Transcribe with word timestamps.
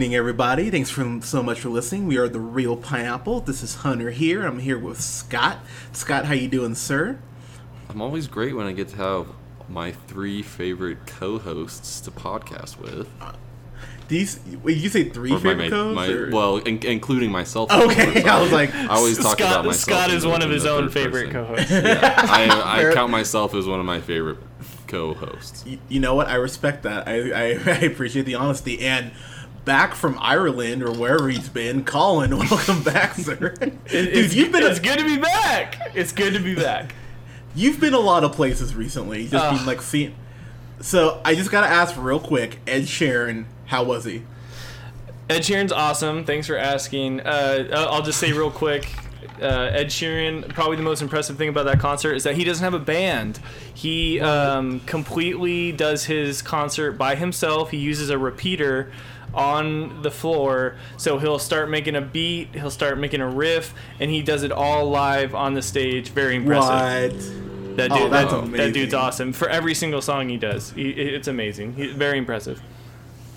evening, 0.00 0.16
everybody. 0.16 0.70
Thanks 0.70 0.88
for 0.88 1.20
so 1.20 1.42
much 1.42 1.60
for 1.60 1.68
listening. 1.68 2.06
We 2.06 2.16
are 2.16 2.26
the 2.26 2.40
Reel 2.40 2.74
Pineapple. 2.74 3.40
This 3.40 3.62
is 3.62 3.74
Hunter 3.74 4.10
here. 4.10 4.46
I'm 4.46 4.60
here 4.60 4.78
with 4.78 4.98
Scott. 4.98 5.58
Scott, 5.92 6.24
how 6.24 6.32
you 6.32 6.48
doing, 6.48 6.74
sir? 6.74 7.18
I'm 7.90 8.00
always 8.00 8.26
great 8.26 8.56
when 8.56 8.66
I 8.66 8.72
get 8.72 8.88
to 8.88 8.96
have 8.96 9.26
my 9.68 9.92
three 9.92 10.40
favorite 10.40 11.04
co-hosts 11.04 12.00
to 12.00 12.10
podcast 12.10 12.78
with. 12.78 13.08
Uh, 13.20 13.32
these, 14.08 14.40
wait, 14.62 14.78
you 14.78 14.88
say 14.88 15.10
three 15.10 15.32
Or 15.32 15.38
favorite 15.38 15.64
my, 15.64 15.68
codes? 15.68 15.94
my- 15.96 16.34
well, 16.34 16.56
in, 16.56 16.78
including 16.86 17.30
myself. 17.30 17.70
Okay, 17.74 18.24
I 18.24 18.40
was 18.40 18.52
like, 18.52 18.74
I 18.74 18.86
always 18.86 19.18
talk 19.18 19.36
Scott, 19.38 19.52
about 19.52 19.66
myself. 19.66 19.98
Scott 20.06 20.10
is 20.16 20.24
one 20.24 20.40
of 20.40 20.48
his 20.48 20.64
own 20.64 20.88
favorite 20.88 21.30
person. 21.30 21.44
co-hosts. 21.44 21.72
I, 21.72 22.88
I 22.88 22.90
count 22.94 23.10
myself 23.12 23.52
as 23.52 23.66
one 23.66 23.78
of 23.80 23.84
my 23.84 24.00
favorite 24.00 24.38
co-hosts. 24.86 25.66
you, 25.66 25.78
you 25.90 26.00
know 26.00 26.14
what? 26.14 26.26
I 26.28 26.36
respect 26.36 26.84
that. 26.84 27.06
I, 27.06 27.32
I, 27.32 27.44
I 27.66 27.78
appreciate 27.80 28.24
the 28.24 28.36
honesty. 28.36 28.80
And 28.80 29.12
back 29.64 29.94
from 29.94 30.18
Ireland 30.20 30.82
or 30.82 30.92
wherever 30.92 31.28
he's 31.28 31.48
been, 31.48 31.84
Colin, 31.84 32.36
welcome 32.38 32.82
back, 32.82 33.14
sir. 33.14 33.54
Dude, 33.60 33.78
it's, 33.86 34.34
you've 34.34 34.52
been 34.52 34.64
it's 34.64 34.78
a, 34.78 34.82
good 34.82 34.98
to 34.98 35.04
be 35.04 35.18
back. 35.18 35.78
It's 35.94 36.12
good 36.12 36.34
to 36.34 36.40
be 36.40 36.54
back. 36.54 36.94
you've 37.54 37.80
been 37.80 37.94
a 37.94 38.00
lot 38.00 38.24
of 38.24 38.32
places 38.32 38.74
recently. 38.74 39.26
Just 39.26 39.56
been 39.56 39.66
like 39.66 39.82
seeing. 39.82 40.14
So 40.80 41.20
I 41.24 41.34
just 41.34 41.50
gotta 41.50 41.66
ask 41.66 41.94
real 41.98 42.20
quick, 42.20 42.58
Ed 42.66 42.82
Sheeran, 42.82 43.44
how 43.66 43.84
was 43.84 44.04
he? 44.04 44.22
Ed 45.28 45.42
Sheeran's 45.42 45.72
awesome. 45.72 46.24
Thanks 46.24 46.48
for 46.48 46.56
asking. 46.56 47.20
Uh, 47.20 47.68
I'll 47.72 48.02
just 48.02 48.18
say 48.18 48.32
real 48.32 48.50
quick. 48.50 48.92
Uh, 49.40 49.70
Ed 49.72 49.86
Sheeran, 49.86 50.48
probably 50.50 50.76
the 50.76 50.82
most 50.82 51.02
impressive 51.02 51.38
thing 51.38 51.48
about 51.48 51.64
that 51.66 51.78
concert 51.78 52.14
is 52.14 52.24
that 52.24 52.36
he 52.36 52.44
doesn't 52.44 52.64
have 52.64 52.74
a 52.74 52.84
band. 52.84 53.38
He 53.72 54.20
um, 54.20 54.80
completely 54.80 55.72
does 55.72 56.04
his 56.04 56.42
concert 56.42 56.92
by 56.92 57.14
himself. 57.14 57.70
He 57.70 57.78
uses 57.78 58.10
a 58.10 58.18
repeater 58.18 58.90
on 59.34 60.02
the 60.02 60.10
floor, 60.10 60.76
so 60.96 61.18
he'll 61.18 61.38
start 61.38 61.70
making 61.70 61.96
a 61.96 62.00
beat, 62.00 62.54
he'll 62.54 62.70
start 62.70 62.98
making 62.98 63.20
a 63.20 63.28
riff, 63.28 63.72
and 63.98 64.10
he 64.10 64.22
does 64.22 64.42
it 64.42 64.52
all 64.52 64.88
live 64.90 65.34
on 65.34 65.54
the 65.54 65.62
stage. 65.62 66.08
Very 66.10 66.36
impressive. 66.36 67.12
What? 67.12 67.76
That 67.76 67.92
Oh, 67.92 68.08
that's 68.08 68.32
that, 68.32 68.38
amazing. 68.38 68.56
that 68.66 68.72
dude's 68.72 68.94
awesome 68.94 69.32
for 69.32 69.48
every 69.48 69.74
single 69.74 70.02
song 70.02 70.28
he 70.28 70.36
does. 70.36 70.72
He, 70.72 70.90
it's 70.90 71.28
amazing. 71.28 71.74
He, 71.74 71.86
very 71.86 72.18
impressive. 72.18 72.60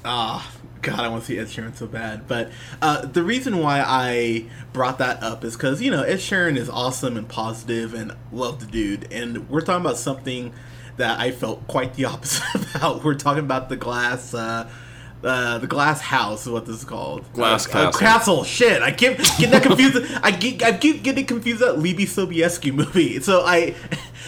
Ah, 0.03 0.51
God, 0.81 0.99
I 0.99 1.07
want 1.07 1.23
to 1.23 1.27
see 1.27 1.37
Ed 1.39 1.47
Sheeran 1.47 1.75
so 1.75 1.87
bad. 1.87 2.27
But 2.27 2.51
uh, 2.81 3.05
the 3.05 3.23
reason 3.23 3.59
why 3.59 3.81
I 3.85 4.45
brought 4.73 4.97
that 4.97 5.23
up 5.23 5.43
is 5.45 5.55
because 5.55 5.81
you 5.81 5.91
know 5.91 6.01
Ed 6.03 6.17
Sheeran 6.17 6.57
is 6.57 6.69
awesome 6.69 7.15
and 7.15 7.27
positive 7.29 7.93
and 7.93 8.13
love 8.31 8.59
the 8.59 8.65
dude, 8.65 9.11
and 9.13 9.49
we're 9.49 9.61
talking 9.61 9.85
about 9.85 9.97
something 9.97 10.51
that 10.97 11.19
I 11.19 11.31
felt 11.31 11.65
quite 11.67 11.93
the 11.93 12.05
opposite 12.13 12.75
about. 12.75 13.03
We're 13.03 13.13
talking 13.15 13.43
about 13.45 13.69
the 13.69 13.77
glass. 13.77 14.33
Uh, 14.33 14.69
uh, 15.23 15.57
the 15.57 15.67
glass 15.67 16.01
house 16.01 16.45
is 16.45 16.51
what 16.51 16.65
this 16.65 16.77
is 16.77 16.83
called. 16.83 17.31
Glass 17.33 17.65
uh, 17.67 17.69
Castle. 17.69 17.99
castle. 17.99 18.43
Shit, 18.43 18.81
I 18.81 18.91
keep 18.91 19.17
getting 19.17 19.51
that 19.51 19.63
confused. 19.63 19.97
I 20.21 20.31
keep, 20.31 20.61
I 20.63 20.73
keep 20.73 21.03
getting 21.03 21.25
confused 21.25 21.61
that 21.61 21.75
Leelee 21.75 22.07
Sobieski 22.07 22.73
movie. 22.73 23.13
So 23.23 23.41
I, 23.41 23.73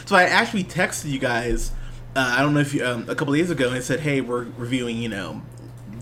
so 0.06 0.16
I 0.16 0.24
actually 0.24 0.64
texted 0.64 1.10
you 1.12 1.20
guys. 1.20 1.72
Uh, 2.16 2.36
I 2.38 2.42
don't 2.42 2.54
know 2.54 2.62
if 2.62 2.74
you 2.74 2.86
um, 2.86 3.10
a 3.10 3.16
couple 3.16 3.34
days 3.34 3.52
ago 3.52 3.68
and 3.68 3.76
I 3.76 3.82
said, 3.82 4.00
hey, 4.00 4.22
we're 4.22 4.44
reviewing, 4.58 4.98
you 4.98 5.10
know, 5.10 5.42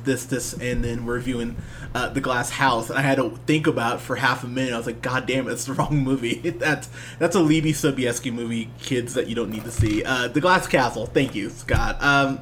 this, 0.04 0.26
this, 0.26 0.54
and 0.54 0.84
then 0.84 1.06
we're 1.06 1.16
reviewing 1.16 1.56
uh, 1.96 2.10
the 2.10 2.22
Glass 2.22 2.52
House. 2.52 2.90
And 2.90 3.00
I 3.00 3.02
had 3.02 3.18
to 3.18 3.32
think 3.48 3.66
about 3.66 3.96
it 3.96 4.02
for 4.02 4.16
half 4.16 4.44
a 4.44 4.48
minute. 4.48 4.74
I 4.74 4.78
was 4.78 4.86
like, 4.86 5.02
God 5.02 5.26
damn 5.26 5.48
it, 5.48 5.54
it's 5.54 5.66
the 5.66 5.74
wrong 5.74 5.98
movie. 5.98 6.36
that's 6.50 6.90
that's 7.18 7.36
a 7.36 7.40
Leelee 7.40 7.70
Sobieski 7.70 8.32
movie, 8.32 8.70
kids 8.80 9.16
that 9.16 9.28
you 9.28 9.34
don't 9.34 9.50
need 9.50 9.64
to 9.64 9.72
see. 9.72 10.04
Uh, 10.04 10.28
the 10.28 10.42
Glass 10.42 10.68
Castle. 10.68 11.08
Thank 11.08 11.34
you, 11.34 11.50
Scott. 11.50 12.02
Um, 12.02 12.42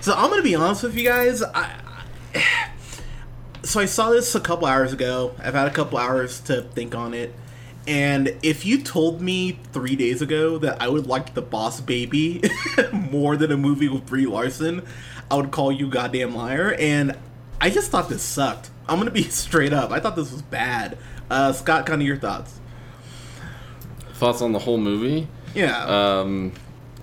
so 0.00 0.14
I'm 0.14 0.30
gonna 0.30 0.42
be 0.42 0.54
honest 0.54 0.82
with 0.82 0.96
you 0.96 1.04
guys. 1.04 1.42
I, 1.42 1.78
so 3.62 3.80
I 3.80 3.84
saw 3.84 4.10
this 4.10 4.34
a 4.34 4.40
couple 4.40 4.66
hours 4.66 4.92
ago. 4.92 5.34
I've 5.38 5.54
had 5.54 5.68
a 5.68 5.70
couple 5.70 5.98
hours 5.98 6.40
to 6.42 6.62
think 6.62 6.94
on 6.94 7.14
it. 7.14 7.34
And 7.86 8.36
if 8.42 8.64
you 8.64 8.82
told 8.82 9.20
me 9.20 9.58
three 9.72 9.96
days 9.96 10.22
ago 10.22 10.58
that 10.58 10.80
I 10.80 10.88
would 10.88 11.06
like 11.06 11.34
The 11.34 11.42
Boss 11.42 11.80
Baby 11.80 12.42
more 12.92 13.36
than 13.36 13.50
a 13.50 13.56
movie 13.56 13.88
with 13.88 14.06
Brie 14.06 14.26
Larson, 14.26 14.82
I 15.30 15.36
would 15.36 15.50
call 15.50 15.72
you 15.72 15.88
goddamn 15.88 16.34
liar. 16.34 16.74
And 16.78 17.16
I 17.60 17.70
just 17.70 17.90
thought 17.90 18.08
this 18.08 18.22
sucked. 18.22 18.70
I'm 18.88 18.98
gonna 18.98 19.10
be 19.10 19.22
straight 19.30 19.72
up. 19.72 19.90
I 19.90 20.00
thought 20.00 20.16
this 20.16 20.30
was 20.32 20.42
bad. 20.42 20.98
Uh, 21.30 21.52
Scott, 21.52 21.86
kind 21.86 22.02
of 22.02 22.06
your 22.06 22.16
thoughts? 22.16 22.58
Thoughts 24.14 24.42
on 24.42 24.52
the 24.52 24.58
whole 24.58 24.78
movie? 24.78 25.28
Yeah. 25.54 25.84
Um, 25.84 26.52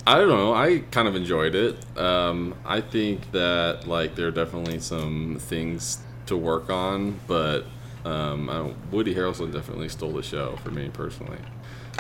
I 0.08 0.18
don't 0.20 0.30
know. 0.30 0.54
I 0.54 0.80
kind 0.90 1.06
of 1.06 1.18
enjoyed 1.18 1.54
it. 1.54 1.76
Um, 1.98 2.56
I 2.64 2.80
think 2.80 3.30
that 3.34 3.88
like 3.88 4.16
there 4.16 4.30
are 4.30 4.32
definitely 4.32 4.80
some 4.80 5.36
things 5.38 6.00
to 6.28 6.38
work 6.38 6.70
on, 6.70 7.20
but 7.28 7.66
um, 8.06 8.74
Woody 8.90 9.14
Harrelson 9.14 9.52
definitely 9.52 9.90
stole 9.90 10.14
the 10.14 10.24
show 10.24 10.56
for 10.64 10.72
me 10.72 10.88
personally. 10.88 11.40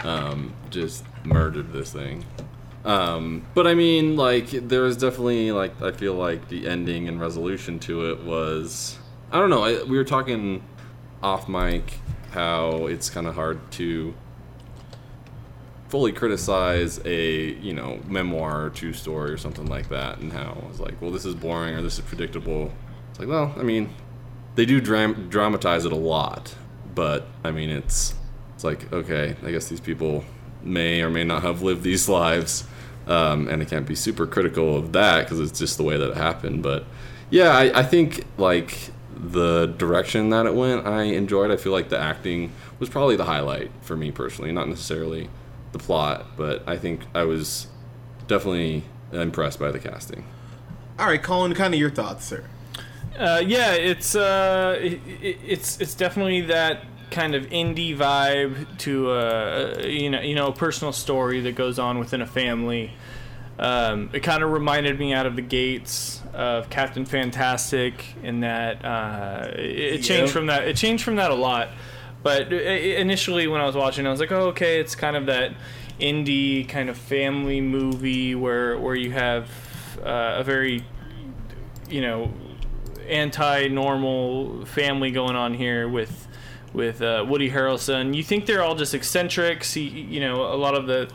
Um, 0.06 0.54
just 0.70 1.04
murdered 1.26 1.74
this 1.74 1.92
thing. 1.92 2.24
Um, 2.86 3.46
but 3.54 3.68
I 3.68 3.74
mean, 3.74 4.16
like 4.16 4.52
there 4.52 4.84
was 4.84 4.96
definitely 4.96 5.52
like 5.52 5.82
I 5.82 5.92
feel 5.92 6.14
like 6.14 6.48
the 6.48 6.66
ending 6.66 7.10
and 7.10 7.20
resolution 7.20 7.78
to 7.80 8.10
it 8.12 8.24
was 8.24 8.98
I 9.34 9.40
don't 9.40 9.50
know. 9.50 9.66
I, 9.66 9.84
we 9.84 9.98
were 9.98 10.06
talking 10.06 10.64
off 11.22 11.50
mic 11.50 12.00
how 12.32 12.86
it's 12.86 13.10
kind 13.10 13.28
of 13.28 13.36
hard 13.36 13.70
to 13.72 14.14
fully 15.90 16.12
criticize 16.12 17.00
a 17.06 17.54
you 17.56 17.74
know 17.74 18.00
memoir 18.08 18.66
or 18.66 18.70
true 18.70 18.94
story 18.94 19.32
or 19.32 19.38
something 19.38 19.68
like 19.68 19.90
that 19.90 20.18
and 20.20 20.34
how 20.34 20.58
I 20.62 20.68
was 20.68 20.80
like 20.80 21.02
well 21.02 21.12
this 21.12 21.26
is 21.26 21.36
boring 21.36 21.76
or 21.76 21.82
this 21.82 21.98
is 21.98 22.06
predictable. 22.06 22.74
It's 23.10 23.20
like 23.20 23.28
well 23.28 23.54
I 23.58 23.64
mean 23.64 23.90
they 24.56 24.66
do 24.66 24.82
dram- 24.82 25.30
dramatize 25.30 25.86
it 25.86 25.92
a 25.92 25.98
lot 25.98 26.56
but 26.94 27.28
I 27.44 27.52
mean 27.52 27.70
it's 27.70 28.16
it's 28.56 28.64
like 28.64 28.92
okay 28.92 29.36
I 29.44 29.52
guess 29.52 29.68
these 29.68 29.80
people 29.80 30.26
may 30.62 31.02
or 31.02 31.10
may 31.10 31.24
not 31.24 31.44
have 31.44 31.62
lived 31.62 31.84
these 31.84 32.10
lives 32.22 32.66
um, 33.06 33.48
and 33.48 33.62
I 33.62 33.66
can't 33.66 33.88
be 33.88 33.96
super 33.96 34.28
critical 34.28 34.76
of 34.76 34.92
that 34.92 35.24
because 35.24 35.40
it's 35.40 35.58
just 35.58 35.78
the 35.78 35.84
way 35.84 35.96
that 35.96 36.12
it 36.12 36.18
happened 36.18 36.64
but 36.64 36.84
yeah 37.30 37.52
I, 37.52 37.80
I 37.80 37.84
think 37.84 38.26
like 38.38 38.92
the 39.16 39.68
direction 39.78 40.30
that 40.30 40.46
it 40.46 40.54
went 40.54 40.86
I 40.86 41.04
enjoyed. 41.04 41.50
I 41.50 41.58
feel 41.58 41.72
like 41.72 41.90
the 41.90 41.98
acting 41.98 42.52
was 42.80 42.90
probably 42.90 43.16
the 43.16 43.26
highlight 43.26 43.72
for 43.82 43.96
me 43.96 44.12
personally 44.12 44.52
not 44.52 44.68
necessarily 44.68 45.30
the 45.78 45.84
plot, 45.84 46.26
but 46.38 46.68
I 46.68 46.78
think 46.78 47.02
I 47.14 47.24
was 47.24 47.68
definitely 48.28 48.84
impressed 49.12 49.60
by 49.60 49.72
the 49.72 49.80
casting. 49.80 50.26
All 51.00 51.06
right, 51.08 51.22
Colin, 51.22 51.54
kind 51.54 51.74
of 51.74 51.80
your 51.80 51.90
thoughts, 51.92 52.26
sir. 52.26 52.44
Uh, 53.18 53.42
yeah, 53.46 53.74
it's 53.74 54.16
uh, 54.16 54.78
it, 54.82 55.00
it- 55.22 55.40
it's 55.46 55.80
it's 55.82 55.96
definitely 55.96 56.42
that 56.42 56.84
kind 57.10 57.34
of 57.36 57.46
indie 57.48 57.96
vibe 57.98 58.78
to 58.80 59.10
uh, 59.12 59.82
you 59.86 60.10
know 60.10 60.22
you 60.22 60.36
know 60.36 60.48
a 60.48 60.52
personal 60.54 60.92
story 60.92 61.40
that 61.42 61.56
goes 61.56 61.80
on 61.80 62.00
within 62.00 62.22
a 62.22 62.28
family. 62.28 62.92
Um, 63.60 64.12
it 64.14 64.20
kind 64.20 64.44
of 64.44 64.52
reminded 64.52 65.00
me 65.00 65.14
out 65.14 65.26
of 65.26 65.36
the 65.36 65.42
gates 65.42 66.22
of 66.34 66.70
Captain 66.70 67.06
Fantastic, 67.06 68.04
in 68.22 68.42
that 68.42 68.86
uh, 68.86 69.48
it, 69.54 69.60
it 69.60 69.98
changed 70.04 70.10
Yep. 70.10 70.30
from 70.30 70.46
that. 70.48 70.68
It 70.68 70.76
changed 70.78 71.04
from 71.04 71.16
that 71.16 71.32
a 71.32 71.36
lot. 71.36 71.70
But 72.28 72.54
i- 72.54 72.56
initially, 73.06 73.48
when 73.48 73.62
I 73.62 73.66
was 73.66 73.76
watching, 73.76 74.06
I 74.06 74.10
was 74.12 74.20
like, 74.20 74.32
"Oh, 74.32 74.48
okay, 74.50 74.80
it's 74.80 74.96
kind 74.96 75.16
of 75.16 75.26
that 75.28 75.52
indie 76.00 76.68
kind 76.68 76.90
of 76.90 76.98
family 76.98 77.62
movie 77.62 78.36
where 78.36 78.78
where 78.78 78.96
you 78.96 79.12
have 79.12 79.50
uh, 80.04 80.36
a 80.42 80.44
very 80.44 80.84
you 81.90 82.02
know 82.02 82.32
anti-normal 83.08 84.66
family 84.66 85.12
going 85.12 85.36
on 85.36 85.54
here 85.54 85.88
with 85.88 86.28
with 86.74 87.02
uh, 87.02 87.26
Woody 87.28 87.50
Harrelson. 87.50 88.14
You 88.16 88.24
think 88.24 88.46
they're 88.46 88.62
all 88.64 88.76
just 88.76 88.94
eccentrics. 88.94 89.74
He, 89.74 89.84
you 89.88 90.20
know, 90.20 90.42
a 90.54 90.58
lot 90.58 90.76
of 90.76 90.86
the 90.88 91.10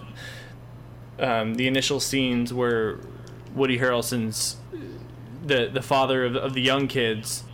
um, 1.19 1.55
the 1.55 1.67
initial 1.67 2.01
scenes 2.01 2.53
where 2.55 2.99
Woody 3.55 3.79
Harrelson's 3.79 4.57
the 5.45 5.69
the 5.73 5.83
father 5.83 6.25
of, 6.25 6.37
of 6.37 6.55
the 6.55 6.63
young 6.63 6.89
kids. 6.89 7.45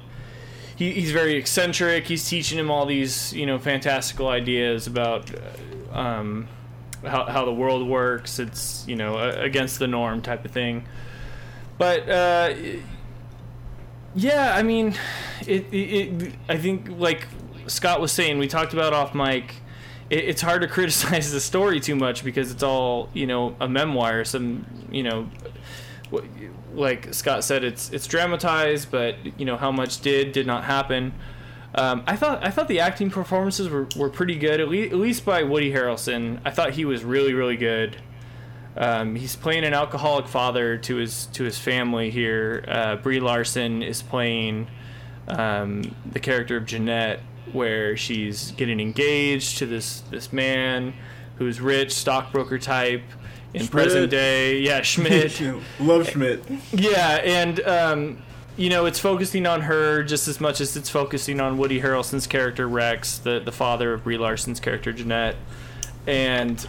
He, 0.78 0.92
he's 0.92 1.10
very 1.10 1.34
eccentric. 1.34 2.06
He's 2.06 2.28
teaching 2.28 2.56
him 2.56 2.70
all 2.70 2.86
these 2.86 3.32
you 3.32 3.46
know 3.46 3.58
fantastical 3.58 4.28
ideas 4.28 4.86
about 4.86 5.28
uh, 5.92 5.98
um, 5.98 6.46
how 7.04 7.24
how 7.24 7.44
the 7.44 7.52
world 7.52 7.88
works. 7.88 8.38
It's 8.38 8.86
you 8.86 8.94
know 8.94 9.18
against 9.18 9.80
the 9.80 9.88
norm 9.88 10.22
type 10.22 10.44
of 10.44 10.52
thing. 10.52 10.84
But 11.78 12.08
uh, 12.08 12.54
yeah, 14.14 14.54
I 14.54 14.62
mean, 14.62 14.94
it, 15.48 15.66
it, 15.72 16.22
it. 16.22 16.34
I 16.48 16.56
think 16.56 16.88
like 16.90 17.26
Scott 17.66 18.00
was 18.00 18.12
saying, 18.12 18.38
we 18.38 18.46
talked 18.46 18.72
about 18.72 18.92
off 18.92 19.16
mic. 19.16 19.56
It, 20.10 20.26
it's 20.26 20.42
hard 20.42 20.62
to 20.62 20.68
criticize 20.76 21.32
the 21.32 21.40
story 21.40 21.80
too 21.80 21.96
much 21.96 22.22
because 22.22 22.52
it's 22.52 22.62
all 22.62 23.08
you 23.14 23.26
know 23.26 23.56
a 23.58 23.68
memoir. 23.68 24.24
Some 24.24 24.64
you 24.92 25.02
know, 25.02 25.28
like 26.74 27.12
Scott 27.14 27.44
said, 27.44 27.64
it's 27.64 27.90
it's 27.90 28.06
dramatized, 28.06 28.90
but 28.90 29.16
you 29.38 29.44
know 29.44 29.56
how 29.56 29.70
much 29.70 30.00
did 30.00 30.32
did 30.32 30.46
not 30.46 30.64
happen. 30.64 31.12
Um, 31.74 32.02
I 32.06 32.16
thought 32.16 32.44
I 32.44 32.50
thought 32.50 32.68
the 32.68 32.80
acting 32.80 33.10
performances 33.10 33.68
were, 33.68 33.86
were 33.96 34.08
pretty 34.08 34.36
good, 34.36 34.60
at, 34.60 34.68
le- 34.68 34.86
at 34.86 34.94
least 34.94 35.24
by 35.24 35.42
Woody 35.42 35.70
Harrelson. 35.70 36.40
I 36.44 36.50
thought 36.50 36.72
he 36.72 36.84
was 36.84 37.04
really 37.04 37.34
really 37.34 37.56
good. 37.56 37.98
Um, 38.76 39.16
he's 39.16 39.34
playing 39.36 39.64
an 39.64 39.74
alcoholic 39.74 40.28
father 40.28 40.78
to 40.78 40.96
his 40.96 41.26
to 41.26 41.44
his 41.44 41.58
family 41.58 42.10
here. 42.10 42.64
Uh, 42.66 42.96
Brie 42.96 43.20
Larson 43.20 43.82
is 43.82 44.02
playing 44.02 44.68
um, 45.26 45.94
the 46.10 46.20
character 46.20 46.56
of 46.56 46.64
Jeanette, 46.64 47.20
where 47.52 47.96
she's 47.96 48.52
getting 48.52 48.80
engaged 48.80 49.58
to 49.58 49.66
this 49.66 50.00
this 50.10 50.32
man 50.32 50.94
who's 51.36 51.60
rich, 51.60 51.92
stockbroker 51.92 52.58
type 52.58 53.02
in 53.54 53.60
Schmidt. 53.60 53.70
present 53.70 54.10
day. 54.10 54.60
Yeah, 54.60 54.82
Schmidt. 54.82 55.40
Love 55.80 56.08
Schmidt. 56.08 56.42
Yeah, 56.72 57.20
and 57.24 57.60
um, 57.60 58.22
you 58.56 58.70
know, 58.70 58.86
it's 58.86 58.98
focusing 58.98 59.46
on 59.46 59.62
her 59.62 60.02
just 60.02 60.28
as 60.28 60.40
much 60.40 60.60
as 60.60 60.76
it's 60.76 60.90
focusing 60.90 61.40
on 61.40 61.58
Woody 61.58 61.80
Harrelson's 61.80 62.26
character 62.26 62.68
Rex, 62.68 63.18
the 63.18 63.40
the 63.40 63.52
father 63.52 63.92
of 63.92 64.04
Brie 64.04 64.18
Larson's 64.18 64.60
character 64.60 64.92
Jeanette, 64.92 65.36
and 66.06 66.66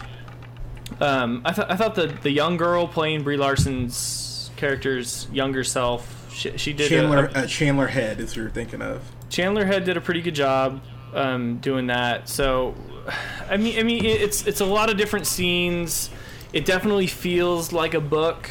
um, 1.00 1.42
I 1.44 1.52
thought 1.52 1.70
I 1.70 1.76
thought 1.76 1.94
the 1.94 2.06
the 2.06 2.30
young 2.30 2.56
girl 2.56 2.86
playing 2.86 3.22
Brie 3.24 3.36
Larson's 3.36 4.50
character's 4.56 5.26
younger 5.32 5.64
self, 5.64 6.32
she, 6.32 6.56
she 6.56 6.72
did 6.72 6.88
Chandler 6.88 7.26
a, 7.34 7.38
uh, 7.40 7.46
Chandler 7.46 7.86
Head 7.86 8.20
is 8.20 8.34
who 8.34 8.42
you're 8.42 8.50
thinking 8.50 8.82
of. 8.82 9.02
Chandler 9.28 9.64
Head 9.64 9.84
did 9.84 9.96
a 9.96 10.00
pretty 10.00 10.20
good 10.20 10.34
job 10.34 10.80
um, 11.14 11.58
doing 11.58 11.88
that. 11.88 12.28
So, 12.28 12.74
I 13.50 13.56
mean, 13.56 13.78
I 13.78 13.82
mean, 13.82 14.04
it's 14.04 14.46
it's 14.46 14.60
a 14.60 14.66
lot 14.66 14.90
of 14.90 14.96
different 14.96 15.26
scenes. 15.26 16.10
It 16.52 16.64
definitely 16.64 17.06
feels 17.06 17.72
like 17.72 17.94
a 17.94 18.00
book 18.00 18.50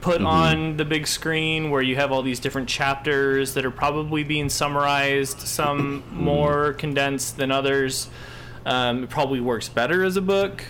put 0.00 0.22
on 0.22 0.78
the 0.78 0.84
big 0.84 1.06
screen 1.06 1.70
where 1.70 1.82
you 1.82 1.96
have 1.96 2.10
all 2.10 2.22
these 2.22 2.40
different 2.40 2.68
chapters 2.68 3.52
that 3.54 3.66
are 3.66 3.70
probably 3.70 4.24
being 4.24 4.48
summarized, 4.48 5.40
some 5.40 6.02
more 6.10 6.72
condensed 6.74 7.36
than 7.36 7.50
others. 7.50 8.08
Um, 8.64 9.04
it 9.04 9.10
probably 9.10 9.40
works 9.40 9.68
better 9.68 10.02
as 10.02 10.16
a 10.16 10.22
book. 10.22 10.64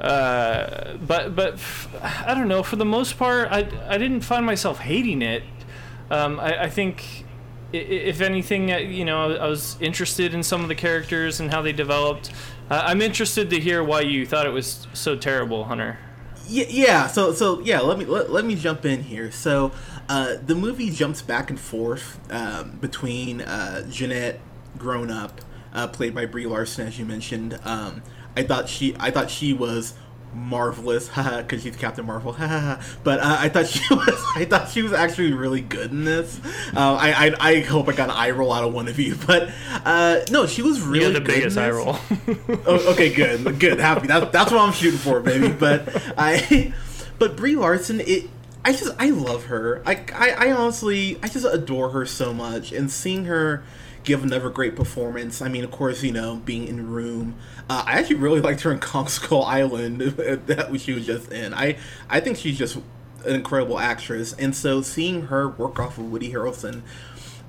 Uh, 0.00 0.96
but 0.98 1.34
but 1.34 1.54
f- 1.54 1.88
I 2.26 2.34
don't 2.34 2.48
know. 2.48 2.62
For 2.62 2.76
the 2.76 2.84
most 2.84 3.18
part, 3.18 3.48
I, 3.50 3.68
I 3.88 3.98
didn't 3.98 4.20
find 4.20 4.46
myself 4.46 4.78
hating 4.78 5.22
it. 5.22 5.42
Um, 6.10 6.38
I, 6.40 6.64
I 6.64 6.70
think 6.70 7.24
if 7.72 8.20
anything, 8.20 8.68
you 8.68 9.04
know, 9.04 9.36
I 9.36 9.46
was 9.46 9.76
interested 9.80 10.34
in 10.34 10.42
some 10.42 10.62
of 10.62 10.68
the 10.68 10.74
characters 10.74 11.40
and 11.40 11.50
how 11.50 11.62
they 11.62 11.72
developed. 11.72 12.32
Uh, 12.70 12.82
I'm 12.86 13.00
interested 13.00 13.50
to 13.50 13.60
hear 13.60 13.82
why 13.82 14.02
you 14.02 14.26
thought 14.26 14.46
it 14.46 14.52
was 14.52 14.86
so 14.92 15.16
terrible, 15.16 15.64
Hunter. 15.64 15.98
Yeah. 16.46 17.06
So, 17.06 17.32
so 17.32 17.60
yeah. 17.60 17.80
Let 17.80 17.98
me 17.98 18.04
let, 18.04 18.30
let 18.30 18.44
me 18.44 18.54
jump 18.54 18.84
in 18.84 19.02
here. 19.02 19.30
So, 19.30 19.72
uh, 20.08 20.36
the 20.44 20.54
movie 20.54 20.90
jumps 20.90 21.20
back 21.22 21.50
and 21.50 21.60
forth 21.60 22.18
um, 22.32 22.78
between 22.80 23.42
uh, 23.42 23.86
Jeanette, 23.90 24.40
grown 24.78 25.10
up, 25.10 25.40
uh, 25.74 25.88
played 25.88 26.14
by 26.14 26.26
Brie 26.26 26.46
Larson, 26.46 26.86
as 26.86 26.98
you 26.98 27.04
mentioned. 27.04 27.58
Um, 27.64 28.02
I 28.36 28.42
thought 28.44 28.68
she, 28.68 28.94
I 28.98 29.10
thought 29.10 29.30
she 29.30 29.52
was 29.52 29.94
marvelous, 30.34 31.08
haha, 31.14 31.42
because 31.42 31.62
she's 31.62 31.76
Captain 31.76 32.06
Marvel. 32.06 32.36
But 33.04 33.20
uh, 33.20 33.36
I 33.40 33.48
thought 33.48 33.66
she 33.66 33.82
was, 33.94 34.24
I 34.36 34.44
thought 34.44 34.68
she 34.70 34.82
was 34.82 34.92
actually 34.92 35.32
really 35.32 35.60
good 35.60 35.90
in 35.90 36.04
this. 36.04 36.40
Uh, 36.74 36.94
I, 36.94 37.26
I, 37.28 37.34
I 37.38 37.60
hope 37.60 37.88
I 37.88 37.92
got 37.92 38.10
an 38.10 38.16
eye 38.16 38.30
roll 38.30 38.52
out 38.52 38.64
of 38.64 38.72
one 38.72 38.88
of 38.88 38.98
you, 38.98 39.16
but 39.26 39.50
uh, 39.84 40.20
no, 40.30 40.46
she 40.46 40.62
was 40.62 40.80
really 40.80 41.04
You're 41.04 41.14
the 41.14 41.20
good 41.20 41.34
biggest 41.34 41.56
eye 41.58 41.70
roll. 41.70 41.96
oh, 42.66 42.92
okay, 42.92 43.12
good, 43.12 43.58
good, 43.58 43.78
happy. 43.80 44.06
That's 44.06 44.30
that's 44.30 44.50
what 44.50 44.60
I'm 44.60 44.72
shooting 44.72 44.98
for, 44.98 45.20
baby. 45.20 45.48
But 45.48 45.88
I, 46.18 46.72
but 47.18 47.36
Brie 47.36 47.56
Larson, 47.56 48.00
it, 48.00 48.28
I 48.64 48.72
just 48.72 48.94
I 48.98 49.10
love 49.10 49.46
her. 49.46 49.82
I, 49.86 50.04
I, 50.14 50.30
I 50.48 50.52
honestly, 50.52 51.18
I 51.22 51.28
just 51.28 51.46
adore 51.46 51.90
her 51.90 52.04
so 52.04 52.34
much, 52.34 52.72
and 52.72 52.90
seeing 52.90 53.24
her 53.24 53.62
give 54.08 54.24
another 54.24 54.50
great 54.50 54.74
performance. 54.74 55.40
I 55.40 55.48
mean, 55.48 55.62
of 55.62 55.70
course, 55.70 56.02
you 56.02 56.10
know, 56.12 56.36
being 56.44 56.66
in 56.66 56.88
Room. 56.88 57.36
Uh, 57.70 57.84
I 57.86 57.98
actually 57.98 58.16
really 58.16 58.40
liked 58.48 58.62
her 58.62 58.72
in 58.72 58.80
Kong 58.80 59.06
Skull 59.06 59.44
Island 59.44 60.00
that 60.00 60.80
she 60.80 60.92
was 60.92 61.06
just 61.06 61.30
in. 61.30 61.54
I 61.54 61.76
I 62.08 62.18
think 62.20 62.38
she's 62.38 62.58
just 62.58 62.76
an 63.24 63.34
incredible 63.34 63.78
actress, 63.78 64.32
and 64.32 64.56
so 64.56 64.82
seeing 64.82 65.26
her 65.26 65.48
work 65.48 65.78
off 65.78 65.98
of 65.98 66.10
Woody 66.10 66.32
Harrelson 66.32 66.82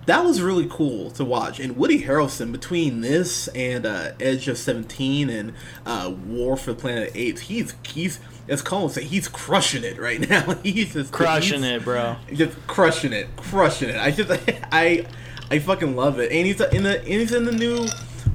that 0.06 0.26
was 0.26 0.42
really 0.42 0.66
cool 0.68 1.12
to 1.12 1.24
watch. 1.24 1.60
And 1.60 1.78
Woody 1.78 2.02
Harrelson, 2.04 2.52
between 2.52 3.02
this 3.02 3.48
and 3.50 3.86
uh, 3.86 4.14
Edge 4.20 4.48
of 4.48 4.58
Seventeen 4.58 5.30
and 5.30 5.54
uh, 5.86 6.12
War 6.26 6.58
for 6.58 6.74
the 6.74 6.80
Planet 6.80 7.10
of 7.10 7.14
the 7.14 7.20
Apes, 7.28 7.42
he's 7.42 7.76
he's 7.84 8.20
as 8.48 8.64
Colin 8.64 8.90
said, 8.90 9.04
he's 9.04 9.28
crushing 9.28 9.84
it 9.84 10.00
right 10.00 10.20
now. 10.30 10.56
he's 10.64 10.94
just 10.94 11.12
Crushing 11.14 11.62
he's 11.62 11.72
it, 11.74 11.84
bro. 11.84 12.16
just 12.34 12.58
crushing 12.66 13.14
it, 13.14 13.28
crushing 13.38 13.90
it. 13.90 13.98
I 13.98 14.10
just 14.10 14.32
I 14.72 15.06
I 15.51 15.60
fucking 15.60 15.96
love 15.96 16.19
it. 16.19 16.31
And 16.31 16.46
he's 16.46 16.62
in 16.62 16.84
the 16.84 17.00
and 17.00 17.07
he's 17.07 17.34
in 17.34 17.46
the 17.46 17.51
new 17.51 17.88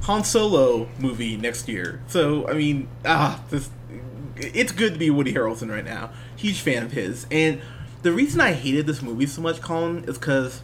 Han 0.03 0.23
Solo 0.23 0.89
movie 0.99 1.37
next 1.37 1.67
year. 1.67 2.01
So 2.07 2.47
I 2.47 2.53
mean, 2.53 2.87
ah, 3.05 3.43
this 3.49 3.69
it's 4.37 4.71
good 4.71 4.93
to 4.93 4.99
be 4.99 5.09
Woody 5.09 5.33
Harrelson 5.33 5.69
right 5.71 5.85
now. 5.85 6.11
Huge 6.35 6.59
fan 6.59 6.83
of 6.83 6.91
his. 6.91 7.25
And 7.31 7.61
the 8.01 8.11
reason 8.11 8.41
I 8.41 8.53
hated 8.53 8.85
this 8.85 9.01
movie 9.01 9.25
so 9.25 9.41
much, 9.41 9.61
Colin, 9.61 10.03
is 10.05 10.17
because 10.17 10.61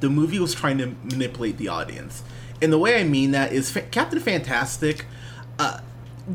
the 0.00 0.10
movie 0.10 0.38
was 0.38 0.54
trying 0.54 0.78
to 0.78 0.86
manipulate 1.04 1.56
the 1.56 1.68
audience. 1.68 2.22
And 2.60 2.72
the 2.72 2.78
way 2.78 3.00
I 3.00 3.04
mean 3.04 3.30
that 3.30 3.52
is 3.52 3.70
Fa- 3.70 3.82
Captain 3.82 4.18
Fantastic, 4.18 5.06
uh, 5.58 5.80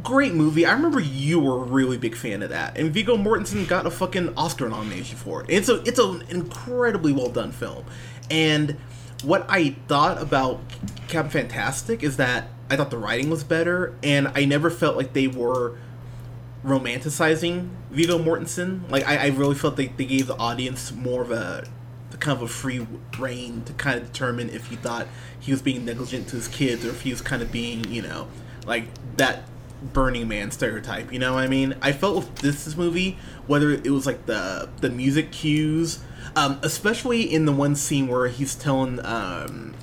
great 0.01 0.33
movie. 0.33 0.65
I 0.65 0.71
remember 0.71 0.99
you 0.99 1.39
were 1.39 1.55
a 1.55 1.63
really 1.65 1.97
big 1.97 2.15
fan 2.15 2.41
of 2.41 2.49
that. 2.49 2.77
And 2.77 2.91
Viggo 2.91 3.17
Mortensen 3.17 3.67
got 3.67 3.85
a 3.85 3.91
fucking 3.91 4.33
Oscar 4.37 4.69
nomination 4.69 5.17
for 5.17 5.41
it. 5.41 5.47
It's 5.49 5.69
a 5.69 5.81
it's 5.83 5.99
an 5.99 6.23
incredibly 6.29 7.11
well 7.11 7.29
done 7.29 7.51
film. 7.51 7.85
And 8.31 8.77
what 9.23 9.45
I 9.49 9.75
thought 9.87 10.21
about 10.21 10.61
Captain 11.07 11.31
Fantastic 11.31 12.03
is 12.03 12.17
that 12.17 12.49
I 12.69 12.75
thought 12.75 12.91
the 12.91 12.97
writing 12.97 13.29
was 13.29 13.43
better 13.43 13.95
and 14.03 14.29
I 14.35 14.45
never 14.45 14.69
felt 14.69 14.97
like 14.97 15.13
they 15.13 15.27
were 15.27 15.77
romanticizing 16.63 17.69
Viggo 17.91 18.17
Mortensen. 18.17 18.89
Like 18.89 19.07
I, 19.07 19.17
I 19.17 19.27
really 19.27 19.55
felt 19.55 19.77
like 19.77 19.97
they 19.97 20.05
gave 20.05 20.27
the 20.27 20.37
audience 20.37 20.91
more 20.91 21.21
of 21.21 21.31
a 21.31 21.67
kind 22.19 22.37
of 22.37 22.43
a 22.43 22.47
free 22.47 22.87
rein 23.19 23.63
to 23.65 23.73
kind 23.73 23.99
of 23.99 24.05
determine 24.05 24.49
if 24.49 24.67
he 24.67 24.77
thought 24.77 25.07
he 25.39 25.51
was 25.51 25.61
being 25.61 25.83
negligent 25.83 26.27
to 26.29 26.37
his 26.37 26.47
kids 26.47 26.85
or 26.85 26.89
if 26.89 27.01
he 27.01 27.11
was 27.11 27.21
kind 27.21 27.41
of 27.41 27.51
being, 27.51 27.83
you 27.91 28.01
know, 28.01 28.27
like 28.65 28.85
that 29.17 29.43
Burning 29.91 30.29
Man 30.29 30.49
stereotype. 30.51 31.11
You 31.11 31.19
know 31.19 31.33
what 31.33 31.43
I 31.43 31.47
mean? 31.47 31.75
I 31.81 31.91
felt 31.91 32.15
with 32.15 32.35
this 32.35 32.77
movie, 32.77 33.17
whether 33.45 33.71
it 33.71 33.89
was 33.89 34.05
like 34.05 34.25
the 34.25 34.69
the 34.79 34.89
music 34.89 35.31
cues, 35.31 35.99
um, 36.35 36.59
especially 36.61 37.21
in 37.21 37.45
the 37.45 37.51
one 37.51 37.75
scene 37.75 38.07
where 38.07 38.27
he's 38.27 38.55
telling, 38.55 39.03
um, 39.05 39.73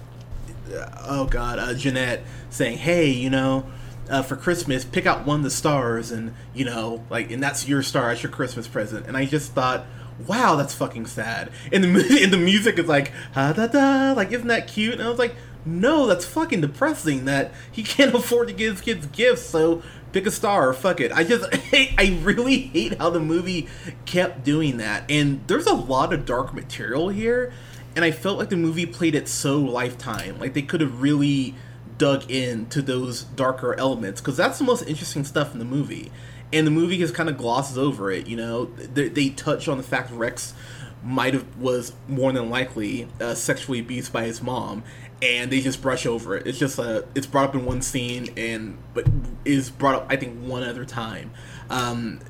oh 1.03 1.27
god, 1.31 1.59
uh, 1.59 1.75
Jeanette 1.75 2.23
saying, 2.51 2.79
"Hey, 2.79 3.09
you 3.09 3.31
know." 3.31 3.67
Uh, 4.09 4.23
for 4.23 4.35
Christmas, 4.35 4.85
pick 4.85 5.07
out 5.07 5.25
one 5.25 5.39
of 5.39 5.45
the 5.45 5.51
stars, 5.51 6.11
and 6.11 6.35
you 6.53 6.65
know, 6.65 7.05
like, 7.11 7.31
and 7.31 7.41
that's 7.41 7.69
your 7.69 7.81
star. 7.81 8.09
That's 8.09 8.25
your 8.25 8.33
Christmas 8.33 8.67
present. 8.67 9.07
And 9.07 9.17
I 9.17 9.25
just 9.25 9.53
thought, 9.53 9.87
wow, 10.27 10.57
that's 10.57 10.75
fucking 10.75 11.07
sad. 11.07 11.51
And 11.73 11.85
the 11.85 11.89
and 12.23 12.33
the 12.33 12.39
music 12.39 12.79
is 12.79 12.87
like 12.87 13.13
ha 13.35 13.53
da 13.53 13.67
da, 13.67 14.13
like 14.13 14.33
isn't 14.33 14.49
that 14.49 14.67
cute? 14.67 14.95
And 14.95 15.03
I 15.03 15.09
was 15.09 15.19
like, 15.19 15.35
no, 15.65 16.07
that's 16.07 16.25
fucking 16.25 16.61
depressing. 16.61 17.25
That 17.25 17.53
he 17.71 17.83
can't 17.85 18.15
afford 18.15 18.49
to 18.49 18.55
give 18.55 18.73
his 18.73 18.81
kids 18.81 19.07
gifts, 19.07 19.43
so 19.43 19.83
pick 20.13 20.27
a 20.27 20.31
star. 20.31 20.73
Fuck 20.73 21.01
it. 21.01 21.13
I 21.13 21.25
just 21.25 21.45
I 21.73 22.19
really 22.23 22.59
hate 22.59 22.99
how 22.99 23.11
the 23.11 23.21
movie 23.21 23.69
kept 24.07 24.45
doing 24.45 24.79
that. 24.79 25.05
And 25.11 25.47
there's 25.47 25.67
a 25.67 25.75
lot 25.75 26.13
of 26.13 26.25
dark 26.25 26.55
material 26.55 27.09
here, 27.09 27.53
and 27.97 28.05
I 28.05 28.11
felt 28.11 28.39
like 28.39 28.51
the 28.51 28.57
movie 28.57 28.87
played 28.87 29.15
it 29.15 29.29
so 29.29 29.59
lifetime. 29.59 30.39
Like 30.39 30.55
they 30.55 30.63
could 30.63 30.81
have 30.81 31.01
really 31.03 31.55
dug 31.99 32.31
into 32.31 32.81
those 32.81 33.25
darker 33.25 33.79
elements 33.79 34.23
because 34.23 34.37
that's 34.37 34.59
the 34.59 34.65
most 34.65 34.83
interesting 34.89 35.23
stuff 35.23 35.53
in 35.53 35.59
the 35.59 35.67
movie 35.67 36.11
and 36.53 36.67
the 36.67 36.71
movie 36.71 36.99
just 36.99 37.15
kind 37.15 37.29
of 37.29 37.37
glosses 37.37 37.79
over 37.79 38.11
it. 38.11 38.27
You 38.27 38.37
know, 38.37 38.65
they, 38.67 39.09
they 39.09 39.31
touch 39.31 39.69
on 39.69 39.77
the 39.77 39.83
fact 39.83 40.11
Rex 40.11 40.55
might 41.03 41.35
have 41.35 41.57
was 41.57 41.93
more 42.09 42.33
than 42.33 42.51
likely 42.51 43.09
uh, 43.21 43.35
sexually 43.35 43.81
abused 43.81 44.13
by 44.13 44.25
his 44.25 44.43
mom, 44.43 44.83
and 45.23 45.51
they 45.51 45.61
just 45.61 45.81
brush 45.81 46.07
over 46.07 46.37
it. 46.37 46.47
It's 46.47 46.59
just 46.59 46.79
a 46.79 47.07
it's 47.15 47.27
brought 47.27 47.51
up 47.51 47.55
in 47.55 47.65
one 47.65 47.83
scene, 47.83 48.33
and 48.37 48.79
but 48.95 49.07
is 49.45 49.71
brought 49.71 49.95
up 49.95 50.07
I 50.09 50.17
think 50.17 50.39
one 50.41 50.63
other 50.63 50.85
time. 50.85 51.33
Um, 51.69 52.21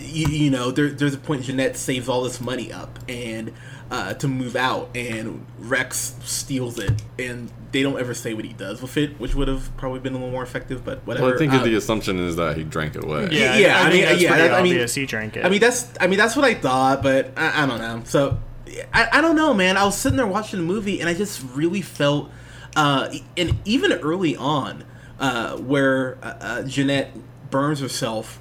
you, 0.00 0.26
you 0.28 0.50
know, 0.50 0.70
there, 0.70 0.90
there's 0.90 1.14
a 1.14 1.18
point 1.18 1.44
Jeanette 1.44 1.76
saves 1.76 2.08
all 2.08 2.22
this 2.22 2.40
money 2.40 2.72
up 2.72 2.98
and 3.08 3.52
uh, 3.90 4.14
to 4.14 4.28
move 4.28 4.56
out, 4.56 4.90
and 4.94 5.44
Rex 5.58 6.16
steals 6.24 6.78
it, 6.78 6.92
and 7.18 7.50
they 7.72 7.82
don't 7.82 7.98
ever 7.98 8.14
say 8.14 8.34
what 8.34 8.44
he 8.44 8.52
does 8.52 8.80
with 8.82 8.96
it, 8.96 9.18
which 9.20 9.34
would 9.34 9.48
have 9.48 9.76
probably 9.76 10.00
been 10.00 10.12
a 10.14 10.16
little 10.16 10.30
more 10.32 10.42
effective. 10.42 10.84
But 10.84 11.06
whatever. 11.06 11.26
Well, 11.26 11.34
I 11.34 11.38
think 11.38 11.52
Uh, 11.52 11.62
the 11.64 11.74
assumption 11.76 12.18
is 12.18 12.36
that 12.36 12.56
he 12.56 12.64
drank 12.64 12.96
it 12.96 13.04
away. 13.04 13.28
Yeah, 13.30 13.56
yeah, 13.56 13.78
I, 13.78 13.80
I 13.80 13.84
mean, 13.84 13.92
mean, 13.92 14.04
that's 14.04 14.22
yeah, 14.22 14.28
pretty 14.30 14.42
that- 14.48 14.54
I 14.58 14.62
mean- 14.62 14.72
obvious. 14.72 14.94
he 14.94 15.06
drank 15.06 15.36
it. 15.36 15.44
I 15.44 15.48
mean 15.48 15.60
that's 15.60 15.88
I 16.00 16.06
mean 16.06 16.18
that's 16.18 16.34
what 16.36 16.44
I 16.44 16.54
thought, 16.54 17.02
but 17.02 17.32
I, 17.36 17.64
I 17.64 17.66
don't 17.66 17.78
know. 17.78 18.02
So 18.04 18.38
I, 18.92 19.08
I 19.12 19.20
don't 19.20 19.36
know, 19.36 19.54
man. 19.54 19.76
I 19.76 19.84
was 19.84 19.96
sitting 19.96 20.16
there 20.16 20.26
watching 20.26 20.58
the 20.60 20.64
movie, 20.66 21.00
and 21.00 21.08
I 21.08 21.14
just 21.14 21.42
really 21.54 21.82
felt, 21.82 22.30
uh, 22.76 23.12
and 23.36 23.56
even 23.64 23.92
early 23.92 24.34
on, 24.36 24.84
uh, 25.20 25.56
where 25.58 26.18
uh, 26.22 26.34
uh, 26.40 26.62
Jeanette 26.62 27.12
burns 27.50 27.78
herself, 27.80 28.40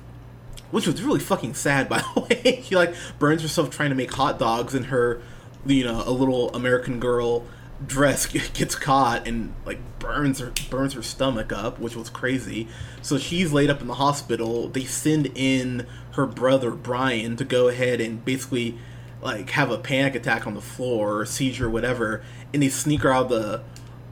which 0.71 0.88
was 0.88 1.03
really 1.03 1.19
fucking 1.19 1.53
sad, 1.53 1.88
by 1.93 2.01
the 2.15 2.21
way. 2.21 2.62
she 2.63 2.75
like 2.75 2.95
burns 3.19 3.41
herself 3.43 3.69
trying 3.69 3.89
to 3.89 3.95
make 3.95 4.12
hot 4.13 4.39
dogs, 4.39 4.73
and 4.73 4.88
her, 4.88 5.21
you 5.65 5.84
know, 5.84 6.03
a 6.05 6.12
little 6.12 6.53
American 6.53 7.00
girl 7.00 7.46
dress 7.86 8.25
gets 8.53 8.75
caught 8.75 9.27
and 9.27 9.53
like 9.65 9.79
burns 10.00 10.39
her 10.39 10.51
burns 10.70 10.93
her 10.93 11.03
stomach 11.03 11.51
up, 11.51 11.79
which 11.79 11.96
was 11.96 12.10
crazy. 12.10 12.67
So 13.01 13.17
she's 13.17 13.51
laid 13.51 13.70
up 13.70 13.82
in 13.82 13.88
the 13.88 13.96
hospital. 13.96 14.67
They 14.67 14.86
send 14.86 15.27
in 15.36 15.86
her 16.13 16.25
brother 16.25 16.72
Brian 16.72 17.36
to 17.38 17.46
go 17.46 17.67
ahead 17.67 18.00
and 18.00 18.24
basically 18.24 18.77
like 19.22 19.51
have 19.51 19.72
a 19.72 19.77
panic 19.77 20.15
attack 20.15 20.46
on 20.46 20.53
the 20.53 20.62
floor 20.62 21.20
or 21.20 21.25
seizure 21.25 21.70
whatever, 21.70 22.24
and 22.53 22.62
they 22.62 22.70
sneak 22.70 23.01
her 23.01 23.13
out 23.13 23.25
of 23.25 23.29
the 23.29 23.62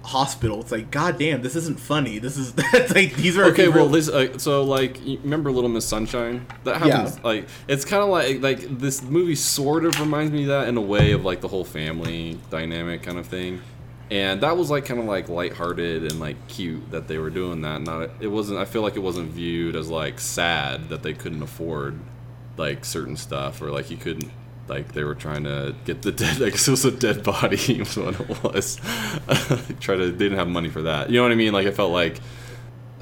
hospital. 0.04 0.62
It's 0.62 0.72
like, 0.72 0.92
god 0.92 1.18
damn, 1.18 1.42
this 1.42 1.56
isn't 1.56 1.80
funny. 1.80 2.20
This 2.20 2.38
is 2.38 2.54
that's 2.72 2.94
like 2.94 3.16
these 3.16 3.38
are 3.38 3.46
Okay, 3.46 3.68
well, 3.68 3.88
this 3.88 4.10
uh, 4.10 4.38
so 4.38 4.64
like 4.64 5.00
remember 5.06 5.52
Little 5.52 5.70
Miss 5.70 5.86
Sunshine? 5.86 6.46
That 6.64 6.78
happens. 6.78 7.18
Yeah. 7.18 7.24
Like 7.24 7.48
it's 7.68 7.86
kind 7.86 8.04
of 8.04 8.10
like 8.10 8.42
like 8.42 8.80
this 8.80 9.02
movie 9.02 9.36
sort 9.36 9.86
of 9.86 10.00
reminds 10.00 10.32
me 10.32 10.44
of 10.44 10.48
that 10.50 10.68
in 10.68 10.78
a 10.78 10.82
way 10.82 11.12
of 11.12 11.24
like 11.24 11.42
the 11.42 11.48
whole 11.48 11.66
family 11.66 12.40
dynamic 12.50 13.04
kind 13.04 13.18
of 13.18 13.28
thing, 13.28 13.62
and 14.10 14.42
that 14.42 14.58
was 14.58 14.70
like 14.70 14.86
kind 14.86 15.00
of 15.00 15.06
like 15.06 15.30
lighthearted 15.30 16.04
and 16.04 16.20
like 16.20 16.48
cute 16.48 16.92
that 16.92 17.08
they 17.08 17.18
were 17.18 17.30
doing 17.30 17.62
that. 17.62 17.82
Not 17.82 18.10
it 18.20 18.28
wasn't. 18.28 18.60
I 18.60 18.66
feel 18.66 18.82
like 18.82 18.96
it 18.96 19.00
wasn't 19.02 19.32
viewed 19.32 19.76
as 19.76 19.90
like 19.90 20.20
sad 20.20 20.90
that 20.90 21.04
they 21.04 21.14
couldn't 21.14 21.44
afford 21.44 22.00
like 22.58 22.86
certain 22.86 23.18
stuff 23.18 23.62
or 23.62 23.72
like 23.72 23.90
you 23.90 23.98
couldn't. 23.98 24.32
Like 24.68 24.94
they 24.94 25.04
were 25.04 25.16
trying 25.16 25.44
to 25.44 25.76
get 25.86 26.02
the 26.02 26.12
dead. 26.12 26.42
I 26.42 26.50
guess 26.50 26.68
it 26.68 26.72
was 26.72 26.86
a 26.86 26.92
dead 26.92 27.24
body. 27.24 27.58
was 27.80 27.98
what 27.98 28.20
it 28.20 28.44
was. 28.44 28.76
Try 29.80 29.96
to. 29.98 30.12
They 30.12 30.18
didn't 30.18 30.38
have 30.38 30.48
money 30.48 30.70
for 30.70 30.84
that. 30.84 31.10
You 31.10 31.18
know 31.18 31.24
what 31.24 31.32
I 31.32 31.36
mean? 31.36 31.54
Like 31.54 31.66
it 31.66 31.74
felt 31.74 31.92
like 31.92 32.20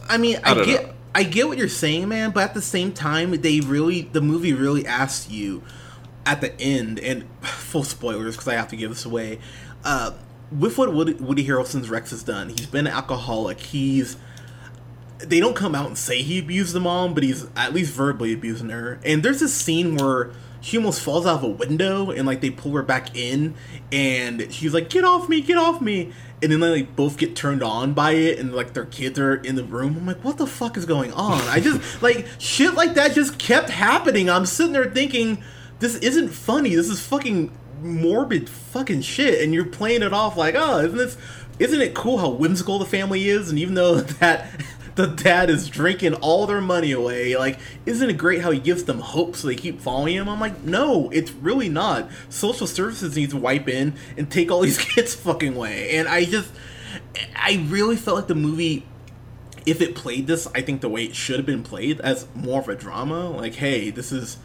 I 0.09 0.17
mean, 0.17 0.39
I, 0.43 0.51
I 0.51 0.65
get 0.65 0.87
know. 0.87 0.93
I 1.13 1.23
get 1.23 1.47
what 1.47 1.57
you're 1.57 1.67
saying, 1.67 2.09
man, 2.09 2.31
but 2.31 2.43
at 2.43 2.53
the 2.53 2.61
same 2.61 2.91
time, 2.91 3.31
they 3.41 3.59
really 3.61 4.01
the 4.01 4.21
movie 4.21 4.53
really 4.53 4.85
asks 4.85 5.29
you 5.29 5.63
at 6.25 6.41
the 6.41 6.59
end, 6.59 6.99
and 6.99 7.25
full 7.41 7.83
spoilers 7.83 8.35
because 8.35 8.47
I 8.47 8.55
have 8.55 8.67
to 8.69 8.75
give 8.75 8.89
this 8.89 9.05
away. 9.05 9.39
Uh, 9.83 10.11
with 10.57 10.79
what 10.79 10.93
Woody, 10.93 11.13
Woody 11.13 11.45
Harrelson's 11.45 11.89
Rex 11.89 12.09
has 12.09 12.23
done, 12.23 12.49
he's 12.49 12.65
been 12.65 12.87
an 12.87 12.93
alcoholic. 12.93 13.59
He's 13.59 14.17
they 15.19 15.39
don't 15.39 15.55
come 15.55 15.75
out 15.75 15.87
and 15.87 15.97
say 15.97 16.21
he 16.21 16.39
abused 16.39 16.73
the 16.73 16.79
mom, 16.79 17.13
but 17.13 17.23
he's 17.23 17.45
at 17.55 17.73
least 17.73 17.93
verbally 17.93 18.33
abusing 18.33 18.69
her. 18.69 18.99
And 19.03 19.21
there's 19.21 19.41
this 19.41 19.53
scene 19.53 19.95
where 19.95 20.31
she 20.61 20.77
almost 20.77 21.01
falls 21.01 21.25
out 21.25 21.35
of 21.35 21.43
a 21.43 21.49
window 21.49 22.11
and 22.11 22.25
like 22.25 22.41
they 22.41 22.49
pull 22.49 22.73
her 22.73 22.83
back 22.83 23.15
in 23.15 23.55
and 23.91 24.51
she's 24.51 24.73
like, 24.73 24.89
Get 24.89 25.03
off 25.03 25.29
me, 25.29 25.41
get 25.41 25.57
off 25.57 25.81
me 25.81 26.11
and 26.41 26.51
then 26.51 26.59
like 26.59 26.95
both 26.95 27.17
get 27.17 27.35
turned 27.35 27.61
on 27.61 27.93
by 27.93 28.11
it 28.11 28.39
and 28.39 28.53
like 28.53 28.73
their 28.73 28.85
kids 28.85 29.19
are 29.19 29.35
in 29.35 29.55
the 29.55 29.63
room. 29.63 29.97
I'm 29.97 30.05
like, 30.05 30.23
what 30.23 30.37
the 30.37 30.47
fuck 30.47 30.77
is 30.77 30.85
going 30.85 31.11
on? 31.13 31.41
I 31.41 31.59
just 31.59 32.01
like 32.01 32.27
shit 32.37 32.73
like 32.75 32.93
that 32.95 33.13
just 33.13 33.37
kept 33.37 33.69
happening. 33.69 34.29
I'm 34.29 34.45
sitting 34.45 34.73
there 34.73 34.89
thinking, 34.89 35.43
this 35.79 35.95
isn't 35.95 36.29
funny. 36.29 36.75
This 36.75 36.89
is 36.89 36.99
fucking 36.99 37.51
morbid 37.81 38.49
fucking 38.49 39.01
shit 39.01 39.41
and 39.41 39.53
you're 39.53 39.65
playing 39.65 40.01
it 40.01 40.13
off 40.13 40.37
like, 40.37 40.55
oh, 40.57 40.79
isn't 40.79 40.97
this 40.97 41.17
isn't 41.59 41.81
it 41.81 41.93
cool 41.93 42.17
how 42.19 42.29
whimsical 42.29 42.79
the 42.79 42.85
family 42.85 43.27
is? 43.27 43.49
And 43.49 43.59
even 43.59 43.73
though 43.73 43.95
that 44.19 44.49
the 44.99 45.07
dad 45.07 45.49
is 45.49 45.69
drinking 45.69 46.13
all 46.15 46.45
their 46.45 46.59
money 46.59 46.91
away, 46.91 47.37
like, 47.37 47.57
isn't 47.85 48.09
it 48.09 48.17
great 48.17 48.41
how 48.41 48.51
he 48.51 48.59
gives 48.59 48.83
them 48.83 48.99
hope 48.99 49.33
so 49.33 49.47
they 49.47 49.55
keep 49.55 49.79
following 49.79 50.15
him? 50.15 50.27
I'm 50.27 50.41
like, 50.41 50.61
no, 50.61 51.09
it's 51.11 51.31
really 51.31 51.69
not. 51.69 52.09
Social 52.27 52.67
services 52.67 53.15
needs 53.15 53.31
to 53.31 53.39
wipe 53.39 53.69
in 53.69 53.93
and 54.17 54.29
take 54.29 54.51
all 54.51 54.59
these 54.63 54.77
kids 54.77 55.15
fucking 55.15 55.55
away. 55.55 55.91
And 55.91 56.09
I 56.09 56.25
just, 56.25 56.51
I 57.33 57.65
really 57.69 57.95
felt 57.95 58.17
like 58.17 58.27
the 58.27 58.35
movie 58.35 58.85
if 59.65 59.81
it 59.81 59.95
played 59.95 60.27
this, 60.27 60.47
I 60.53 60.61
think 60.61 60.81
the 60.81 60.89
way 60.89 61.05
it 61.05 61.15
should 61.15 61.37
have 61.37 61.45
been 61.45 61.63
played 61.63 62.01
as 62.01 62.27
more 62.35 62.59
of 62.59 62.67
a 62.67 62.75
drama, 62.75 63.29
like, 63.29 63.55
hey, 63.55 63.91
this 63.91 64.11
is, 64.11 64.37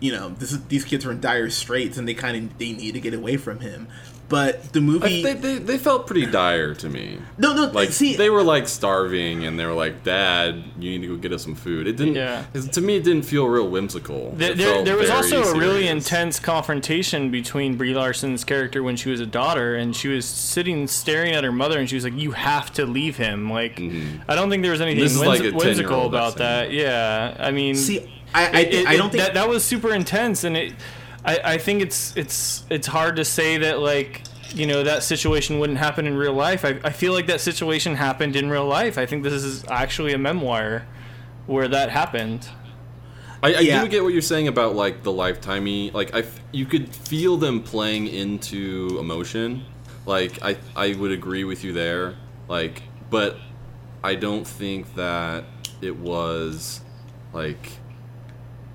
you 0.00 0.12
know, 0.12 0.30
this 0.30 0.52
is 0.52 0.64
these 0.66 0.84
kids 0.84 1.04
are 1.06 1.12
in 1.12 1.20
dire 1.20 1.50
straits 1.50 1.96
and 1.98 2.08
they 2.08 2.14
kind 2.14 2.36
of 2.36 2.58
they 2.58 2.72
need 2.72 2.92
to 2.92 3.00
get 3.00 3.14
away 3.14 3.36
from 3.36 3.60
him. 3.60 3.86
But 4.28 4.72
the 4.72 4.78
I, 4.78 4.82
movie, 4.82 5.22
they, 5.24 5.32
they, 5.34 5.58
they 5.58 5.76
felt 5.76 6.06
pretty 6.06 6.24
dire 6.24 6.72
to 6.76 6.88
me. 6.88 7.18
no, 7.36 7.52
no, 7.52 7.64
Like 7.64 7.88
see, 7.90 8.14
they 8.14 8.30
were 8.30 8.44
like 8.44 8.68
starving, 8.68 9.44
and 9.44 9.58
they 9.58 9.66
were 9.66 9.72
like, 9.74 10.04
"Dad, 10.04 10.62
you 10.78 10.90
need 10.92 11.00
to 11.00 11.08
go 11.08 11.16
get 11.16 11.32
us 11.32 11.42
some 11.42 11.56
food." 11.56 11.88
It 11.88 11.96
didn't. 11.96 12.14
Yeah. 12.14 12.44
'cause 12.52 12.68
To 12.68 12.80
me, 12.80 12.94
it 12.98 13.02
didn't 13.02 13.24
feel 13.24 13.48
real 13.48 13.68
whimsical. 13.68 14.32
There, 14.36 14.54
there, 14.54 14.84
there 14.84 14.96
was 14.96 15.08
very 15.10 15.16
also 15.42 15.42
a 15.42 15.58
really 15.58 15.88
intense 15.88 16.38
confrontation 16.38 17.32
between 17.32 17.76
Brie 17.76 17.92
Larson's 17.92 18.44
character 18.44 18.84
when 18.84 18.94
she 18.94 19.10
was 19.10 19.18
a 19.18 19.26
daughter, 19.26 19.74
and 19.74 19.96
she 19.96 20.06
was 20.06 20.26
sitting 20.26 20.86
staring 20.86 21.34
at 21.34 21.42
her 21.42 21.50
mother, 21.50 21.80
and 21.80 21.88
she 21.88 21.96
was 21.96 22.04
like, 22.04 22.16
"You 22.16 22.30
have 22.30 22.72
to 22.74 22.86
leave 22.86 23.16
him." 23.16 23.50
Like, 23.50 23.78
mm-hmm. 23.78 24.18
I 24.28 24.36
don't 24.36 24.48
think 24.48 24.62
there 24.62 24.70
was 24.70 24.80
anything 24.80 25.18
whims- 25.18 25.40
like 25.42 25.52
whimsical 25.54 26.06
about 26.06 26.36
that's 26.36 26.68
that. 26.68 26.72
Yeah, 26.72 27.36
I 27.36 27.50
mean, 27.50 27.74
see, 27.74 28.08
I, 28.34 28.46
I, 28.46 28.60
it- 28.60 28.74
it- 28.74 28.86
I 28.86 28.96
don't 28.96 29.10
think 29.10 29.22
that 29.24 29.34
that 29.34 29.48
was 29.48 29.64
super 29.64 29.92
intense, 29.94 30.44
and 30.44 30.56
it. 30.56 30.74
I, 31.24 31.38
I 31.44 31.58
think 31.58 31.82
it's 31.82 32.16
it's 32.16 32.64
it's 32.70 32.86
hard 32.86 33.16
to 33.16 33.24
say 33.26 33.58
that 33.58 33.80
like 33.80 34.22
you 34.54 34.66
know 34.66 34.82
that 34.82 35.02
situation 35.02 35.58
wouldn't 35.58 35.78
happen 35.78 36.06
in 36.06 36.16
real 36.16 36.32
life. 36.32 36.64
I, 36.64 36.80
I 36.82 36.90
feel 36.90 37.12
like 37.12 37.26
that 37.26 37.40
situation 37.42 37.94
happened 37.96 38.36
in 38.36 38.48
real 38.48 38.64
life. 38.66 38.96
I 38.96 39.04
think 39.06 39.22
this 39.22 39.34
is 39.34 39.64
actually 39.68 40.12
a 40.14 40.18
memoir 40.18 40.86
where 41.46 41.68
that 41.68 41.90
happened. 41.90 42.48
I, 43.42 43.54
I 43.54 43.58
Yeah. 43.60 43.82
do 43.82 43.88
get 43.88 44.02
what 44.02 44.12
you're 44.12 44.22
saying 44.22 44.48
about 44.48 44.74
like 44.76 45.02
the 45.02 45.12
lifetimey. 45.12 45.92
Like 45.92 46.14
I, 46.14 46.20
f- 46.20 46.40
you 46.52 46.64
could 46.66 46.94
feel 46.94 47.36
them 47.36 47.62
playing 47.62 48.06
into 48.08 48.96
emotion. 48.98 49.64
Like 50.06 50.42
I, 50.42 50.56
I 50.74 50.94
would 50.94 51.12
agree 51.12 51.44
with 51.44 51.64
you 51.64 51.72
there. 51.74 52.16
Like, 52.48 52.82
but 53.10 53.36
I 54.02 54.14
don't 54.14 54.46
think 54.46 54.94
that 54.94 55.44
it 55.82 55.96
was 55.96 56.80
like 57.34 57.72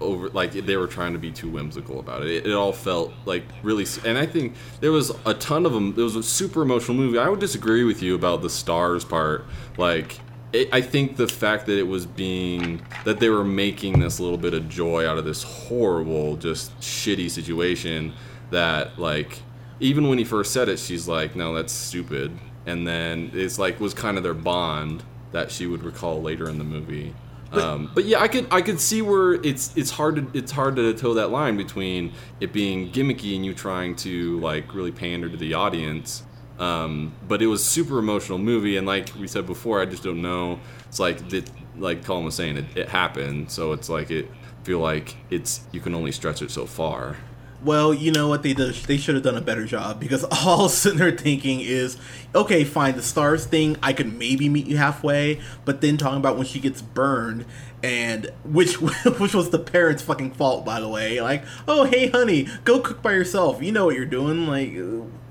over 0.02 0.30
like 0.30 0.52
they 0.52 0.76
were 0.76 0.88
trying 0.88 1.14
to 1.14 1.20
be 1.20 1.32
too 1.32 1.50
whimsical 1.50 2.00
about 2.00 2.24
it. 2.24 2.30
It, 2.30 2.48
it 2.48 2.54
all 2.54 2.74
felt 2.74 3.14
like 3.26 3.44
really, 3.64 3.86
and 4.06 4.18
I 4.18 4.26
think 4.26 4.56
there 4.82 4.92
was 4.92 5.12
a 5.26 5.34
ton 5.34 5.66
of 5.66 5.74
them. 5.74 5.94
It 5.98 6.02
was 6.02 6.16
a 6.16 6.24
super 6.24 6.62
emotional 6.62 6.98
movie. 6.98 7.18
I 7.18 7.30
would 7.30 7.40
disagree 7.40 7.84
with 7.84 8.02
you 8.02 8.16
about 8.16 8.42
the 8.42 8.50
stars 8.50 9.06
part. 9.06 9.46
Like, 9.78 10.20
it, 10.54 10.70
I 10.74 10.82
think 10.82 11.16
the 11.16 11.28
fact 11.28 11.66
that 11.68 11.78
it 11.78 11.88
was 11.88 12.06
being 12.06 12.82
that 13.06 13.20
they 13.20 13.30
were 13.30 13.44
making 13.44 14.00
this 14.00 14.20
little 14.20 14.38
bit 14.38 14.54
of 14.54 14.68
joy 14.70 15.08
out 15.08 15.18
of 15.18 15.26
this 15.26 15.44
horrible, 15.44 16.38
just 16.38 16.78
shitty 16.80 17.30
situation. 17.30 18.14
That 18.52 19.00
like, 19.00 19.42
even 19.80 20.08
when 20.08 20.18
he 20.18 20.24
first 20.24 20.52
said 20.52 20.70
it, 20.70 20.78
she's 20.78 21.08
like, 21.08 21.36
"No, 21.36 21.54
that's 21.54 21.74
stupid," 21.74 22.38
and 22.66 22.86
then 22.86 23.32
it's 23.34 23.58
like 23.58 23.80
was 23.80 23.94
kind 23.94 24.18
of 24.18 24.24
their 24.24 24.34
bond 24.34 25.04
that 25.32 25.52
she 25.52 25.68
would 25.68 25.84
recall 25.84 26.22
later 26.22 26.50
in 26.50 26.58
the 26.58 26.64
movie. 26.64 27.14
Um, 27.58 27.92
but 27.94 28.06
yeah, 28.06 28.22
I 28.22 28.28
could 28.28 28.48
I 28.52 28.62
could 28.62 28.80
see 28.80 29.02
where 29.02 29.34
it's 29.34 29.76
it's 29.76 29.92
hard 29.92 30.16
to 30.16 30.38
it's 30.38 30.52
hard 30.52 30.76
to 30.78 30.94
toe 30.94 31.14
that 31.16 31.32
line 31.32 31.58
between 31.58 32.14
it 32.40 32.54
being 32.54 32.92
gimmicky 32.92 33.36
and 33.36 33.46
you 33.46 33.54
trying 33.54 33.96
to 33.98 34.40
like 34.40 34.74
really 34.74 34.92
pander 34.92 35.30
to 35.30 35.38
the 35.38 35.54
audience. 35.54 36.24
Um, 36.58 37.14
but 37.28 37.42
it 37.42 37.48
was 37.48 37.64
super 37.64 38.00
emotional 38.00 38.38
movie, 38.38 38.78
and 38.78 38.88
like 38.88 39.10
we 39.20 39.28
said 39.28 39.46
before, 39.46 39.82
I 39.82 39.86
just 39.86 40.04
don't 40.04 40.22
know. 40.22 40.60
It's 40.88 41.00
like 41.00 41.28
that, 41.30 41.50
like 41.78 42.06
Colin 42.06 42.24
was 42.24 42.36
saying, 42.36 42.56
it, 42.56 42.66
it 42.76 42.90
happened, 42.90 43.52
so 43.52 43.74
it's 43.74 43.90
like 43.90 44.10
it 44.10 44.30
feel 44.64 44.80
like 44.80 45.16
it's 45.30 45.62
you 45.72 45.80
can 45.80 45.94
only 45.94 46.12
stretch 46.12 46.42
it 46.42 46.50
so 46.52 46.66
far. 46.66 47.18
Well, 47.66 47.96
you 47.96 48.12
know 48.12 48.28
what 48.28 48.44
they 48.44 48.54
did? 48.54 48.76
They 48.76 48.98
should 48.98 49.16
have 49.16 49.24
done 49.24 49.36
a 49.36 49.42
better 49.42 49.66
job 49.66 50.00
because 50.00 50.24
all 50.46 50.70
sitting 50.70 51.00
there 51.00 51.12
thinking 51.12 51.62
is, 51.62 51.98
okay, 52.36 52.64
fine, 52.64 52.96
the 52.96 53.02
stars 53.02 53.48
thing, 53.48 53.76
I 53.82 53.92
could 53.92 54.14
maybe 54.20 54.48
meet 54.50 54.68
you 54.68 54.78
halfway, 54.78 55.42
but 55.66 55.82
then 55.82 55.98
talking 55.98 56.20
about 56.20 56.38
when 56.38 56.46
she 56.46 56.60
gets 56.60 56.84
burned 56.84 57.44
and 57.82 58.32
which 58.44 58.80
which 58.82 59.34
was 59.34 59.50
the 59.50 59.58
parents' 59.58 60.04
fucking 60.04 60.34
fault, 60.34 60.64
by 60.64 60.80
the 60.80 60.88
way. 60.88 61.20
Like, 61.22 61.44
oh 61.68 61.86
hey, 61.86 62.10
honey, 62.10 62.48
go 62.66 62.80
cook 62.80 63.02
by 63.02 63.14
yourself. 63.14 63.64
You 63.64 63.72
know 63.72 63.86
what 63.86 63.96
you're 63.96 64.06
doing. 64.06 64.46
Like, 64.46 64.72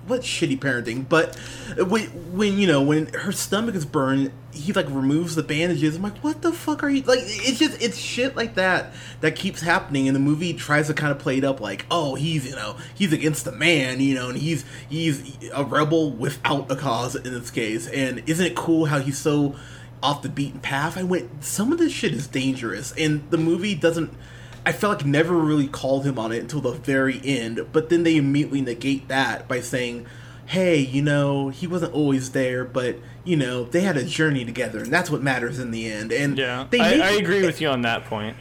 what 0.06 0.22
shitty 0.22 0.58
parenting. 0.58 1.08
But 1.08 1.36
when 1.78 2.06
when 2.36 2.58
you 2.58 2.66
know 2.66 2.82
when 2.82 3.06
her 3.14 3.32
stomach 3.32 3.74
is 3.74 3.84
burned, 3.84 4.32
he 4.52 4.72
like 4.72 4.86
removes 4.88 5.34
the 5.34 5.42
bandages. 5.42 5.96
I'm 5.96 6.02
like, 6.02 6.18
what 6.18 6.42
the 6.42 6.52
fuck 6.52 6.82
are 6.82 6.88
you 6.88 7.02
like? 7.02 7.20
It's 7.22 7.58
just 7.58 7.80
it's 7.82 7.96
shit 7.96 8.36
like 8.36 8.54
that 8.54 8.92
that 9.20 9.36
keeps 9.36 9.60
happening, 9.60 10.06
and 10.08 10.14
the 10.14 10.20
movie 10.20 10.54
tries 10.54 10.86
to 10.88 10.94
kind 10.94 11.12
of 11.12 11.18
play 11.18 11.38
it 11.38 11.44
up 11.44 11.60
like, 11.60 11.86
oh, 11.90 12.14
he's 12.14 12.46
you 12.46 12.54
know 12.54 12.76
he's 12.94 13.12
against 13.12 13.44
the 13.44 13.52
man, 13.52 14.00
you 14.00 14.14
know, 14.14 14.28
and 14.28 14.38
he's 14.38 14.64
he's 14.88 15.36
a 15.52 15.64
rebel 15.64 16.10
without 16.10 16.70
a 16.70 16.76
cause 16.76 17.16
in 17.16 17.32
this 17.34 17.50
case. 17.50 17.88
And 17.88 18.22
isn't 18.26 18.44
it 18.44 18.56
cool 18.56 18.86
how 18.86 19.00
he's 19.00 19.18
so 19.18 19.56
off 20.02 20.22
the 20.22 20.28
beaten 20.28 20.60
path? 20.60 20.98
I 20.98 21.02
went, 21.02 21.44
some 21.44 21.72
of 21.72 21.78
this 21.78 21.92
shit 21.92 22.12
is 22.12 22.26
dangerous, 22.26 22.92
and 22.92 23.28
the 23.30 23.38
movie 23.38 23.74
doesn't. 23.74 24.12
I 24.66 24.72
felt 24.72 24.98
like 24.98 25.06
never 25.06 25.34
really 25.34 25.68
called 25.68 26.06
him 26.06 26.18
on 26.18 26.32
it 26.32 26.38
until 26.38 26.60
the 26.60 26.72
very 26.72 27.20
end, 27.22 27.66
but 27.72 27.90
then 27.90 28.02
they 28.02 28.16
immediately 28.16 28.62
negate 28.62 29.08
that 29.08 29.46
by 29.46 29.60
saying, 29.60 30.06
hey, 30.46 30.78
you 30.78 31.02
know, 31.02 31.50
he 31.50 31.66
wasn't 31.66 31.92
always 31.92 32.32
there, 32.32 32.64
but 32.64 32.96
you 33.24 33.36
know, 33.36 33.64
they 33.64 33.80
had 33.80 33.96
a 33.96 34.04
journey 34.04 34.44
together, 34.44 34.80
and 34.80 34.92
that's 34.92 35.10
what 35.10 35.22
matters 35.22 35.58
in 35.58 35.70
the 35.70 35.90
end. 35.90 36.12
And 36.12 36.38
Yeah, 36.38 36.66
they 36.70 36.80
I, 36.80 37.08
I 37.08 37.10
agree 37.12 37.44
with 37.44 37.60
you 37.60 37.68
on 37.68 37.82
that 37.82 38.04
point. 38.04 38.36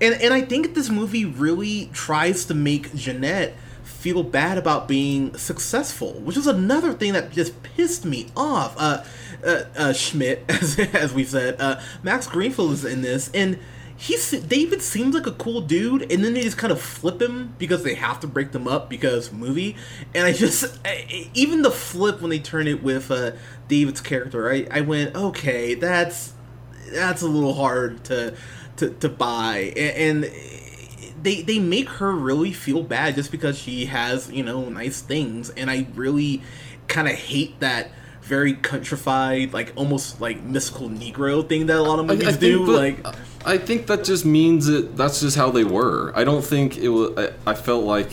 and 0.00 0.14
and 0.14 0.34
I 0.34 0.42
think 0.42 0.74
this 0.74 0.90
movie 0.90 1.24
really 1.24 1.90
tries 1.92 2.44
to 2.46 2.54
make 2.54 2.94
Jeanette 2.94 3.54
feel 3.82 4.22
bad 4.22 4.58
about 4.58 4.88
being 4.88 5.34
successful, 5.36 6.12
which 6.20 6.36
is 6.36 6.46
another 6.46 6.92
thing 6.92 7.12
that 7.14 7.32
just 7.32 7.62
pissed 7.62 8.04
me 8.04 8.26
off. 8.36 8.74
Uh, 8.78 9.04
uh, 9.46 9.64
uh 9.76 9.92
Schmidt, 9.92 10.44
as 10.48 10.78
as 10.78 11.12
we 11.12 11.24
said, 11.24 11.60
uh, 11.60 11.80
Max 12.02 12.26
Greenfield 12.26 12.72
is 12.72 12.84
in 12.84 13.02
this, 13.02 13.30
and 13.32 13.58
he's 13.96 14.30
David 14.30 14.82
seems 14.82 15.14
like 15.14 15.26
a 15.26 15.32
cool 15.32 15.60
dude, 15.60 16.10
and 16.10 16.24
then 16.24 16.34
they 16.34 16.42
just 16.42 16.58
kind 16.58 16.72
of 16.72 16.80
flip 16.80 17.20
him 17.20 17.54
because 17.58 17.82
they 17.82 17.94
have 17.94 18.20
to 18.20 18.26
break 18.26 18.52
them 18.52 18.66
up 18.66 18.88
because 18.90 19.32
movie. 19.32 19.76
And 20.14 20.26
I 20.26 20.32
just 20.32 20.78
I, 20.84 21.30
even 21.34 21.62
the 21.62 21.70
flip 21.70 22.20
when 22.20 22.30
they 22.30 22.38
turn 22.38 22.66
it 22.68 22.82
with 22.82 23.10
uh, 23.10 23.32
David's 23.68 24.00
character, 24.00 24.50
I 24.50 24.66
I 24.70 24.80
went 24.80 25.14
okay, 25.14 25.74
that's 25.74 26.32
that's 26.92 27.22
a 27.22 27.28
little 27.28 27.54
hard 27.54 28.04
to 28.04 28.36
to, 28.76 28.90
to 28.90 29.08
buy 29.08 29.72
and, 29.76 30.24
and 30.24 30.34
they 31.22 31.42
they 31.42 31.58
make 31.58 31.88
her 31.88 32.12
really 32.12 32.52
feel 32.52 32.82
bad 32.82 33.14
just 33.14 33.32
because 33.32 33.58
she 33.58 33.86
has 33.86 34.30
you 34.30 34.42
know 34.42 34.68
nice 34.68 35.00
things, 35.00 35.50
and 35.50 35.70
I 35.70 35.86
really 35.94 36.42
kind 36.86 37.08
of 37.08 37.14
hate 37.14 37.58
that 37.60 37.90
very 38.24 38.54
countrified, 38.54 39.52
like 39.52 39.72
almost 39.76 40.20
like 40.20 40.42
mystical 40.42 40.88
Negro 40.88 41.46
thing 41.46 41.66
that 41.66 41.76
a 41.76 41.82
lot 41.82 41.98
of 41.98 42.06
movies 42.06 42.28
I 42.28 42.32
do. 42.32 42.66
think, 42.66 43.04
like, 43.04 43.16
I 43.44 43.58
think 43.58 43.86
that 43.86 44.04
just 44.04 44.24
means 44.24 44.66
that 44.66 44.96
that's 44.96 45.20
just 45.20 45.36
how 45.36 45.50
they 45.50 45.64
were. 45.64 46.12
I 46.16 46.24
don't 46.24 46.44
think 46.44 46.78
it 46.78 46.88
was. 46.88 47.16
I, 47.18 47.50
I 47.50 47.54
felt 47.54 47.84
like 47.84 48.10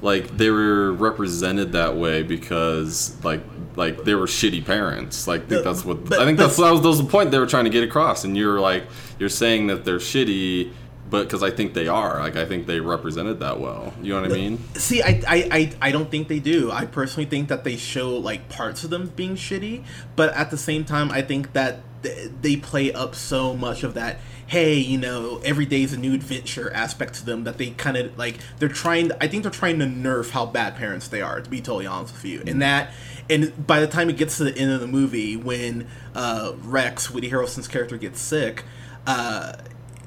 like 0.00 0.36
they 0.36 0.50
were 0.50 0.92
represented 0.92 1.72
that 1.72 1.96
way 1.96 2.22
because 2.22 3.16
like 3.24 3.40
like 3.74 4.04
they 4.04 4.14
were 4.14 4.26
shitty 4.26 4.64
parents. 4.64 5.26
Like 5.26 5.42
I 5.44 5.46
think 5.46 5.64
that's 5.64 5.84
what 5.84 6.04
but- 6.04 6.20
I 6.20 6.24
think 6.24 6.38
that's 6.38 6.56
that 6.56 6.70
was, 6.70 6.82
that 6.82 6.88
was 6.88 6.98
the 6.98 7.08
point 7.08 7.30
they 7.30 7.38
were 7.38 7.46
trying 7.46 7.64
to 7.64 7.70
get 7.70 7.82
across. 7.84 8.24
And 8.24 8.36
you're 8.36 8.60
like 8.60 8.84
you're 9.18 9.28
saying 9.30 9.68
that 9.68 9.84
they're 9.84 9.98
shitty, 9.98 10.72
but 11.10 11.24
because 11.24 11.42
I 11.42 11.50
think 11.50 11.74
they 11.74 11.88
are. 11.88 12.20
Like 12.20 12.36
I 12.36 12.44
think 12.44 12.66
they 12.66 12.80
represented 12.80 13.40
that 13.40 13.60
well. 13.60 13.92
You 14.02 14.14
know 14.14 14.22
what 14.22 14.30
I 14.30 14.34
mean? 14.34 14.58
See, 14.74 15.02
I, 15.02 15.22
I, 15.26 15.48
I, 15.50 15.72
I 15.80 15.92
don't 15.92 16.10
think 16.10 16.28
they 16.28 16.38
do. 16.38 16.70
I 16.70 16.86
personally 16.86 17.28
think 17.28 17.48
that 17.48 17.64
they 17.64 17.76
show 17.76 18.16
like 18.16 18.48
parts 18.48 18.84
of 18.84 18.90
them 18.90 19.12
being 19.16 19.34
shitty, 19.34 19.84
but 20.16 20.34
at 20.34 20.50
the 20.50 20.58
same 20.58 20.84
time, 20.84 21.10
I 21.10 21.22
think 21.22 21.52
that 21.52 21.80
th- 22.02 22.30
they 22.40 22.56
play 22.56 22.92
up 22.92 23.14
so 23.14 23.54
much 23.54 23.82
of 23.82 23.94
that. 23.94 24.18
Hey, 24.46 24.74
you 24.74 24.96
know, 24.96 25.40
every 25.44 25.66
day 25.66 25.82
is 25.82 25.92
a 25.92 25.98
new 25.98 26.14
adventure 26.14 26.72
aspect 26.72 27.14
to 27.14 27.24
them 27.26 27.44
that 27.44 27.58
they 27.58 27.70
kind 27.70 27.96
of 27.96 28.16
like. 28.16 28.38
They're 28.58 28.68
trying. 28.68 29.12
I 29.20 29.28
think 29.28 29.42
they're 29.42 29.52
trying 29.52 29.78
to 29.80 29.84
nerf 29.84 30.30
how 30.30 30.46
bad 30.46 30.76
parents 30.76 31.08
they 31.08 31.20
are. 31.20 31.40
To 31.40 31.50
be 31.50 31.60
totally 31.60 31.86
honest 31.86 32.14
with 32.14 32.24
you, 32.24 32.42
and 32.46 32.62
that, 32.62 32.92
and 33.28 33.66
by 33.66 33.80
the 33.80 33.86
time 33.86 34.08
it 34.08 34.16
gets 34.16 34.38
to 34.38 34.44
the 34.44 34.56
end 34.56 34.72
of 34.72 34.80
the 34.80 34.86
movie, 34.86 35.36
when 35.36 35.86
uh, 36.14 36.52
Rex, 36.62 37.10
Woody 37.10 37.30
Harrelson's 37.30 37.68
character, 37.68 37.98
gets 37.98 38.20
sick, 38.20 38.64
uh, 39.06 39.52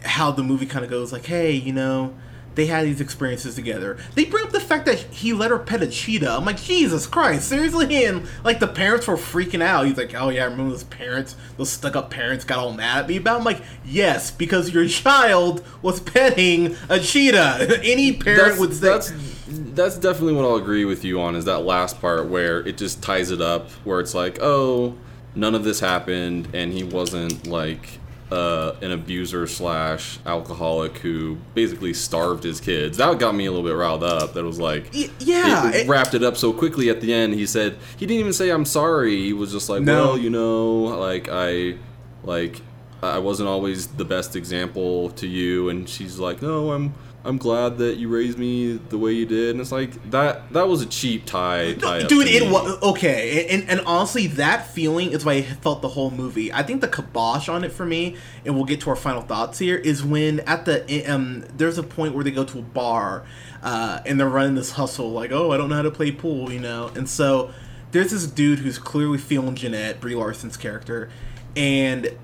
how 0.04 0.32
the 0.32 0.44
movie 0.44 0.66
kind 0.66 0.84
of 0.84 0.92
goes 0.92 1.12
like, 1.12 1.26
hey, 1.26 1.52
you 1.52 1.74
know, 1.74 2.14
they 2.56 2.66
had 2.66 2.86
these 2.86 3.00
experiences 3.00 3.56
together. 3.56 3.98
They 4.16 4.26
bring 4.26 4.44
up 4.44 4.52
the 4.52 4.60
fact 4.60 4.86
that 4.86 4.98
he 4.98 5.32
let 5.32 5.52
her 5.52 5.60
pet 5.60 5.82
a 5.82 5.88
cheetah. 5.88 6.32
I'm 6.32 6.46
like, 6.46 6.62
Jesus 6.62 7.08
Christ, 7.08 7.48
seriously? 7.48 8.06
And 8.06 8.28
like 8.44 8.60
the 8.60 8.68
parents 8.68 9.08
were 9.08 9.16
freaking 9.16 9.62
out. 9.62 9.86
He's 9.86 9.98
like, 9.98 10.14
oh 10.14 10.30
yeah, 10.30 10.42
I 10.42 10.46
remember 10.46 10.72
those 10.72 10.84
parents, 10.84 11.36
those 11.58 11.70
stuck 11.70 11.96
up 11.96 12.10
parents 12.10 12.44
got 12.44 12.60
all 12.60 12.74
mad 12.74 13.04
at 13.04 13.08
me 13.08 13.18
about. 13.18 13.36
it." 13.36 13.40
I'm 13.40 13.46
like, 13.46 13.62
yes, 13.86 14.32
because 14.32 14.72
your 14.72 14.88
child 14.88 15.64
was 15.82 16.02
petting 16.02 16.76
a 16.90 17.00
cheetah. 17.00 17.80
Any 17.84 18.14
parent 18.14 18.50
that's, 18.50 18.60
would 18.60 18.74
say. 18.74 18.88
that's 18.88 19.14
that's 19.48 19.98
definitely 19.98 20.34
what 20.34 20.46
I'll 20.46 20.56
agree 20.56 20.86
with 20.86 21.04
you 21.04 21.22
on 21.22 21.36
is 21.36 21.46
that 21.46 21.60
last 21.60 22.02
part 22.02 22.28
where 22.28 22.60
it 22.68 22.78
just 22.78 23.02
ties 23.02 23.32
it 23.32 23.42
up 23.42 23.70
where 23.84 24.00
it's 24.00 24.14
like 24.14 24.40
oh 24.42 24.96
none 25.36 25.56
of 25.56 25.64
this 25.64 25.80
happened 25.80 26.48
and 26.54 26.72
he 26.72 26.84
wasn't 26.84 27.48
like 27.48 28.00
uh, 28.32 28.76
an 28.82 28.92
abuser 28.92 29.46
slash 29.46 30.18
alcoholic 30.26 30.98
who 31.00 31.38
basically 31.54 31.94
starved 31.94 32.44
his 32.44 32.62
kids. 32.62 32.98
That 32.98 33.20
got 33.20 33.36
me 33.36 33.46
a 33.46 33.52
little 33.52 33.66
bit 33.68 33.76
riled 33.76 34.04
up. 34.04 34.34
That 34.34 34.46
was 34.46 34.60
like 34.60 34.90
Y- 34.94 35.10
yeah, 35.20 35.70
it 35.70 35.76
it- 35.76 35.88
wrapped 35.90 36.14
it 36.14 36.24
up 36.24 36.38
so 36.38 36.54
quickly 36.54 36.90
at 36.90 37.02
the 37.02 37.14
end. 37.14 37.34
He 37.34 37.46
said 37.46 37.78
he 37.98 38.06
didn't 38.06 38.20
even 38.22 38.34
say 38.34 38.50
i'm 38.50 38.66
sorry. 38.66 39.18
He 39.18 39.34
was 39.34 39.52
just 39.52 39.68
like 39.70 39.82
No. 39.84 39.94
well 40.08 40.18
you 40.18 40.30
know 40.30 40.68
like 41.00 41.28
i 41.32 41.76
like 42.24 42.62
i 43.04 43.18
wasn't 43.20 43.50
always 43.50 43.88
the 43.88 44.06
best 44.06 44.36
example 44.36 45.10
to 45.12 45.28
you. 45.28 45.70
And 45.70 45.90
she's 45.90 46.18
like 46.20 46.42
no 46.42 46.72
i'm 46.72 46.94
i'm 47.24 47.38
glad 47.38 47.78
that 47.78 47.98
you 47.98 48.08
raised 48.08 48.38
me 48.38 48.74
the 48.90 48.98
way 48.98 49.14
you 49.14 49.26
did. 49.26 49.52
And 49.52 49.62
it's 49.62 49.72
like 49.72 50.12
that 50.12 50.52
that 50.54 50.68
was 50.68 50.82
a 50.82 50.86
cheap 50.86 51.26
tie, 51.26 51.74
tie 51.74 52.04
Dude, 52.04 52.28
it 52.28 52.50
was 52.50 52.82
okay, 52.82 53.48
and, 53.48 53.70
and 53.70 53.82
honestly, 53.82 54.28
that 54.28 54.68
feeling 54.68 55.12
is 55.12 55.26
why 55.26 55.34
I 55.34 55.42
felt 55.42 55.82
the 55.82 55.90
whole 55.90 56.12
movie. 56.12 56.52
I 56.52 56.64
think 56.64 56.82
the 56.82 56.88
kibosh 56.88 57.50
on 57.50 57.64
it 57.64 57.72
for 57.72 57.86
me, 57.86 58.16
and 58.46 58.56
we'll 58.56 58.66
get 58.66 58.82
to 58.82 58.90
our 58.90 58.96
final 58.96 59.22
thoughts 59.22 59.60
here, 59.60 59.78
is 59.78 60.04
when 60.04 60.40
at 60.42 60.66
the 60.66 61.06
um, 61.06 61.46
there's 61.56 61.78
a 61.78 61.84
point 61.84 62.16
where 62.16 62.24
they 62.24 62.32
go 62.32 62.44
to 62.44 62.60
a 62.60 62.64
bar, 62.64 63.26
uh, 63.62 64.00
and 64.06 64.20
they're 64.20 64.30
running 64.30 64.56
this 64.56 64.72
hustle, 64.72 65.12
like, 65.12 65.32
oh, 65.32 65.52
I 65.52 65.58
don't 65.58 65.70
know 65.70 65.76
how 65.76 65.82
to 65.82 65.92
play 65.92 66.12
pool, 66.12 66.52
you 66.52 66.60
know, 66.60 66.92
and 66.96 67.10
so 67.10 67.52
there's 67.92 68.12
this 68.12 68.26
dude 68.26 68.60
who's 68.60 68.78
clearly 68.78 69.18
feeling 69.18 69.56
Jeanette, 69.56 70.00
Brie 70.00 70.16
Larson's 70.16 70.58
character, 70.58 71.10
and 71.56 72.18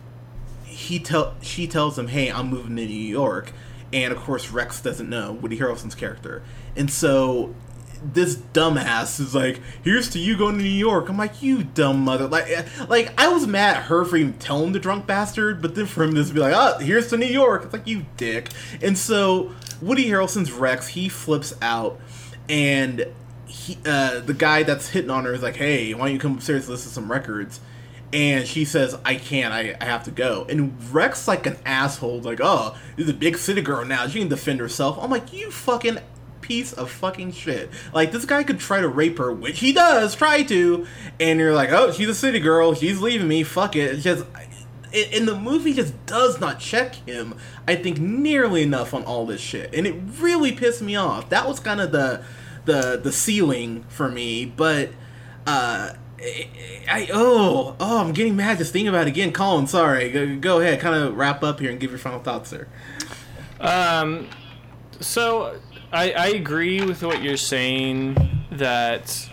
he 0.64 1.00
tell 1.00 1.36
she 1.42 1.68
tells 1.68 1.98
him, 1.98 2.08
"Hey, 2.08 2.32
I'm 2.32 2.50
moving 2.50 2.76
to 2.76 2.86
New 2.86 2.94
York," 2.94 3.52
and 3.94 4.12
of 4.12 4.20
course 4.20 4.52
Rex 4.52 4.82
doesn't 4.82 5.10
know 5.10 5.34
Woody 5.34 5.58
Harrelson's 5.58 5.96
character, 5.96 6.44
and 6.76 6.92
so 6.92 7.54
this 8.04 8.36
dumbass 8.54 9.20
is 9.20 9.34
like, 9.34 9.62
"Here's 9.84 10.10
to 10.10 10.20
you 10.20 10.38
going 10.38 10.58
to 10.58 10.64
New 10.64 10.70
York." 10.70 11.10
I'm 11.10 11.18
like, 11.18 11.42
"You 11.42 11.64
dumb 11.64 12.02
mother!" 12.02 12.28
Like, 12.28 12.50
eh, 12.50 12.64
like 12.88 13.12
I 13.18 13.28
was 13.28 13.48
mad 13.48 13.78
at 13.78 13.84
her 13.84 14.06
for 14.06 14.18
even 14.18 14.34
telling 14.34 14.72
the 14.74 14.80
drunk 14.80 15.08
bastard, 15.08 15.62
but 15.62 15.76
then 15.76 15.86
for 15.86 16.04
him 16.04 16.14
to 16.14 16.22
just 16.22 16.34
be 16.34 16.40
like, 16.40 16.54
"Oh, 16.56 16.78
here's 16.80 17.08
to 17.10 17.18
New 17.18 17.26
York," 17.26 17.64
it's 17.66 17.74
like 17.74 17.88
you 17.88 18.06
dick. 18.18 18.50
And 18.82 18.98
so 18.98 19.52
Woody 19.82 20.10
Harrelson's 20.10 20.52
Rex, 20.52 20.90
he 20.90 21.10
flips 21.10 21.54
out, 21.62 22.00
and 22.50 23.06
he, 23.46 23.78
uh, 23.86 24.20
the 24.20 24.34
guy 24.34 24.64
that's 24.64 24.90
hitting 24.90 25.10
on 25.10 25.26
her 25.26 25.34
is 25.34 25.42
like, 25.42 25.56
"Hey, 25.56 25.94
why 25.94 26.06
don't 26.06 26.14
you 26.14 26.20
come 26.20 26.36
upstairs 26.36 26.70
listen 26.70 26.90
to 26.90 26.94
some 26.94 27.12
records?" 27.12 27.60
And 28.14 28.48
she 28.48 28.64
says, 28.64 28.98
I 29.04 29.16
can't, 29.16 29.54
I, 29.54 29.76
I 29.82 29.86
have 29.86 30.04
to 30.06 30.12
go. 30.12 30.46
And 30.50 30.74
Rex, 30.94 31.28
like 31.28 31.46
an 31.46 31.58
asshole, 31.66 32.22
like, 32.22 32.40
oh, 32.42 32.78
she's 32.98 33.10
a 33.10 33.14
big 33.14 33.38
city 33.38 33.62
girl 33.62 33.84
now. 33.84 34.08
She 34.08 34.20
can 34.20 34.30
defend 34.30 34.62
herself. 34.62 34.98
I'm 35.02 35.12
like, 35.12 35.34
you 35.34 35.52
fucking 35.52 36.00
piece 36.40 36.72
of 36.72 36.90
fucking 36.90 37.34
shit. 37.34 37.70
Like, 37.94 38.14
this 38.14 38.24
guy 38.24 38.44
could 38.44 38.60
try 38.60 38.80
to 38.80 38.88
rape 38.88 39.18
her, 39.18 39.34
which 39.34 39.60
he 39.60 39.74
does, 39.74 40.16
try 40.16 40.44
to. 40.44 40.88
And 41.20 41.38
you're 41.40 41.54
like, 41.54 41.72
oh, 41.72 41.92
she's 41.92 42.08
a 42.08 42.16
city 42.16 42.40
girl. 42.40 42.74
She's 42.74 43.02
leaving 43.02 43.28
me. 43.28 43.44
Fuck 43.44 43.76
it. 43.76 43.92
It's 43.96 44.04
just. 44.04 44.26
And 45.14 45.28
the 45.28 45.36
movie 45.36 45.74
just 45.74 46.06
does 46.06 46.40
not 46.40 46.62
check 46.62 46.96
him, 46.96 47.36
I 47.68 47.76
think, 47.76 48.00
nearly 48.00 48.64
enough 48.64 48.94
on 48.94 49.04
all 49.04 49.26
this 49.26 49.42
shit. 49.42 49.76
And 49.76 49.86
it 49.86 49.96
really 50.20 50.54
pissed 50.54 50.82
me 50.82 50.96
off. 50.96 51.28
That 51.30 51.46
was 51.46 51.60
kind 51.60 51.82
of 51.82 51.92
the 51.92 52.24
the 52.64 52.98
the 53.04 53.12
ceiling 53.12 53.84
for 53.90 54.10
me. 54.10 54.46
But 54.46 54.92
uh 55.46 55.94
I, 56.20 57.10
oh 57.14 57.76
oh 57.80 58.00
I'm 58.00 58.14
getting 58.14 58.36
mad 58.36 58.58
just 58.58 58.74
thinking 58.74 58.90
about 58.90 59.08
it 59.08 59.10
again. 59.10 59.32
Colin, 59.32 59.68
sorry. 59.68 60.12
Go, 60.12 60.38
go 60.38 60.60
ahead, 60.60 60.80
kind 60.80 60.96
of 60.96 61.16
wrap 61.16 61.44
up 61.44 61.60
here 61.60 61.70
and 61.70 61.80
give 61.80 61.92
your 61.92 62.00
final 62.00 62.20
thoughts, 62.20 62.50
sir. 62.50 62.68
Um, 63.60 64.28
so 65.00 65.60
I, 65.92 66.12
I 66.12 66.28
agree 66.28 66.82
with 66.82 67.04
what 67.04 67.22
you're 67.22 67.38
saying 67.38 68.18
that 68.52 69.30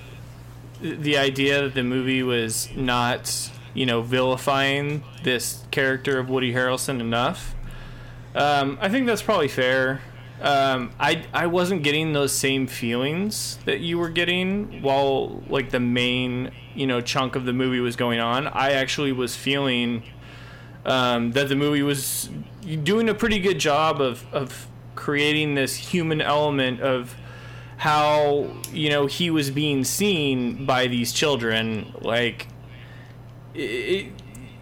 the 0.81 1.17
idea 1.17 1.63
that 1.63 1.75
the 1.75 1.83
movie 1.83 2.23
was 2.23 2.69
not, 2.77 3.51
you 3.73 3.87
know, 3.87 4.03
vilifying 4.03 5.03
this 5.23 5.65
character 5.71 6.19
of 6.19 6.29
Woody 6.29 6.53
Harrelson 6.53 7.01
enough. 7.01 7.55
Um, 8.35 8.79
I 8.81 8.89
think 8.89 9.07
that's 9.07 9.23
probably 9.23 9.49
fair. 9.49 10.03
Um, 10.43 10.91
I 10.99 11.25
I 11.33 11.47
wasn't 11.47 11.83
getting 11.83 12.13
those 12.13 12.33
same 12.33 12.67
feelings 12.67 13.59
that 13.65 13.81
you 13.81 13.99
were 13.99 14.11
getting 14.11 14.83
while 14.83 15.43
like 15.49 15.71
the 15.71 15.81
main 15.81 16.51
you 16.75 16.87
know 16.87 17.01
chunk 17.01 17.37
of 17.37 17.45
the 17.45 17.53
movie 17.53 17.81
was 17.81 17.97
going 17.97 18.21
on. 18.21 18.47
I 18.49 18.73
actually 18.73 19.13
was 19.13 19.37
feeling 19.37 20.03
um, 20.85 21.33
that 21.33 21.49
the 21.49 21.57
movie 21.57 21.83
was 21.83 22.29
doing 22.83 23.09
a 23.09 23.15
pretty 23.15 23.39
good 23.39 23.59
job 23.59 24.01
of, 24.01 24.25
of 24.33 24.67
creating 24.95 25.55
this 25.55 25.77
human 25.77 26.21
element 26.21 26.81
of 26.81 27.15
how 27.77 28.49
you 28.73 28.89
know 28.89 29.07
he 29.07 29.31
was 29.31 29.51
being 29.51 29.85
seen 29.85 30.65
by 30.65 30.87
these 30.87 31.13
children 31.13 31.93
like 32.01 32.47
it, 33.55 34.13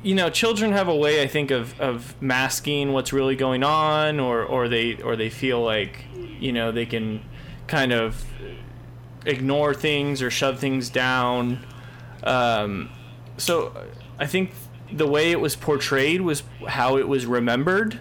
you 0.02 0.14
know 0.14 0.30
children 0.30 0.72
have 0.72 0.88
a 0.88 0.96
way 0.96 1.22
i 1.22 1.26
think 1.26 1.50
of, 1.50 1.78
of 1.78 2.20
masking 2.22 2.92
what's 2.92 3.12
really 3.12 3.36
going 3.36 3.62
on 3.62 4.18
or, 4.18 4.42
or 4.42 4.66
they 4.66 4.96
or 5.02 5.14
they 5.14 5.28
feel 5.28 5.62
like 5.62 6.06
you 6.40 6.52
know 6.52 6.72
they 6.72 6.86
can 6.86 7.22
kind 7.66 7.92
of 7.92 8.24
ignore 9.26 9.74
things 9.74 10.22
or 10.22 10.30
shove 10.30 10.58
things 10.58 10.88
down 10.88 11.64
um, 12.24 12.90
so 13.36 13.74
I 14.18 14.26
think 14.26 14.52
the 14.92 15.06
way 15.06 15.30
it 15.30 15.40
was 15.40 15.56
portrayed 15.56 16.20
was 16.20 16.42
how 16.68 16.96
it 16.96 17.08
was 17.08 17.26
remembered. 17.26 18.00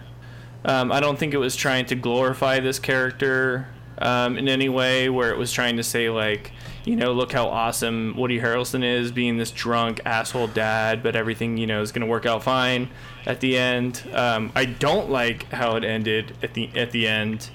Um, 0.64 0.92
I 0.92 1.00
don't 1.00 1.18
think 1.18 1.34
it 1.34 1.38
was 1.38 1.56
trying 1.56 1.86
to 1.86 1.94
glorify 1.94 2.60
this 2.60 2.78
character 2.78 3.66
um, 3.98 4.36
in 4.38 4.48
any 4.48 4.68
way, 4.68 5.08
where 5.08 5.30
it 5.30 5.38
was 5.38 5.52
trying 5.52 5.76
to 5.76 5.82
say 5.82 6.08
like, 6.10 6.52
you 6.84 6.96
know, 6.96 7.12
look 7.12 7.32
how 7.32 7.48
awesome 7.48 8.14
Woody 8.16 8.40
Harrelson 8.40 8.84
is, 8.84 9.12
being 9.12 9.36
this 9.36 9.50
drunk 9.50 10.00
asshole 10.04 10.48
dad, 10.48 11.02
but 11.02 11.14
everything 11.16 11.56
you 11.56 11.66
know 11.66 11.82
is 11.82 11.92
going 11.92 12.02
to 12.02 12.06
work 12.06 12.26
out 12.26 12.42
fine 12.42 12.88
at 13.26 13.40
the 13.40 13.56
end. 13.56 14.02
Um, 14.12 14.52
I 14.54 14.64
don't 14.64 15.10
like 15.10 15.50
how 15.52 15.76
it 15.76 15.84
ended 15.84 16.36
at 16.42 16.54
the 16.54 16.70
at 16.74 16.90
the 16.90 17.06
end, 17.06 17.50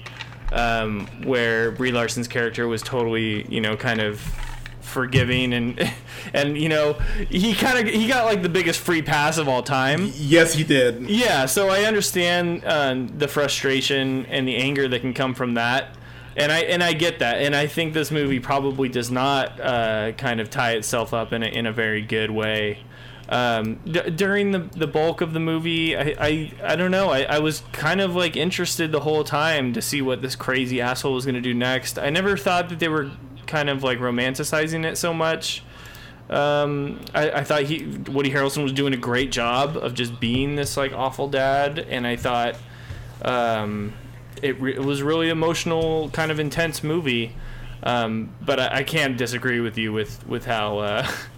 um, 0.52 1.06
where 1.24 1.70
Brie 1.70 1.92
Larson's 1.92 2.28
character 2.28 2.66
was 2.68 2.82
totally, 2.82 3.46
you 3.48 3.60
know, 3.60 3.76
kind 3.76 4.00
of 4.00 4.22
forgiving 4.88 5.52
and 5.52 5.92
and 6.34 6.58
you 6.58 6.68
know 6.68 6.94
he 7.28 7.54
kind 7.54 7.78
of 7.86 7.92
he 7.94 8.08
got 8.08 8.24
like 8.24 8.42
the 8.42 8.48
biggest 8.48 8.80
free 8.80 9.02
pass 9.02 9.38
of 9.38 9.48
all 9.48 9.62
time 9.62 10.10
Yes, 10.14 10.54
he 10.54 10.64
did. 10.64 11.08
yeah 11.08 11.46
so 11.46 11.68
i 11.68 11.82
understand 11.84 12.64
um, 12.64 13.08
the 13.18 13.28
frustration 13.28 14.26
and 14.26 14.48
the 14.48 14.56
anger 14.56 14.88
that 14.88 15.00
can 15.00 15.14
come 15.14 15.34
from 15.34 15.54
that 15.54 15.96
and 16.36 16.50
i 16.50 16.60
and 16.60 16.82
i 16.82 16.92
get 16.92 17.18
that 17.20 17.38
and 17.38 17.54
i 17.54 17.66
think 17.66 17.94
this 17.94 18.10
movie 18.10 18.40
probably 18.40 18.88
does 18.88 19.10
not 19.10 19.60
uh, 19.60 20.12
kind 20.12 20.40
of 20.40 20.50
tie 20.50 20.72
itself 20.72 21.12
up 21.14 21.32
in 21.32 21.42
a, 21.42 21.46
in 21.46 21.66
a 21.66 21.72
very 21.72 22.02
good 22.02 22.30
way 22.30 22.78
um, 23.30 23.74
d- 23.84 24.08
during 24.16 24.52
the 24.52 24.60
the 24.74 24.86
bulk 24.86 25.20
of 25.20 25.34
the 25.34 25.38
movie, 25.40 25.94
I 25.94 26.14
I, 26.18 26.52
I 26.64 26.76
don't 26.76 26.90
know. 26.90 27.10
I, 27.10 27.24
I 27.24 27.38
was 27.40 27.62
kind 27.72 28.00
of 28.00 28.16
like 28.16 28.36
interested 28.38 28.90
the 28.90 29.00
whole 29.00 29.22
time 29.22 29.74
to 29.74 29.82
see 29.82 30.00
what 30.00 30.22
this 30.22 30.34
crazy 30.34 30.80
asshole 30.80 31.12
was 31.12 31.26
going 31.26 31.34
to 31.34 31.42
do 31.42 31.52
next. 31.52 31.98
I 31.98 32.08
never 32.08 32.38
thought 32.38 32.70
that 32.70 32.78
they 32.78 32.88
were 32.88 33.10
kind 33.48 33.68
of 33.68 33.82
like 33.82 33.98
romanticizing 33.98 34.84
it 34.84 34.96
so 34.96 35.12
much. 35.12 35.64
Um, 36.30 37.00
I, 37.14 37.30
I 37.30 37.44
thought 37.44 37.62
he 37.62 37.86
Woody 37.86 38.30
Harrelson 38.30 38.62
was 38.62 38.72
doing 38.72 38.92
a 38.92 38.98
great 38.98 39.32
job 39.32 39.76
of 39.76 39.94
just 39.94 40.20
being 40.20 40.54
this 40.54 40.76
like 40.76 40.92
awful 40.92 41.28
dad, 41.28 41.78
and 41.78 42.06
I 42.06 42.16
thought 42.16 42.54
um, 43.22 43.94
it, 44.42 44.60
re- 44.60 44.74
it 44.74 44.84
was 44.84 45.02
really 45.02 45.30
emotional, 45.30 46.10
kind 46.10 46.30
of 46.30 46.38
intense 46.38 46.84
movie. 46.84 47.34
Um, 47.82 48.34
but 48.44 48.60
I, 48.60 48.78
I 48.78 48.82
can't 48.82 49.16
disagree 49.16 49.60
with 49.60 49.78
you 49.78 49.92
with 49.92 50.26
with 50.28 50.44
how 50.44 50.78
uh, 50.78 51.10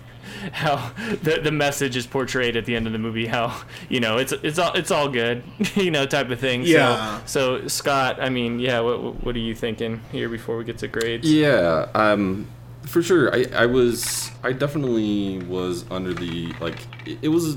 how 0.53 0.93
the 1.23 1.41
the 1.43 1.53
message 1.53 1.97
is 1.97 2.07
portrayed 2.07 2.57
at 2.57 2.65
the 2.65 2.77
end 2.77 2.87
of 2.87 2.93
the 2.93 2.99
movie. 2.99 3.27
How 3.27 3.61
you 3.89 4.01
know 4.01 4.19
it's 4.19 4.33
it's 4.33 4.59
all 4.59 4.73
it's 4.75 4.91
all 4.91 5.09
good, 5.09 5.43
you 5.75 5.91
know, 5.91 6.07
type 6.07 6.31
of 6.31 6.41
thing. 6.41 6.63
Yeah. 6.63 7.25
So, 7.27 7.61
so 7.61 7.69
Scott, 7.69 8.19
I 8.21 8.29
mean, 8.29 8.59
yeah, 8.59 8.81
what 8.81 9.25
what 9.25 9.37
are 9.37 9.41
you 9.41 9.55
thinking 9.55 10.01
here 10.13 10.29
before 10.29 10.57
we 10.57 10.65
get 10.65 10.79
to 10.79 10.89
grades? 10.89 11.31
Yeah, 11.31 11.89
um, 11.95 12.47
for 12.83 13.03
sure. 13.03 13.35
I, 13.35 13.47
I 13.55 13.67
was, 13.67 14.31
I 14.43 14.53
definitely 14.53 15.39
was 15.45 15.85
under 15.91 16.13
the 16.13 16.53
like. 16.61 16.79
It, 17.07 17.19
it 17.23 17.29
was, 17.29 17.57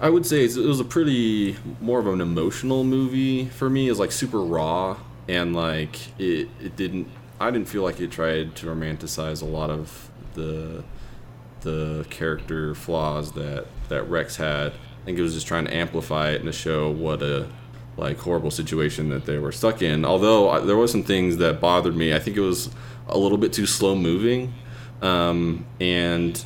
I 0.00 0.10
would 0.10 0.26
say 0.26 0.44
it 0.44 0.56
was 0.56 0.80
a 0.80 0.84
pretty 0.84 1.56
more 1.80 1.98
of 1.98 2.06
an 2.06 2.20
emotional 2.20 2.84
movie 2.84 3.46
for 3.46 3.70
me. 3.70 3.86
It 3.86 3.90
was 3.90 3.98
like 3.98 4.12
super 4.12 4.40
raw 4.40 4.98
and 5.28 5.54
like 5.54 6.18
it, 6.20 6.48
it 6.60 6.76
didn't. 6.76 7.08
I 7.40 7.50
didn't 7.50 7.68
feel 7.68 7.82
like 7.82 8.00
it 8.00 8.10
tried 8.10 8.54
to 8.56 8.66
romanticize 8.66 9.42
a 9.42 9.46
lot 9.46 9.70
of 9.70 10.10
the 10.34 10.84
the 11.62 12.06
character 12.10 12.74
flaws 12.74 13.32
that 13.32 13.66
that 13.88 14.08
Rex 14.08 14.36
had. 14.36 14.72
I 14.72 15.04
think 15.04 15.18
it 15.18 15.22
was 15.22 15.34
just 15.34 15.46
trying 15.46 15.64
to 15.66 15.74
amplify 15.74 16.30
it 16.30 16.36
and 16.36 16.46
to 16.46 16.52
show 16.52 16.90
what 16.90 17.22
a 17.22 17.48
like 17.96 18.18
horrible 18.18 18.50
situation 18.50 19.08
that 19.10 19.26
they 19.26 19.38
were 19.38 19.52
stuck 19.52 19.82
in. 19.82 20.04
Although 20.04 20.50
I, 20.50 20.60
there 20.60 20.76
was 20.76 20.90
some 20.90 21.02
things 21.02 21.38
that 21.38 21.60
bothered 21.60 21.96
me. 21.96 22.14
I 22.14 22.18
think 22.18 22.36
it 22.36 22.40
was 22.40 22.70
a 23.08 23.18
little 23.18 23.38
bit 23.38 23.52
too 23.52 23.66
slow 23.66 23.94
moving, 23.94 24.54
um, 25.02 25.66
and 25.80 26.42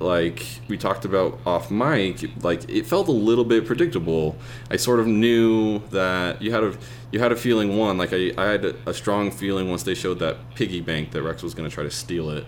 like 0.00 0.44
we 0.68 0.76
talked 0.76 1.04
about 1.04 1.38
off 1.46 1.70
mic, 1.70 2.30
like 2.42 2.68
it 2.68 2.86
felt 2.86 3.08
a 3.08 3.12
little 3.12 3.44
bit 3.44 3.64
predictable. 3.66 4.36
I 4.70 4.76
sort 4.76 5.00
of 5.00 5.06
knew 5.06 5.80
that 5.90 6.42
you 6.42 6.52
had 6.52 6.64
a 6.64 6.76
you 7.10 7.20
had 7.20 7.32
a 7.32 7.36
feeling 7.36 7.76
one 7.76 7.98
like 7.98 8.12
I, 8.12 8.32
I 8.36 8.46
had 8.46 8.64
a, 8.64 8.74
a 8.86 8.94
strong 8.94 9.30
feeling 9.30 9.70
once 9.70 9.82
they 9.84 9.94
showed 9.94 10.18
that 10.18 10.54
piggy 10.54 10.80
bank 10.80 11.12
that 11.12 11.22
Rex 11.22 11.42
was 11.42 11.54
going 11.54 11.68
to 11.68 11.74
try 11.74 11.84
to 11.84 11.90
steal 11.90 12.30
it, 12.30 12.46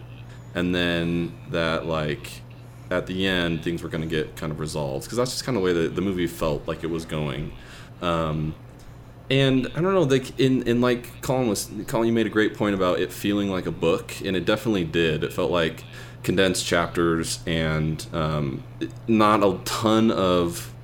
and 0.55 0.75
then 0.75 1.35
that 1.51 1.87
like 1.87 2.43
at 2.91 3.07
the 3.07 3.27
end 3.27 3.63
things 3.63 3.83
were 3.83 3.89
going 3.89 4.03
to 4.03 4.09
get 4.09 4.37
kind 4.37 4.53
of 4.53 4.61
resolved 4.61 5.05
because 5.05 5.17
that's 5.17 5.33
just 5.33 5.45
kind 5.45 5.57
of 5.57 5.63
the 5.63 5.65
way 5.65 5.73
that 5.73 5.95
the 5.95 6.03
movie 6.03 6.27
felt 6.27 6.67
like 6.69 6.85
it 6.85 6.91
was 6.91 7.05
going. 7.05 7.53
Um, 8.03 8.55
and 9.31 9.69
I 9.75 9.81
don't 9.81 9.95
know, 9.95 10.03
like 10.03 10.39
in, 10.39 10.63
in 10.65 10.81
like 10.81 11.23
Colin 11.23 11.49
was 11.49 11.71
Colin, 11.87 12.07
you 12.07 12.13
made 12.13 12.27
a 12.27 12.31
great 12.31 12.57
point 12.57 12.75
about 12.75 13.01
it 13.01 13.13
feeling 13.13 13.51
like 13.51 13.67
a 13.67 13.73
book, 13.73 14.13
and 14.25 14.37
it 14.37 14.45
definitely 14.45 14.85
did. 14.85 15.25
It 15.25 15.33
felt 15.33 15.51
like 15.51 15.85
condensed 16.23 16.67
chapters 16.67 17.41
and 17.47 18.07
um, 18.13 18.63
not 19.09 19.43
a 19.43 19.59
ton 19.65 20.11
of 20.11 20.75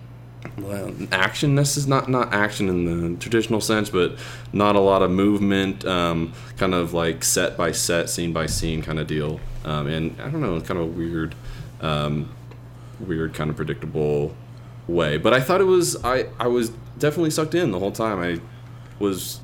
well, 0.56 0.92
action. 1.12 1.54
This 1.54 1.76
is 1.76 1.86
not 1.86 2.08
not 2.08 2.32
action 2.32 2.68
in 2.68 3.12
the 3.12 3.18
traditional 3.18 3.60
sense, 3.60 3.90
but 3.90 4.18
not 4.52 4.74
a 4.74 4.80
lot 4.80 5.02
of 5.02 5.10
movement. 5.10 5.84
Um, 5.84 6.32
kind 6.56 6.74
of 6.74 6.94
like 6.94 7.22
set 7.24 7.58
by 7.58 7.72
set, 7.72 8.08
scene 8.08 8.32
by 8.32 8.46
scene 8.46 8.82
kind 8.82 8.98
of 8.98 9.06
deal. 9.06 9.38
Um, 9.64 9.86
and 9.86 10.20
I 10.20 10.30
don't 10.30 10.40
know, 10.40 10.60
kind 10.60 10.80
of 10.80 10.86
a 10.86 10.90
weird, 10.90 11.34
um, 11.80 12.34
weird 12.98 13.34
kind 13.34 13.50
of 13.50 13.56
predictable 13.56 14.34
way. 14.86 15.16
But 15.16 15.34
I 15.34 15.40
thought 15.40 15.60
it 15.60 15.64
was 15.64 16.02
I 16.04 16.26
I 16.38 16.46
was 16.46 16.70
definitely 16.98 17.30
sucked 17.30 17.54
in 17.54 17.70
the 17.70 17.78
whole 17.78 17.92
time. 17.92 18.18
I 18.20 18.40
was 18.98 19.40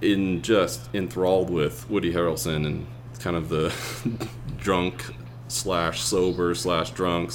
in 0.00 0.42
just 0.42 0.88
enthralled 0.94 1.50
with 1.50 1.88
Woody 1.90 2.12
Harrelson 2.12 2.66
and 2.66 2.86
kind 3.18 3.36
of 3.36 3.48
the 3.48 3.74
drunk 4.58 5.04
slash 5.48 6.02
sober 6.02 6.54
slash 6.54 6.90
drunk 6.90 7.32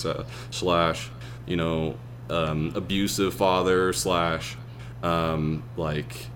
slash 0.52 1.10
you 1.46 1.58
know 1.58 1.98
um, 2.30 2.72
abusive 2.76 3.34
father 3.34 3.92
slash 3.92 4.56
um, 5.02 5.64
like 5.76 6.28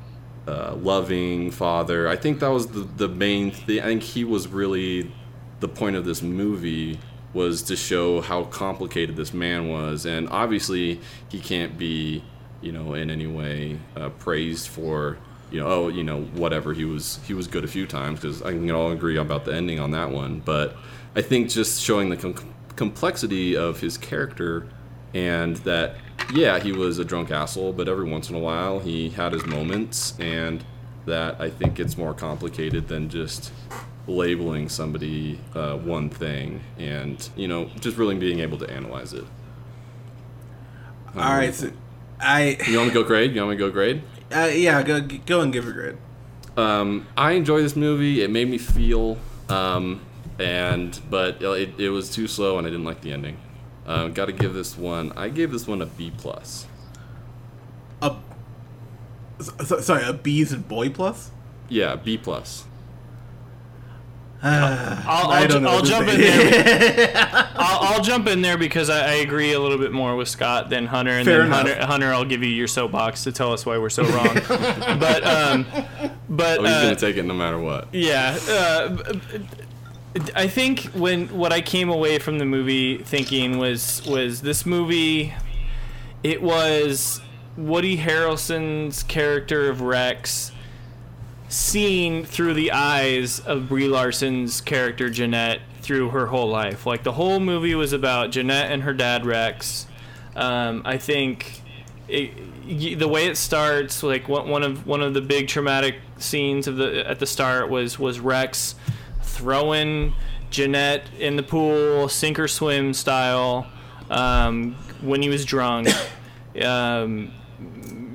uh, 0.48 0.76
loving 0.76 1.52
father. 1.52 2.08
I 2.08 2.16
think 2.16 2.40
that 2.40 2.50
was 2.50 2.68
the 2.68 2.82
the 2.82 3.08
main 3.08 3.52
thing. 3.52 3.80
I 3.80 3.86
think 3.86 4.04
he 4.04 4.24
was 4.24 4.48
really 4.48 5.14
the 5.60 5.68
point 5.68 5.96
of 5.96 6.06
this 6.06 6.22
movie 6.22 7.00
was 7.34 7.62
to 7.64 7.76
show 7.76 8.22
how 8.22 8.44
complicated 8.46 9.16
this 9.16 9.34
man 9.34 9.70
was, 9.70 10.06
and 10.06 10.30
obviously 10.30 11.00
he 11.30 11.40
can't 11.40 11.78
be 11.78 12.24
you 12.62 12.72
know 12.72 12.94
in 12.94 13.10
any 13.10 13.28
way 13.28 13.78
uh, 13.96 14.10
praised 14.10 14.68
for 14.68 15.18
you 15.52 15.60
know 15.60 15.68
oh 15.68 15.88
you 15.88 16.04
know 16.04 16.22
whatever 16.34 16.74
he 16.74 16.86
was 16.86 17.20
he 17.28 17.34
was 17.34 17.48
good 17.48 17.64
a 17.64 17.68
few 17.68 17.86
times 17.86 18.20
because 18.20 18.42
I 18.42 18.52
can 18.52 18.72
all 18.72 18.92
agree 18.92 19.18
about 19.18 19.46
the 19.46 19.54
ending 19.54 19.80
on 19.80 19.92
that 19.92 20.12
one, 20.12 20.42
but 20.44 20.76
I 21.16 21.22
think 21.22 21.50
just 21.50 21.82
showing 21.82 22.10
the 22.10 22.18
com- 22.18 22.54
complexity 22.76 23.56
of 23.56 23.80
his 23.80 23.98
character 23.98 24.68
and 25.14 25.58
that 25.58 25.96
yeah 26.34 26.60
he 26.60 26.72
was 26.72 27.00
a 27.00 27.06
drunk 27.06 27.32
asshole 27.32 27.74
but 27.74 27.88
every 27.88 28.10
once 28.10 28.30
in 28.30 28.36
a 28.36 28.40
while 28.40 28.80
he 28.80 29.10
had 29.10 29.34
his 29.34 29.46
moments 29.46 30.14
and 30.20 30.64
that 31.06 31.40
i 31.40 31.50
think 31.50 31.80
it's 31.80 31.98
more 31.98 32.14
complicated 32.14 32.88
than 32.88 33.10
just 33.10 33.52
labeling 34.08 34.70
somebody 34.70 35.40
uh, 35.54 35.76
one 35.78 36.10
thing 36.10 36.62
and 36.78 37.30
you 37.36 37.48
know 37.48 37.66
just 37.80 37.98
really 37.98 38.16
being 38.16 38.40
able 38.40 38.58
to 38.58 38.70
analyze 38.70 39.14
it 39.14 39.26
All 41.16 41.36
right, 41.36 41.54
so 41.54 41.72
I 42.20 42.58
you 42.68 42.78
want 42.78 42.88
me 42.90 42.94
to 42.94 43.02
go 43.02 43.04
grade 43.04 43.34
you 43.36 43.42
want 43.42 43.52
me 43.52 43.58
to 43.58 43.64
go 43.66 43.72
grade 43.72 44.02
uh, 44.34 44.50
yeah 44.54 44.82
go 44.84 45.02
go 45.02 45.42
and 45.42 45.52
give 45.52 45.68
a 45.68 45.72
grade. 45.72 45.98
um, 46.58 47.06
i 47.16 47.32
enjoy 47.34 47.62
this 47.62 47.76
movie 47.76 48.22
it 48.24 48.30
made 48.30 48.50
me 48.50 48.58
feel 48.58 49.18
um, 49.50 50.02
and 50.40 51.00
but 51.10 51.42
it, 51.42 51.80
it 51.80 51.90
was 51.90 52.10
too 52.10 52.28
slow 52.28 52.58
and 52.58 52.66
i 52.66 52.70
didn't 52.70 52.86
like 52.86 53.02
the 53.02 53.12
ending 53.12 53.38
uh, 53.88 54.10
Got 54.10 54.26
to 54.26 54.34
give 54.34 54.54
this 54.54 54.78
one. 54.78 55.14
I 55.16 55.30
gave 55.30 55.52
this 55.52 55.66
one 55.66 55.82
a 55.82 55.86
B 55.86 56.12
plus. 56.16 56.68
A 58.02 58.16
so, 59.40 59.80
sorry, 59.80 60.04
a 60.04 60.12
B's 60.14 60.52
and 60.52 60.68
boy 60.68 60.90
plus. 60.90 61.32
Yeah, 61.70 61.96
B 61.96 62.18
plus. 62.18 62.66
I'll, 64.44 65.32
I'll, 65.32 65.48
ju- 65.48 65.68
I'll 65.68 65.82
jump 65.82 66.08
in 66.10 66.22
there. 66.22 67.12
I'll, 67.56 67.96
I'll, 67.96 68.04
jump 68.04 68.28
in 68.28 68.44
there 68.44 68.58
because 68.58 68.88
I, 68.90 69.00
I, 69.00 69.14
agree 69.16 69.54
a 69.54 69.60
little 69.60 69.80
bit 69.80 69.92
more 69.92 70.16
with 70.16 70.28
Scott 70.28 70.70
than 70.70 70.86
Hunter, 70.86 71.12
and 71.12 71.26
Fair 71.26 71.40
then 71.40 71.48
enough. 71.48 71.68
Hunter, 71.68 71.86
Hunter, 71.86 72.14
I'll 72.14 72.24
give 72.26 72.44
you 72.44 72.50
your 72.50 72.68
soapbox 72.68 73.24
to 73.24 73.32
tell 73.32 73.52
us 73.52 73.66
why 73.66 73.80
we're 73.80 73.90
so 73.90 74.04
wrong. 74.04 74.36
but 75.00 75.26
um, 75.26 75.66
but 76.30 76.60
Oh, 76.60 76.64
he's 76.64 76.72
uh, 76.72 76.82
gonna 76.84 76.96
take 76.96 77.18
it 77.18 77.24
no 77.24 77.34
matter 77.34 77.60
what. 77.60 77.88
yeah. 77.94 78.38
Uh, 78.48 78.98
I 80.36 80.48
think 80.48 80.82
when 80.94 81.28
what 81.30 81.52
I 81.52 81.62
came 81.62 81.90
away 81.90 82.20
from 82.20 82.38
the 82.38 82.46
movie 82.46 83.00
thinking 83.00 83.58
was 83.58 84.06
was 84.08 84.42
this 84.42 84.66
movie 84.66 85.34
it 86.24 86.42
was 86.42 87.22
Woody 87.56 87.98
Harrelson's 87.98 89.04
character 89.04 89.70
of 89.70 89.82
Rex 89.82 90.52
seen 91.50 92.26
through 92.26 92.54
the 92.54 92.72
eyes 92.72 93.40
of 93.40 93.70
Brie 93.70 93.88
Larson's 93.88 94.62
character 94.62 95.10
Jeanette 95.10 95.62
through 95.82 96.10
her 96.10 96.28
whole 96.28 96.50
life. 96.50 96.86
Like 96.86 97.04
the 97.04 97.14
whole 97.14 97.40
movie 97.40 97.76
was 97.76 97.94
about 97.94 98.32
Jeanette 98.32 98.72
and 98.72 98.84
her 98.84 98.94
dad 98.94 99.26
Rex. 99.26 99.88
Um, 100.36 100.82
I 100.86 100.98
think 100.98 101.62
it, 102.08 103.00
the 103.00 103.08
way 103.08 103.26
it 103.28 103.38
starts, 103.38 104.04
like 104.04 104.28
one 104.28 104.64
of 104.64 104.86
one 104.86 105.02
of 105.02 105.14
the 105.14 105.22
big 105.22 105.48
traumatic 105.48 105.96
scenes 106.18 106.68
of 106.68 106.78
the 106.78 107.08
at 107.08 107.20
the 107.20 107.26
start 107.26 107.70
was 107.70 107.98
was 107.98 108.20
Rex 108.20 108.76
throwing 109.22 110.14
Jeanette 110.50 111.04
in 111.20 111.36
the 111.36 111.44
pool, 111.44 112.10
sink 112.10 112.40
or 112.40 112.48
swim 112.48 112.94
style, 112.94 113.68
um, 114.10 114.76
when 115.02 115.22
he 115.22 115.30
was 115.30 115.46
drunk. 115.46 115.90
Um, 116.58 117.34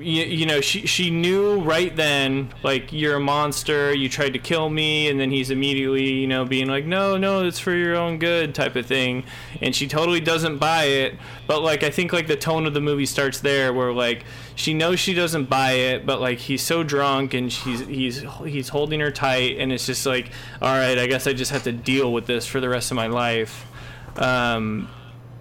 you, 0.03 0.25
you 0.25 0.47
know, 0.47 0.61
she 0.61 0.87
she 0.87 1.11
knew 1.11 1.61
right 1.61 1.95
then, 1.95 2.53
like 2.63 2.93
you're 2.93 3.17
a 3.17 3.21
monster. 3.21 3.95
You 3.95 4.09
tried 4.09 4.33
to 4.35 4.39
kill 4.39 4.69
me, 4.69 5.09
and 5.09 5.19
then 5.19 5.31
he's 5.31 5.51
immediately, 5.51 6.13
you 6.13 6.27
know, 6.27 6.45
being 6.45 6.69
like, 6.69 6.85
no, 6.85 7.17
no, 7.17 7.45
it's 7.45 7.59
for 7.59 7.73
your 7.73 7.97
own 7.97 8.19
good, 8.19 8.55
type 8.55 8.77
of 8.77 8.87
thing. 8.87 9.25
And 9.61 9.75
she 9.75 9.87
totally 9.87 10.21
doesn't 10.21 10.59
buy 10.59 10.85
it. 10.85 11.15
But 11.47 11.63
like, 11.63 11.83
I 11.83 11.91
think 11.91 12.13
like 12.13 12.27
the 12.27 12.37
tone 12.37 12.67
of 12.67 12.75
the 12.75 12.81
movie 12.81 13.07
starts 13.07 13.41
there, 13.41 13.73
where 13.73 13.93
like 13.93 14.25
she 14.55 14.75
knows 14.75 15.01
she 15.01 15.15
doesn't 15.15 15.49
buy 15.49 15.73
it, 15.73 16.05
but 16.05 16.21
like 16.21 16.39
he's 16.39 16.63
so 16.63 16.83
drunk 16.83 17.35
and 17.35 17.53
she's 17.53 17.81
he's 17.81 18.25
he's 18.45 18.69
holding 18.69 19.01
her 19.01 19.11
tight, 19.11 19.59
and 19.59 19.73
it's 19.73 19.87
just 19.87 20.05
like, 20.05 20.33
all 20.61 20.77
right, 20.77 20.99
I 20.99 21.07
guess 21.07 21.27
I 21.27 21.33
just 21.33 21.53
have 21.53 21.63
to 21.65 21.73
deal 21.73 22.13
with 22.13 22.27
this 22.27 22.47
for 22.47 22.61
the 22.61 22.69
rest 22.69 22.91
of 22.91 22.97
my 22.97 23.07
life. 23.07 23.67
Um, 24.17 24.89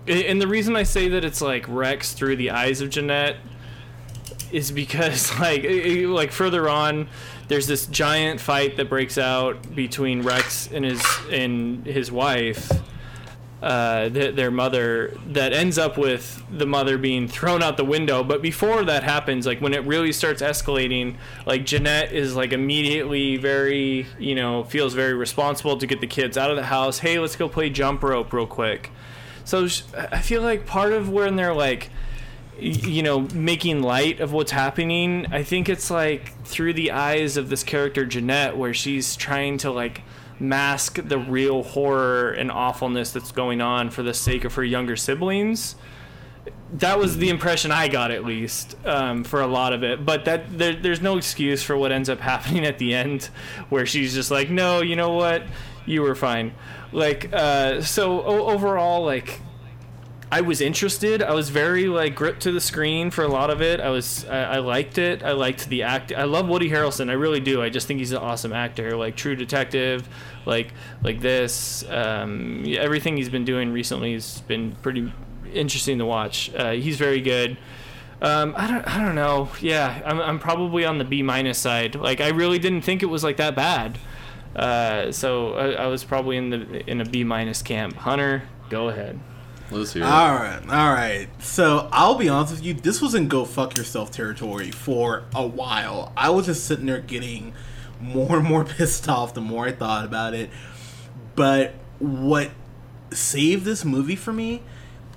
and 0.08 0.42
the 0.42 0.48
reason 0.48 0.76
I 0.76 0.84
say 0.84 1.10
that 1.10 1.24
it's 1.24 1.42
like 1.42 1.66
Rex 1.68 2.14
through 2.14 2.38
the 2.38 2.52
eyes 2.52 2.82
of 2.82 2.90
Jeanette 2.90 3.38
is 4.52 4.72
because 4.72 5.32
like 5.40 5.66
like 5.66 6.32
further 6.32 6.70
on 6.70 7.08
there's 7.48 7.68
this 7.68 7.86
giant 7.88 8.40
fight 8.40 8.78
that 8.78 8.90
breaks 8.90 9.18
out 9.18 9.76
between 9.76 10.22
Rex 10.22 10.70
and 10.72 10.86
his 10.86 11.04
and 11.32 11.86
his 11.86 12.12
wife 12.12 12.72
uh, 13.62 14.10
th- 14.10 14.36
their 14.36 14.50
mother 14.50 15.16
that 15.28 15.54
ends 15.54 15.78
up 15.78 15.98
with 15.98 16.44
the 16.52 16.66
mother 16.66 16.98
being 16.98 17.28
thrown 17.28 17.62
out 17.62 17.78
the 17.78 17.86
window. 17.86 18.24
But 18.24 18.42
before 18.42 18.84
that 18.86 19.04
happens, 19.04 19.46
like 19.46 19.62
when 19.62 19.74
it 19.74 19.86
really 19.86 20.12
starts 20.12 20.42
escalating, 20.42 21.18
like 21.46 21.66
Jeanette 21.66 22.12
is 22.12 22.36
like 22.36 22.54
immediately 22.54 23.38
very, 23.38 24.08
you 24.18 24.34
know, 24.34 24.64
feels 24.64 24.94
very 24.94 25.14
responsible 25.14 25.78
to 25.78 25.86
get 25.86 26.02
the 26.02 26.08
kids 26.08 26.38
out 26.38 26.50
of 26.50 26.56
the 26.56 26.66
house. 26.66 27.00
Hey, 27.00 27.20
let's 27.20 27.36
go 27.36 27.48
play 27.48 27.70
jump 27.70 28.02
rope 28.02 28.34
real 28.34 28.48
quick. 28.48 28.90
So 29.44 29.68
I 29.96 30.22
feel 30.22 30.42
like 30.42 30.66
part 30.66 30.94
of 30.94 31.10
when 31.10 31.36
they're 31.36 31.54
like, 31.54 31.90
you 32.60 33.02
know, 33.02 33.22
making 33.34 33.82
light 33.82 34.20
of 34.20 34.34
what's 34.34 34.52
happening, 34.52 35.28
I 35.32 35.44
think 35.44 35.70
it's 35.70 35.90
like 35.90 36.44
through 36.46 36.74
the 36.74 36.92
eyes 36.92 37.38
of 37.38 37.50
this 37.50 37.64
character 37.64 38.06
Jeanette, 38.06 38.58
where 38.58 38.74
she's 38.74 39.16
trying 39.16 39.58
to 39.60 39.72
like 39.72 40.02
mask 40.40 41.00
the 41.08 41.18
real 41.18 41.64
horror 41.64 42.32
and 42.32 42.52
awfulness 42.52 43.12
that's 43.12 43.32
going 43.32 43.62
on 43.62 43.90
for 43.90 44.04
the 44.04 44.14
sake 44.14 44.44
of 44.44 44.56
her 44.56 44.64
younger 44.64 44.96
siblings. 44.96 45.76
That 46.74 46.98
was 46.98 47.18
the 47.18 47.30
impression 47.30 47.72
I 47.72 47.88
got, 47.88 48.12
at 48.12 48.26
least, 48.26 48.76
um, 48.86 49.24
for 49.24 49.42
a 49.42 49.48
lot 49.48 49.74
of 49.74 49.84
it. 49.84 50.06
But 50.06 50.26
that 50.26 50.58
there, 50.58 50.74
there's 50.74 51.02
no 51.02 51.18
excuse 51.18 51.62
for 51.62 51.78
what 51.78 51.92
ends 51.92 52.10
up 52.10 52.20
happening 52.32 52.66
at 52.66 52.78
the 52.80 52.94
end, 52.94 53.26
where 53.70 53.86
she's 53.86 54.14
just 54.14 54.32
like, 54.32 54.50
"No, 54.50 54.82
you 54.82 54.96
know 54.96 55.12
what? 55.14 55.44
You 55.86 56.02
were 56.02 56.16
fine." 56.16 56.54
Like, 56.92 57.30
uh, 57.34 57.82
so 57.82 58.22
o- 58.24 58.48
overall, 58.48 59.06
like, 59.06 59.42
I 60.32 60.40
was 60.40 60.62
interested. 60.62 61.22
I 61.22 61.34
was 61.34 61.50
very 61.50 61.88
like 61.88 62.16
gripped 62.16 62.44
to 62.44 62.54
the 62.54 62.62
screen 62.62 63.12
for 63.12 63.24
a 63.24 63.28
lot 63.28 63.50
of 63.50 63.62
it. 63.62 63.82
I 63.82 63.90
was 63.90 64.26
I, 64.26 64.44
I 64.44 64.58
liked 64.60 64.98
it. 64.98 65.24
I 65.24 65.34
liked 65.34 65.68
the 65.68 65.84
act. 65.84 66.14
I 66.14 66.24
love 66.24 66.48
Woody 66.48 66.70
Harrelson. 66.70 67.10
I 67.10 67.14
really 67.14 67.42
do. 67.42 67.62
I 67.62 67.68
just 67.68 67.86
think 67.86 68.00
he's 68.00 68.14
an 68.14 68.20
awesome 68.20 68.54
actor. 68.54 68.96
Like 68.96 69.18
True 69.18 69.36
Detective, 69.36 70.08
like 70.46 70.72
like 71.04 71.20
this. 71.20 71.84
Um, 71.90 72.64
everything 72.66 73.18
he's 73.18 73.28
been 73.28 73.44
doing 73.44 73.74
recently 73.74 74.14
has 74.14 74.40
been 74.42 74.72
pretty 74.82 75.12
interesting 75.54 75.98
to 75.98 76.06
watch. 76.06 76.50
Uh, 76.56 76.72
he's 76.72 76.98
very 76.98 77.20
good. 77.20 77.58
Um, 78.22 78.54
I 78.56 78.68
don't 78.68 78.88
I 78.88 79.04
don't 79.04 79.16
know. 79.16 79.50
Yeah, 79.60 80.02
I'm 80.06 80.22
I'm 80.22 80.40
probably 80.40 80.86
on 80.86 80.98
the 80.98 81.04
B 81.04 81.24
minus 81.24 81.58
side. 81.58 81.96
Like 81.96 82.22
I 82.22 82.30
really 82.30 82.58
didn't 82.60 82.84
think 82.84 83.04
it 83.04 83.08
was 83.08 83.22
like 83.22 83.36
that 83.36 83.54
bad. 83.54 83.98
Uh, 84.56 85.12
so 85.12 85.56
I, 85.56 85.72
I 85.72 85.88
was 85.88 86.06
probably 86.06 86.38
in 86.38 86.52
the 86.52 86.90
in 86.90 87.02
a 87.02 87.06
B 87.06 87.26
minus 87.26 87.62
camp. 87.62 87.98
Hunter, 87.98 88.44
go 88.70 88.88
ahead. 88.88 89.20
Let's 89.72 89.94
hear 89.94 90.04
it. 90.04 90.06
All 90.06 90.34
right, 90.34 90.62
all 90.70 90.94
right. 90.94 91.28
So 91.42 91.88
I'll 91.92 92.16
be 92.16 92.28
honest 92.28 92.54
with 92.54 92.64
you. 92.64 92.74
This 92.74 93.02
was 93.02 93.16
in 93.16 93.28
go 93.28 93.46
fuck 93.46 93.78
yourself 93.78 94.12
territory 94.12 94.72
for 94.72 95.24
a 95.34 95.46
while. 95.48 96.12
I 96.18 96.30
was 96.30 96.46
just 96.48 96.66
sitting 96.66 96.86
there 96.86 97.00
getting 97.00 97.54
more 98.00 98.38
and 98.38 98.48
more 98.48 98.66
pissed 98.78 99.08
off 99.08 99.34
the 99.34 99.42
more 99.42 99.68
I 99.68 99.72
thought 99.72 100.06
about 100.06 100.34
it. 100.34 100.50
But 101.36 101.74
what 102.00 102.52
saved 103.12 103.64
this 103.64 103.86
movie 103.86 104.16
for 104.16 104.34
me 104.34 104.62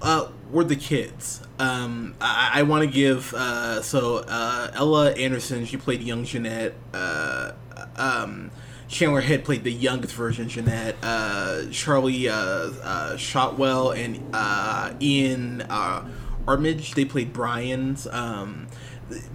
uh, 0.01 0.29
were 0.51 0.65
the 0.65 0.77
kids. 0.77 1.41
Um, 1.59 2.15
I, 2.21 2.61
I 2.61 2.63
want 2.63 2.85
to 2.85 2.91
give 2.91 3.33
uh, 3.35 3.83
so 3.83 4.19
uh, 4.29 4.71
Ella 4.75 5.13
Anderson. 5.13 5.65
She 5.65 5.77
played 5.77 6.03
young 6.03 6.25
Jeanette. 6.25 6.75
Uh, 6.93 7.53
um, 7.97 8.51
Chandler 8.95 9.23
Head 9.23 9.45
played 9.45 9.65
the 9.65 9.73
youngest 9.73 10.15
version, 10.15 10.49
Jeanette. 10.49 10.95
Uh, 11.03 11.65
Charlie 11.73 12.29
uh, 12.29 12.37
uh, 12.37 13.17
Shotwell 13.17 13.91
and 13.91 14.23
uh, 14.33 14.95
Ian 15.01 15.63
uh, 15.63 16.09
Armage, 16.47 16.95
they 16.95 17.05
played 17.05 17.33
Brian's. 17.33 18.07
Um, 18.07 18.69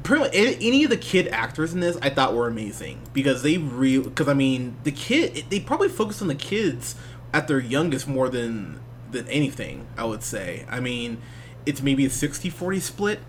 pretty 0.04 0.24
much 0.24 0.32
any, 0.34 0.86
of 0.86 0.90
the 0.90 0.98
kid 0.98 1.28
actors 1.28 1.74
in 1.74 1.82
this, 1.82 1.98
I 2.02 2.10
thought 2.10 2.34
were 2.34 2.48
amazing 2.48 3.02
because 3.12 3.44
they 3.44 3.58
real. 3.58 4.04
Because 4.04 4.30
I 4.30 4.34
mean, 4.34 4.78
the 4.86 4.94
kid, 4.94 5.44
they 5.50 5.60
probably 5.60 5.90
focused 5.90 6.22
on 6.22 6.30
the 6.30 6.36
kids 6.36 6.96
at 7.34 7.50
their 7.50 7.60
youngest 7.60 8.08
more 8.08 8.30
than 8.30 8.80
than 9.12 9.28
anything. 9.28 9.88
I 9.98 10.06
would 10.06 10.24
say. 10.24 10.66
I 10.70 10.80
mean, 10.80 11.22
it's 11.66 11.82
maybe 11.82 12.06
a 12.06 12.10
60-40 12.10 12.80
split. 12.80 13.20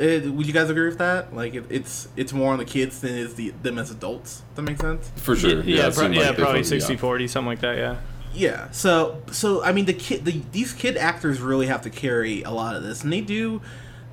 Uh, 0.00 0.30
would 0.32 0.46
you 0.46 0.52
guys 0.52 0.70
agree 0.70 0.86
with 0.86 0.98
that? 0.98 1.34
Like, 1.34 1.54
it, 1.54 1.64
it's 1.70 2.08
it's 2.16 2.32
more 2.32 2.52
on 2.52 2.58
the 2.58 2.64
kids 2.64 3.00
than 3.00 3.14
it 3.14 3.18
is 3.18 3.34
the 3.34 3.50
them 3.62 3.78
as 3.78 3.90
adults. 3.90 4.38
Does 4.40 4.56
that 4.56 4.62
make 4.62 4.78
sense? 4.78 5.10
For 5.16 5.34
sure. 5.34 5.60
Yeah, 5.62 5.88
it 5.88 5.94
pro- 5.94 6.04
seemed 6.04 6.14
yeah, 6.14 6.20
like 6.28 6.36
they 6.36 6.42
probably 6.42 6.62
focused- 6.62 6.72
yeah. 6.72 6.78
60 6.78 6.96
40, 6.96 7.28
something 7.28 7.48
like 7.48 7.60
that, 7.60 7.76
yeah. 7.76 7.96
Yeah. 8.34 8.70
So 8.70 9.22
so 9.32 9.64
I 9.64 9.72
mean 9.72 9.86
the 9.86 9.94
kid 9.94 10.24
the 10.24 10.42
these 10.52 10.72
kid 10.72 10.96
actors 10.96 11.40
really 11.40 11.66
have 11.66 11.82
to 11.82 11.90
carry 11.90 12.42
a 12.42 12.50
lot 12.50 12.76
of 12.76 12.82
this, 12.82 13.02
and 13.02 13.12
they 13.12 13.20
do. 13.20 13.60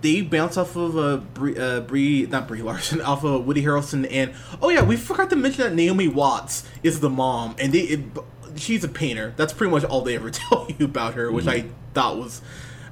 They 0.01 0.21
bounce 0.21 0.55
off 0.57 0.75
of 0.75 0.97
uh, 0.97 1.17
Brie, 1.17 1.57
uh, 1.57 1.79
Brie, 1.81 2.27
not 2.27 2.47
Brie 2.47 2.61
Larson, 2.61 3.01
off 3.11 3.23
of 3.23 3.45
Woody 3.45 3.63
Harrelson, 3.63 4.07
and 4.11 4.33
oh 4.61 4.69
yeah, 4.69 4.83
we 4.83 4.97
forgot 4.97 5.29
to 5.31 5.35
mention 5.35 5.63
that 5.63 5.73
Naomi 5.73 6.07
Watts 6.07 6.67
is 6.83 6.99
the 6.99 7.09
mom, 7.09 7.55
and 7.59 7.73
they 7.73 7.79
it, 7.81 7.99
she's 8.55 8.83
a 8.83 8.87
painter. 8.87 9.33
That's 9.35 9.51
pretty 9.53 9.71
much 9.71 9.83
all 9.83 10.01
they 10.01 10.15
ever 10.15 10.29
tell 10.31 10.67
you 10.77 10.85
about 10.85 11.15
her, 11.15 11.31
which 11.31 11.47
I 11.47 11.65
thought 11.93 12.17
was 12.17 12.41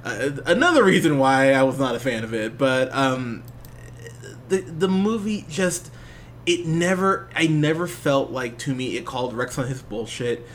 uh, 0.04 0.30
another 0.46 0.84
reason 0.84 1.18
why 1.18 1.52
I 1.52 1.62
was 1.62 1.78
not 1.78 1.94
a 1.94 1.98
fan 1.98 2.22
of 2.22 2.34
it. 2.34 2.58
But 2.58 2.94
um, 2.94 3.42
the 4.48 4.60
the 4.60 4.88
movie 4.88 5.46
just 5.48 5.90
it 6.46 6.66
never 6.66 7.28
I 7.34 7.46
never 7.46 7.86
felt 7.86 8.30
like 8.30 8.58
to 8.58 8.74
me 8.74 8.96
it 8.96 9.06
called 9.06 9.34
Rex 9.34 9.58
on 9.58 9.66
his 9.66 9.82
bullshit. 9.82 10.46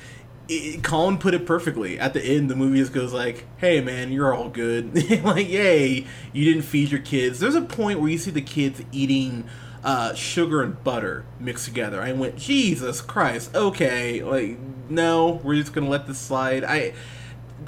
It, 0.47 0.83
Colin 0.83 1.19
put 1.19 1.33
it 1.33 1.45
perfectly. 1.45 1.99
At 1.99 2.13
the 2.13 2.23
end, 2.23 2.49
the 2.49 2.55
movie 2.55 2.79
just 2.79 2.93
goes 2.93 3.13
like, 3.13 3.45
"Hey 3.57 3.81
man, 3.81 4.11
you're 4.11 4.33
all 4.33 4.49
good. 4.49 4.93
like, 5.23 5.49
yay, 5.49 6.05
you 6.31 6.45
didn't 6.45 6.63
feed 6.63 6.91
your 6.91 7.01
kids." 7.01 7.39
There's 7.39 7.55
a 7.55 7.61
point 7.61 7.99
where 7.99 8.09
you 8.09 8.17
see 8.17 8.31
the 8.31 8.41
kids 8.41 8.81
eating 8.91 9.47
uh, 9.83 10.13
sugar 10.13 10.61
and 10.61 10.83
butter 10.83 11.25
mixed 11.39 11.65
together. 11.65 12.01
I 12.01 12.11
went, 12.13 12.37
Jesus 12.37 13.01
Christ. 13.01 13.55
Okay, 13.55 14.23
like, 14.23 14.57
no, 14.89 15.39
we're 15.43 15.55
just 15.55 15.73
gonna 15.73 15.89
let 15.89 16.07
this 16.07 16.17
slide. 16.17 16.63
I, 16.63 16.93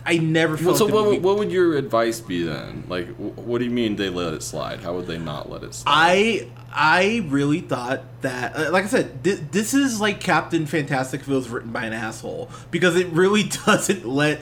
I 0.06 0.18
never 0.18 0.58
felt. 0.58 0.68
Well, 0.68 0.76
so 0.76 0.86
what, 0.88 1.06
movie- 1.06 1.20
what 1.20 1.38
would 1.38 1.52
your 1.52 1.76
advice 1.78 2.20
be 2.20 2.44
then? 2.44 2.86
Like, 2.88 3.08
what 3.18 3.60
do 3.60 3.66
you 3.66 3.72
mean 3.72 3.96
they 3.96 4.10
let 4.10 4.34
it 4.34 4.44
slide? 4.44 4.80
How 4.82 4.94
would 4.96 5.08
they 5.08 5.18
not 5.18 5.50
let 5.50 5.64
it 5.64 5.74
slide? 5.74 5.92
I 5.94 6.48
I 6.74 7.26
really 7.28 7.62
thought 7.62 8.04
that, 8.22 8.56
uh, 8.56 8.72
like 8.72 8.86
I 8.86 8.88
said, 8.88 9.24
thi- 9.24 9.34
this 9.52 9.74
is 9.74 10.00
like 10.02 10.20
Captain 10.20 10.66
Fantastic 10.66 11.22
if 11.22 11.28
it 11.28 11.34
was 11.34 11.50
written 11.50 11.72
by 11.72 11.86
an 11.86 11.94
asshole 11.94 12.50
because 12.72 12.96
it 12.96 13.08
really 13.08 13.44
doesn't 13.66 14.06
let 14.08 14.42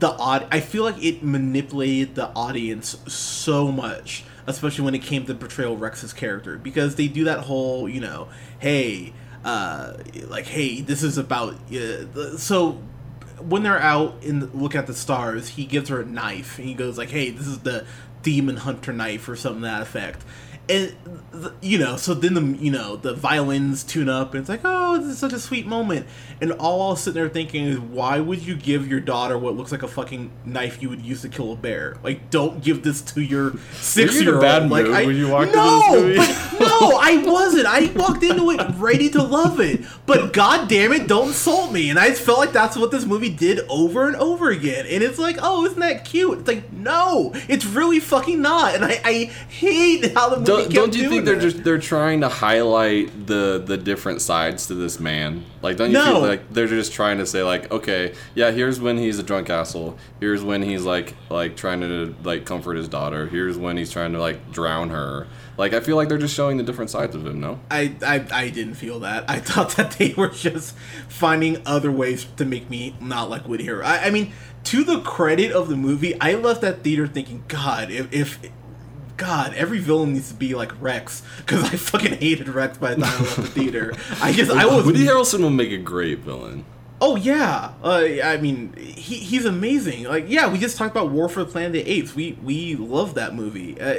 the 0.00 0.08
odd. 0.10 0.46
I 0.50 0.60
feel 0.60 0.82
like 0.84 1.02
it 1.02 1.22
manipulated 1.22 2.14
the 2.14 2.28
audience 2.30 2.96
so 3.12 3.70
much, 3.70 4.24
especially 4.46 4.84
when 4.84 4.94
it 4.94 5.02
came 5.02 5.24
to 5.26 5.34
portrayal 5.34 5.74
of 5.74 5.80
Rex's 5.80 6.12
character 6.12 6.56
because 6.58 6.96
they 6.96 7.06
do 7.08 7.24
that 7.24 7.40
whole, 7.40 7.88
you 7.88 8.00
know, 8.00 8.28
hey, 8.58 9.12
uh, 9.44 9.94
like 10.28 10.46
hey, 10.46 10.80
this 10.80 11.02
is 11.02 11.16
about 11.18 11.54
uh, 11.72 12.36
so 12.36 12.78
when 13.48 13.62
they're 13.62 13.80
out 13.80 14.22
in 14.22 14.40
the, 14.40 14.46
look 14.46 14.74
at 14.74 14.86
the 14.86 14.94
stars, 14.94 15.48
he 15.48 15.64
gives 15.64 15.88
her 15.88 16.00
a 16.00 16.04
knife 16.04 16.58
and 16.58 16.66
he 16.66 16.74
goes 16.74 16.98
like, 16.98 17.10
"Hey, 17.10 17.30
this 17.30 17.46
is 17.46 17.60
the 17.60 17.86
demon 18.22 18.56
hunter 18.56 18.92
knife 18.92 19.28
or 19.28 19.36
something 19.36 19.62
to 19.62 19.66
that 19.66 19.82
effect." 19.82 20.22
And 20.70 20.94
th- 21.32 21.54
you 21.60 21.78
know, 21.78 21.96
so 21.96 22.14
then 22.14 22.34
the 22.34 22.62
you 22.62 22.70
know 22.70 22.96
the 22.96 23.14
violins 23.14 23.82
tune 23.82 24.08
up 24.08 24.34
and 24.34 24.40
it's 24.40 24.48
like, 24.48 24.60
"Oh, 24.64 24.98
this 24.98 25.08
is 25.08 25.18
such 25.18 25.32
a 25.32 25.40
sweet 25.40 25.66
moment." 25.66 26.06
And 26.40 26.52
all 26.52 26.82
I 26.82 26.90
was 26.90 27.02
sitting 27.02 27.20
there 27.20 27.28
thinking 27.28 27.66
is, 27.66 27.78
why 27.78 28.18
would 28.18 28.40
you 28.40 28.54
give 28.54 28.88
your 28.88 29.00
daughter 29.00 29.36
what 29.36 29.56
looks 29.56 29.72
like 29.72 29.82
a 29.82 29.88
fucking 29.88 30.30
knife 30.44 30.80
you 30.80 30.88
would 30.88 31.02
use 31.02 31.22
to 31.22 31.28
kill 31.28 31.52
a 31.52 31.56
bear? 31.56 31.98
Like, 32.02 32.30
don't 32.30 32.62
give 32.62 32.82
this 32.82 33.02
to 33.02 33.20
your 33.20 33.54
six 33.72 34.20
year 34.20 34.34
old. 34.34 34.42
bad 34.42 34.70
like, 34.70 34.86
I, 34.86 35.04
when 35.04 35.16
you 35.16 35.28
walked 35.28 35.54
no, 35.54 35.82
into 35.94 36.08
this 36.08 36.18
movie? 36.18 36.58
but 36.58 36.60
no, 36.60 36.98
I 37.00 37.22
wasn't. 37.26 37.66
I 37.66 37.92
walked 37.94 38.22
into 38.22 38.50
it 38.50 38.60
ready 38.76 39.10
to 39.10 39.22
love 39.22 39.60
it. 39.60 39.84
But 40.06 40.32
god 40.32 40.68
damn 40.68 40.92
it, 40.92 41.06
don't 41.06 41.28
insult 41.28 41.72
me. 41.72 41.90
And 41.90 41.98
I 41.98 42.08
just 42.08 42.22
felt 42.22 42.38
like 42.38 42.52
that's 42.52 42.76
what 42.76 42.90
this 42.90 43.04
movie 43.04 43.30
did 43.30 43.60
over 43.68 44.06
and 44.06 44.16
over 44.16 44.50
again. 44.50 44.86
And 44.86 45.02
it's 45.02 45.18
like, 45.18 45.38
oh, 45.40 45.64
isn't 45.64 45.78
that 45.80 46.04
cute? 46.04 46.40
It's 46.40 46.48
like, 46.48 46.72
no, 46.72 47.32
it's 47.48 47.64
really 47.64 48.00
fucking 48.00 48.40
not. 48.40 48.74
And 48.74 48.84
I, 48.84 49.00
I 49.04 49.12
hate 49.48 50.14
how 50.14 50.30
the 50.30 50.36
movie 50.36 50.46
don't, 50.46 50.59
kept 50.64 50.74
don't 50.74 50.96
you 50.96 51.08
think 51.08 51.24
they're 51.24 51.34
that. 51.36 51.40
just 51.40 51.64
they're 51.64 51.78
trying 51.78 52.20
to 52.22 52.28
highlight 52.28 53.26
the 53.26 53.62
the 53.64 53.76
different 53.76 54.20
sides 54.22 54.66
to 54.68 54.74
this 54.74 54.98
man? 55.00 55.44
Like, 55.62 55.76
don't 55.76 55.88
you 55.88 55.94
No. 55.94 56.04
feel 56.04 56.20
like 56.20 56.52
they're 56.52 56.66
just 56.68 56.92
trying 56.92 57.18
to 57.18 57.26
say 57.26 57.42
like, 57.42 57.70
okay, 57.70 58.14
yeah, 58.34 58.50
here's 58.50 58.80
when 58.80 58.98
he's 58.98 59.18
a 59.18 59.22
drunk 59.22 59.50
asshole. 59.50 59.98
Here's 60.20 60.42
when 60.42 60.62
he's 60.62 60.84
like 60.84 61.14
like 61.28 61.56
trying 61.56 61.80
to 61.80 62.14
like 62.22 62.44
comfort 62.44 62.76
his 62.76 62.88
daughter. 62.88 63.26
Here's 63.26 63.56
when 63.58 63.76
he's 63.76 63.90
trying 63.90 64.12
to 64.12 64.20
like 64.20 64.50
drown 64.52 64.90
her. 64.90 65.26
Like, 65.56 65.74
I 65.74 65.80
feel 65.80 65.96
like 65.96 66.08
they're 66.08 66.16
just 66.16 66.34
showing 66.34 66.56
the 66.56 66.62
different 66.62 66.88
sides 66.90 67.14
of 67.14 67.26
him. 67.26 67.38
No. 67.38 67.60
I, 67.70 67.94
I, 68.02 68.24
I 68.32 68.48
didn't 68.48 68.74
feel 68.76 69.00
that. 69.00 69.28
I 69.28 69.40
thought 69.40 69.72
that 69.76 69.92
they 69.92 70.14
were 70.16 70.28
just 70.28 70.74
finding 71.06 71.60
other 71.66 71.92
ways 71.92 72.24
to 72.38 72.46
make 72.46 72.70
me 72.70 72.96
not 72.98 73.28
like 73.28 73.46
Woody 73.46 73.66
Harrelson. 73.66 73.84
I, 73.84 74.06
I 74.06 74.10
mean, 74.10 74.32
to 74.64 74.84
the 74.84 75.00
credit 75.00 75.52
of 75.52 75.68
the 75.68 75.76
movie, 75.76 76.18
I 76.18 76.32
left 76.32 76.62
that 76.62 76.82
theater 76.82 77.06
thinking, 77.06 77.44
God, 77.48 77.90
if, 77.90 78.10
if 78.10 78.38
God, 79.20 79.52
every 79.52 79.80
villain 79.80 80.14
needs 80.14 80.28
to 80.28 80.34
be 80.34 80.54
like 80.54 80.72
Rex, 80.80 81.22
because 81.36 81.62
I 81.62 81.76
fucking 81.76 82.14
hated 82.14 82.48
Rex 82.48 82.78
by 82.78 82.94
the 82.94 83.02
time 83.02 83.12
I 83.12 83.18
left 83.18 83.36
the 83.36 83.42
theater. 83.48 83.92
I 84.22 84.32
just, 84.32 84.50
I 84.50 84.64
was 84.64 84.86
Woody 84.86 85.04
Harrelson 85.04 85.42
will 85.42 85.50
make 85.50 85.72
a 85.72 85.76
great 85.76 86.20
villain. 86.20 86.64
Oh 87.02 87.16
yeah, 87.16 87.74
uh, 87.84 88.06
I 88.24 88.38
mean 88.38 88.72
he, 88.72 89.16
he's 89.16 89.44
amazing. 89.44 90.04
Like 90.04 90.24
yeah, 90.26 90.50
we 90.50 90.58
just 90.58 90.78
talked 90.78 90.90
about 90.90 91.10
War 91.10 91.28
for 91.28 91.44
the 91.44 91.50
Planet 91.50 91.66
of 91.68 91.84
the 91.84 91.90
Apes. 91.90 92.14
We 92.14 92.38
we 92.42 92.76
love 92.76 93.12
that 93.14 93.34
movie. 93.34 93.78
Uh, 93.78 93.96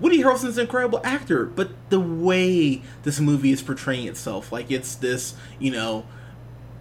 Woody 0.00 0.18
Harrelson's 0.24 0.58
an 0.58 0.64
incredible 0.64 1.00
actor, 1.04 1.46
but 1.46 1.70
the 1.90 2.00
way 2.00 2.82
this 3.04 3.20
movie 3.20 3.52
is 3.52 3.62
portraying 3.62 4.08
itself, 4.08 4.50
like 4.50 4.72
it's 4.72 4.96
this 4.96 5.34
you 5.60 5.70
know 5.70 6.04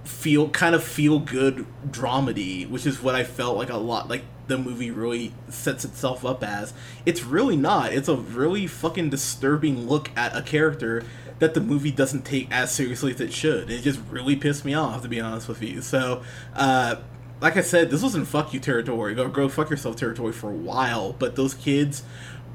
feel 0.03 0.49
kind 0.49 0.73
of 0.73 0.83
feel 0.83 1.19
good 1.19 1.67
dramedy, 1.87 2.67
which 2.67 2.87
is 2.87 3.03
what 3.03 3.13
I 3.13 3.23
felt 3.23 3.55
like 3.55 3.69
a 3.69 3.77
lot 3.77 4.09
like 4.09 4.23
the 4.47 4.57
movie 4.57 4.91
really 4.91 5.33
sets 5.49 5.85
itself 5.85 6.25
up 6.25 6.43
as. 6.43 6.73
It's 7.05 7.23
really 7.23 7.57
not. 7.57 7.93
It's 7.93 8.07
a 8.07 8.15
really 8.15 8.67
fucking 8.67 9.09
disturbing 9.09 9.87
look 9.87 10.09
at 10.15 10.35
a 10.35 10.41
character 10.41 11.03
that 11.39 11.53
the 11.53 11.61
movie 11.61 11.91
doesn't 11.91 12.23
take 12.23 12.47
as 12.51 12.71
seriously 12.71 13.13
as 13.13 13.21
it 13.21 13.31
should. 13.31 13.69
It 13.69 13.81
just 13.81 13.99
really 14.09 14.35
pissed 14.35 14.65
me 14.65 14.73
off 14.73 15.01
to 15.03 15.07
be 15.07 15.21
honest 15.21 15.47
with 15.47 15.61
you. 15.61 15.81
So, 15.81 16.23
uh 16.55 16.97
like 17.39 17.55
I 17.55 17.61
said, 17.61 17.91
this 17.91 18.01
was 18.01 18.15
in 18.15 18.25
fuck 18.25 18.53
you 18.53 18.59
territory, 18.59 19.13
go 19.13 19.27
go 19.27 19.47
fuck 19.47 19.69
yourself 19.69 19.95
territory 19.95 20.33
for 20.33 20.49
a 20.49 20.55
while, 20.55 21.13
but 21.13 21.35
those 21.35 21.53
kids 21.53 22.03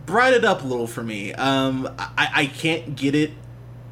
brought 0.06 0.32
it 0.32 0.44
up 0.44 0.62
a 0.62 0.66
little 0.66 0.86
for 0.86 1.02
me. 1.02 1.32
Um, 1.34 1.88
I, 1.98 2.30
I 2.34 2.46
can't 2.46 2.96
get 2.96 3.14
it 3.14 3.30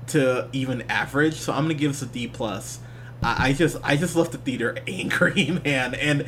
to 0.08 0.48
even 0.52 0.82
average, 0.90 1.34
so 1.34 1.52
I'm 1.52 1.64
gonna 1.64 1.74
give 1.74 1.92
this 1.92 2.02
a 2.02 2.06
D 2.06 2.26
plus. 2.26 2.80
I, 3.22 3.52
just 3.52 3.76
I 3.82 3.96
just 3.96 4.16
left 4.16 4.32
the 4.32 4.38
theater 4.38 4.78
angry, 4.86 5.60
man, 5.64 5.94
and 5.94 6.26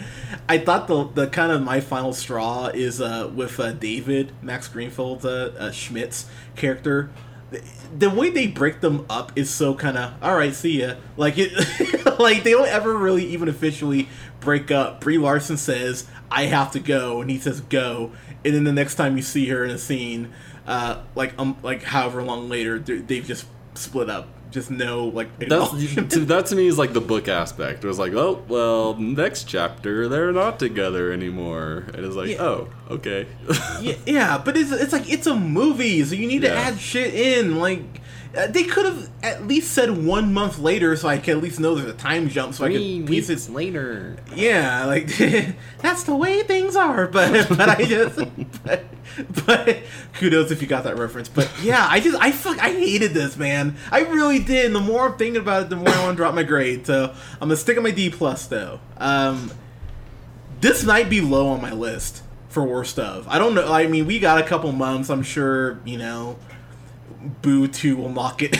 I 0.48 0.58
thought 0.58 0.88
the 0.88 1.04
the 1.04 1.26
kind 1.26 1.52
of 1.52 1.62
my 1.62 1.80
final 1.80 2.12
straw 2.12 2.66
is 2.66 3.00
uh, 3.00 3.30
with 3.34 3.58
uh, 3.58 3.72
David 3.72 4.32
Max 4.42 4.68
Greenfield's 4.68 5.24
uh, 5.24 5.54
uh, 5.58 5.70
Schmidt's 5.70 6.26
character. 6.56 7.10
The, 7.50 7.62
the 7.96 8.10
way 8.10 8.30
they 8.30 8.46
break 8.46 8.80
them 8.80 9.06
up 9.10 9.32
is 9.36 9.50
so 9.50 9.74
kind 9.74 9.96
of 9.96 10.14
all 10.22 10.36
right. 10.36 10.54
See 10.54 10.80
ya. 10.80 10.94
Like 11.16 11.34
it, 11.38 11.52
like 12.18 12.42
they 12.42 12.52
don't 12.52 12.68
ever 12.68 12.96
really 12.96 13.24
even 13.26 13.48
officially 13.48 14.08
break 14.40 14.70
up. 14.70 15.00
Brie 15.00 15.18
Larson 15.18 15.56
says 15.56 16.06
I 16.30 16.44
have 16.44 16.72
to 16.72 16.80
go, 16.80 17.20
and 17.20 17.30
he 17.30 17.38
says 17.38 17.60
go, 17.60 18.12
and 18.44 18.54
then 18.54 18.64
the 18.64 18.72
next 18.72 18.96
time 18.96 19.16
you 19.16 19.22
see 19.22 19.48
her 19.48 19.64
in 19.64 19.70
a 19.70 19.78
scene, 19.78 20.32
uh, 20.66 21.02
like 21.14 21.32
um, 21.38 21.56
like 21.62 21.82
however 21.84 22.22
long 22.22 22.48
later, 22.48 22.78
they've 22.78 23.24
just 23.24 23.46
split 23.74 24.10
up. 24.10 24.28
Just 24.52 24.70
no 24.70 25.06
like. 25.06 25.36
That's 25.38 25.70
to, 25.94 26.24
that 26.26 26.46
to 26.46 26.54
me 26.54 26.66
is 26.66 26.78
like 26.78 26.92
the 26.92 27.00
book 27.00 27.26
aspect. 27.26 27.82
It 27.82 27.86
was 27.88 27.98
like, 27.98 28.12
oh 28.12 28.42
well, 28.48 28.94
next 28.94 29.44
chapter 29.44 30.08
they're 30.08 30.30
not 30.30 30.58
together 30.58 31.10
anymore. 31.10 31.86
And 31.94 32.04
it's 32.04 32.14
like, 32.14 32.30
Yeah. 32.30 32.42
oh 32.42 32.68
okay. 32.90 33.26
yeah, 33.80 33.94
yeah, 34.06 34.38
but 34.38 34.56
it's 34.56 34.70
it's 34.70 34.92
like 34.92 35.10
it's 35.10 35.26
a 35.26 35.34
movie, 35.34 36.04
so 36.04 36.14
you 36.14 36.26
need 36.28 36.42
to 36.42 36.52
add 36.54 36.78
shit 36.78 37.14
in. 37.14 37.58
Like 37.58 37.82
uh, 38.36 38.46
they 38.46 38.64
could 38.64 38.86
have 38.86 39.10
at 39.22 39.46
least 39.46 39.72
said 39.72 40.04
one 40.04 40.32
month 40.32 40.58
later, 40.58 40.96
so 40.96 41.06
I 41.06 41.18
can 41.18 41.36
at 41.36 41.42
least 41.42 41.60
know 41.60 41.74
there's 41.74 41.90
a 41.90 41.92
time 41.92 42.28
jump, 42.30 42.54
so 42.54 42.64
I 42.64 42.72
can 42.72 43.06
piece 43.06 43.28
it. 43.28 43.50
later. 43.50 44.16
Yeah, 44.34 44.86
like 44.86 45.06
that's 45.78 46.04
the 46.04 46.16
way 46.16 46.42
things 46.42 46.74
are. 46.74 47.06
But 47.06 47.48
but 47.56 47.68
I 47.68 47.84
just 47.84 48.18
but, 48.64 48.84
but 49.44 49.78
kudos 50.14 50.50
if 50.50 50.62
you 50.62 50.68
got 50.68 50.84
that 50.84 50.98
reference. 50.98 51.28
But 51.28 51.50
yeah, 51.62 51.86
I 51.88 52.00
just 52.00 52.18
I 52.20 52.32
fuck 52.32 52.58
I 52.58 52.70
hated 52.70 53.12
this 53.12 53.36
man. 53.36 53.76
I 53.90 54.00
really 54.00 54.38
did. 54.38 54.66
And 54.66 54.74
the 54.74 54.80
more 54.80 55.10
I'm 55.10 55.18
thinking 55.18 55.40
about 55.40 55.64
it, 55.64 55.68
the 55.68 55.76
more 55.76 55.90
I 55.90 56.02
want 56.02 56.12
to 56.12 56.16
drop 56.16 56.34
my 56.34 56.42
grade. 56.42 56.86
So 56.86 57.12
I'm 57.34 57.48
gonna 57.48 57.56
stick 57.56 57.76
at 57.76 57.82
my 57.82 57.90
D 57.90 58.08
plus 58.08 58.46
though. 58.46 58.80
Um, 58.96 59.50
this 60.60 60.84
might 60.84 61.10
be 61.10 61.20
low 61.20 61.48
on 61.48 61.60
my 61.60 61.72
list 61.72 62.22
for 62.48 62.64
worst 62.64 62.98
of. 62.98 63.28
I 63.28 63.38
don't 63.38 63.54
know. 63.54 63.70
I 63.70 63.86
mean, 63.88 64.06
we 64.06 64.18
got 64.18 64.38
a 64.38 64.44
couple 64.44 64.72
months. 64.72 65.10
I'm 65.10 65.22
sure 65.22 65.80
you 65.84 65.98
know. 65.98 66.38
Boo 67.42 67.66
2 67.68 67.96
will 67.96 68.08
knock 68.10 68.40
it. 68.42 68.56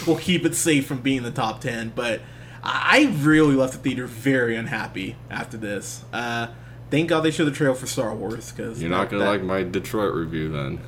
will 0.06 0.16
keep 0.18 0.44
it 0.44 0.54
safe 0.54 0.86
from 0.86 1.00
being 1.00 1.18
in 1.18 1.22
the 1.24 1.30
top 1.30 1.60
10. 1.60 1.92
But 1.94 2.20
I 2.62 3.14
really 3.20 3.54
left 3.54 3.72
the 3.74 3.78
theater 3.78 4.06
very 4.06 4.56
unhappy 4.56 5.16
after 5.30 5.56
this. 5.56 6.04
Uh, 6.12 6.48
thank 6.90 7.08
God 7.08 7.20
they 7.20 7.30
showed 7.30 7.46
the 7.46 7.50
trail 7.52 7.74
for 7.74 7.86
Star 7.86 8.14
Wars. 8.14 8.52
Cause 8.52 8.80
You're 8.80 8.90
not 8.90 9.10
that- 9.10 9.18
gonna 9.18 9.30
like 9.30 9.42
my 9.42 9.62
Detroit 9.62 10.14
review 10.14 10.50
then. 10.50 10.80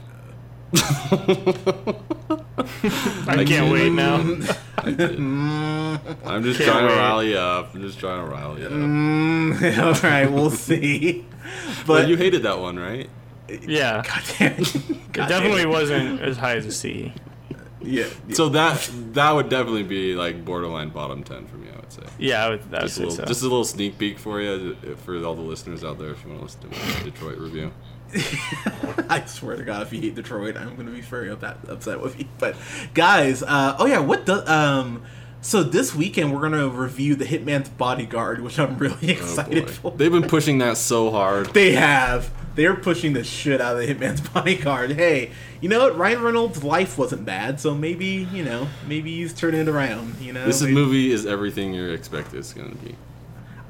I 3.27 3.45
can't 3.47 3.73
wait 3.73 3.91
now. 3.93 4.17
I 4.79 4.89
I'm 6.25 6.43
just 6.45 6.61
Can't 6.61 6.71
trying 6.71 6.87
to 6.87 6.93
wait. 6.93 6.97
rally 6.97 7.37
up. 7.37 7.75
I'm 7.75 7.83
just 7.83 7.99
trying 7.99 8.25
to 8.25 8.31
rally 8.31 8.65
up. 8.65 8.73
Mm, 8.73 9.79
all 10.05 10.09
right, 10.09 10.31
we'll 10.31 10.51
see. 10.51 11.25
But 11.87 12.03
But 12.03 12.09
you 12.09 12.17
hated 12.17 12.43
that 12.45 12.59
one, 12.61 12.79
right? 12.79 13.11
Yeah, 13.67 14.03
God 14.07 14.23
damn 14.39 14.53
it. 14.61 14.75
it 14.77 15.13
definitely 15.13 15.63
damn 15.63 15.69
it. 15.69 15.73
wasn't 15.73 16.21
as 16.23 16.37
high 16.37 16.57
as 16.57 16.67
a 16.67 16.73
C. 16.73 17.13
Yeah. 17.83 18.07
yeah. 18.29 18.35
So 18.35 18.49
that 18.51 18.91
that 19.15 19.31
would 19.33 19.49
definitely 19.49 19.83
be 19.85 20.15
like 20.15 20.45
borderline 20.45 20.91
bottom 20.91 21.23
ten 21.25 21.47
for 21.47 21.57
me. 21.57 21.69
I 21.73 21.77
would 21.81 21.93
say. 21.93 22.03
Yeah, 22.19 22.45
I 22.45 22.51
would, 22.51 22.61
I 22.61 22.65
would 22.65 22.81
Just 22.83 22.99
a, 22.99 23.01
little, 23.01 23.17
so. 23.17 23.25
just 23.25 23.41
a 23.41 23.45
little 23.45 23.65
sneak 23.65 23.97
peek 23.99 24.19
for 24.19 24.41
you, 24.41 24.77
uh, 24.87 24.97
for 24.97 25.17
all 25.25 25.35
the 25.35 25.41
listeners 25.41 25.83
out 25.83 25.99
there, 25.99 26.11
if 26.11 26.23
you 26.25 26.31
want 26.31 26.41
to 26.41 26.45
listen 26.45 26.71
to 26.71 26.97
my 26.99 27.03
Detroit 27.05 27.39
review. 27.39 27.73
I 29.09 29.25
swear 29.27 29.57
to 29.57 29.63
God, 29.65 29.83
if 29.83 29.93
you 29.93 30.01
hate 30.01 30.15
Detroit, 30.15 30.57
I'm 30.57 30.77
gonna 30.77 30.91
be 30.91 31.01
very 31.01 31.31
upset, 31.31 31.59
upset 31.69 32.01
with 32.01 32.19
you. 32.19 32.27
But 32.39 32.57
guys, 32.93 33.43
uh, 33.43 33.77
oh 33.79 33.87
yeah, 33.87 34.01
what 34.01 34.27
the 34.27 34.51
um, 34.53 35.03
so 35.41 35.63
this 35.63 35.95
weekend 35.95 36.35
we're 36.35 36.41
gonna 36.43 36.69
review 36.69 37.15
the 37.15 37.25
Hitman's 37.25 37.69
Bodyguard, 37.69 38.41
which 38.43 38.59
I'm 38.59 38.77
really 38.79 38.97
Oh, 39.03 39.23
excited 39.23 39.67
boy. 39.67 39.71
for. 39.73 39.91
They've 39.93 40.13
been 40.13 40.29
pushing 40.29 40.59
that 40.59 40.77
so 40.77 41.11
hard. 41.11 41.47
They 41.55 41.73
have. 41.73 42.31
They're 42.57 42.75
pushing 42.75 43.13
the 43.13 43.23
shit 43.25 43.61
out 43.61 43.77
of 43.77 43.87
the 43.87 43.95
Hitman's 43.95 44.21
Bodyguard. 44.29 44.93
Hey, 44.93 45.31
you 45.61 45.69
know 45.69 45.81
what? 45.85 45.97
Ryan 45.97 46.23
Reynolds' 46.23 46.65
life 46.65 46.99
wasn't 46.99 47.25
bad, 47.25 47.61
so 47.61 47.75
maybe 47.75 48.29
you 48.33 48.45
know, 48.45 48.69
maybe 48.87 49.15
he's 49.17 49.33
turning 49.33 49.61
it 49.63 49.69
around. 49.69 50.17
You 50.21 50.33
know, 50.33 50.45
This 50.47 50.61
Maybe- 50.63 50.75
movie 50.75 51.13
is 51.13 51.27
everything 51.27 51.73
you 51.75 51.89
expect 51.91 52.35
it's 52.35 52.53
gonna 52.53 52.75
be. 52.75 52.97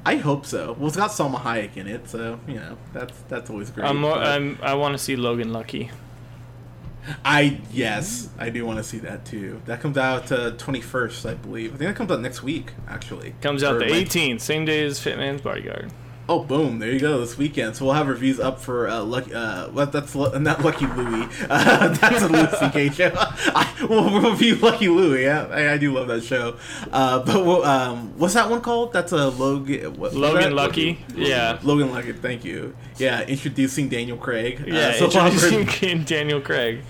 I 0.03 0.15
hope 0.15 0.47
so. 0.47 0.75
Well, 0.79 0.87
it's 0.87 0.97
got 0.97 1.11
Salma 1.11 1.39
Hayek 1.39 1.77
in 1.77 1.85
it, 1.85 2.09
so 2.09 2.39
you 2.47 2.55
know 2.55 2.77
that's 2.91 3.17
that's 3.29 3.49
always 3.51 3.69
great. 3.69 3.85
I'm, 3.87 3.97
more, 3.97 4.15
but- 4.15 4.25
I'm, 4.27 4.57
I 4.63 4.73
want 4.73 4.93
to 4.93 4.97
see 4.97 5.15
Logan 5.15 5.53
Lucky. 5.53 5.91
I 7.25 7.59
yes, 7.71 8.29
I 8.37 8.49
do 8.49 8.63
want 8.65 8.77
to 8.77 8.83
see 8.83 8.99
that 8.99 9.25
too. 9.25 9.61
That 9.65 9.81
comes 9.81 9.97
out 9.97 10.31
uh, 10.31 10.51
21st, 10.51 11.29
I 11.29 11.33
believe. 11.33 11.73
I 11.73 11.77
think 11.77 11.89
that 11.89 11.95
comes 11.95 12.11
out 12.11 12.21
next 12.21 12.43
week, 12.43 12.73
actually. 12.87 13.33
Comes 13.41 13.63
out 13.63 13.79
the 13.79 13.85
18th, 13.85 14.39
same 14.41 14.65
day 14.65 14.85
as 14.85 14.99
Hitman's 14.99 15.41
Bodyguard. 15.41 15.91
Oh, 16.31 16.39
boom! 16.41 16.79
There 16.79 16.89
you 16.89 16.99
go. 17.01 17.19
This 17.19 17.37
weekend, 17.37 17.75
so 17.75 17.83
we'll 17.83 17.93
have 17.93 18.07
reviews 18.07 18.39
up 18.39 18.61
for 18.61 18.87
uh, 18.87 19.03
Lucky. 19.03 19.33
Uh, 19.33 19.69
well, 19.71 19.85
that's 19.85 20.15
not 20.15 20.63
Lucky 20.63 20.85
Louie. 20.87 21.27
Uh, 21.49 21.89
that's 21.89 22.21
a 22.23 22.27
Louis 22.29 22.57
C.K. 22.57 22.89
show. 22.91 23.11
I, 23.17 23.85
we'll 23.89 24.31
review 24.31 24.55
Lucky 24.55 24.87
Louie. 24.87 25.23
Yeah, 25.23 25.47
I, 25.51 25.73
I 25.73 25.77
do 25.77 25.91
love 25.93 26.07
that 26.07 26.23
show. 26.23 26.55
Uh, 26.89 27.19
but 27.19 27.45
we'll, 27.45 27.65
um, 27.65 28.17
what's 28.17 28.35
that 28.35 28.49
one 28.49 28.61
called? 28.61 28.93
That's 28.93 29.11
a 29.11 29.27
Logan. 29.27 29.95
What, 29.95 30.13
Logan? 30.13 30.55
Lucky. 30.55 31.03
Yeah. 31.13 31.59
Logan 31.63 31.91
Lucky. 31.91 32.13
Thank 32.13 32.45
you. 32.45 32.73
Yeah, 32.97 33.23
introducing 33.23 33.89
Daniel 33.89 34.15
Craig. 34.17 34.61
Uh, 34.61 34.73
Yeah, 34.73 34.93
so 34.93 35.05
introducing 35.05 36.03
Daniel 36.05 36.39
Craig. 36.39 36.83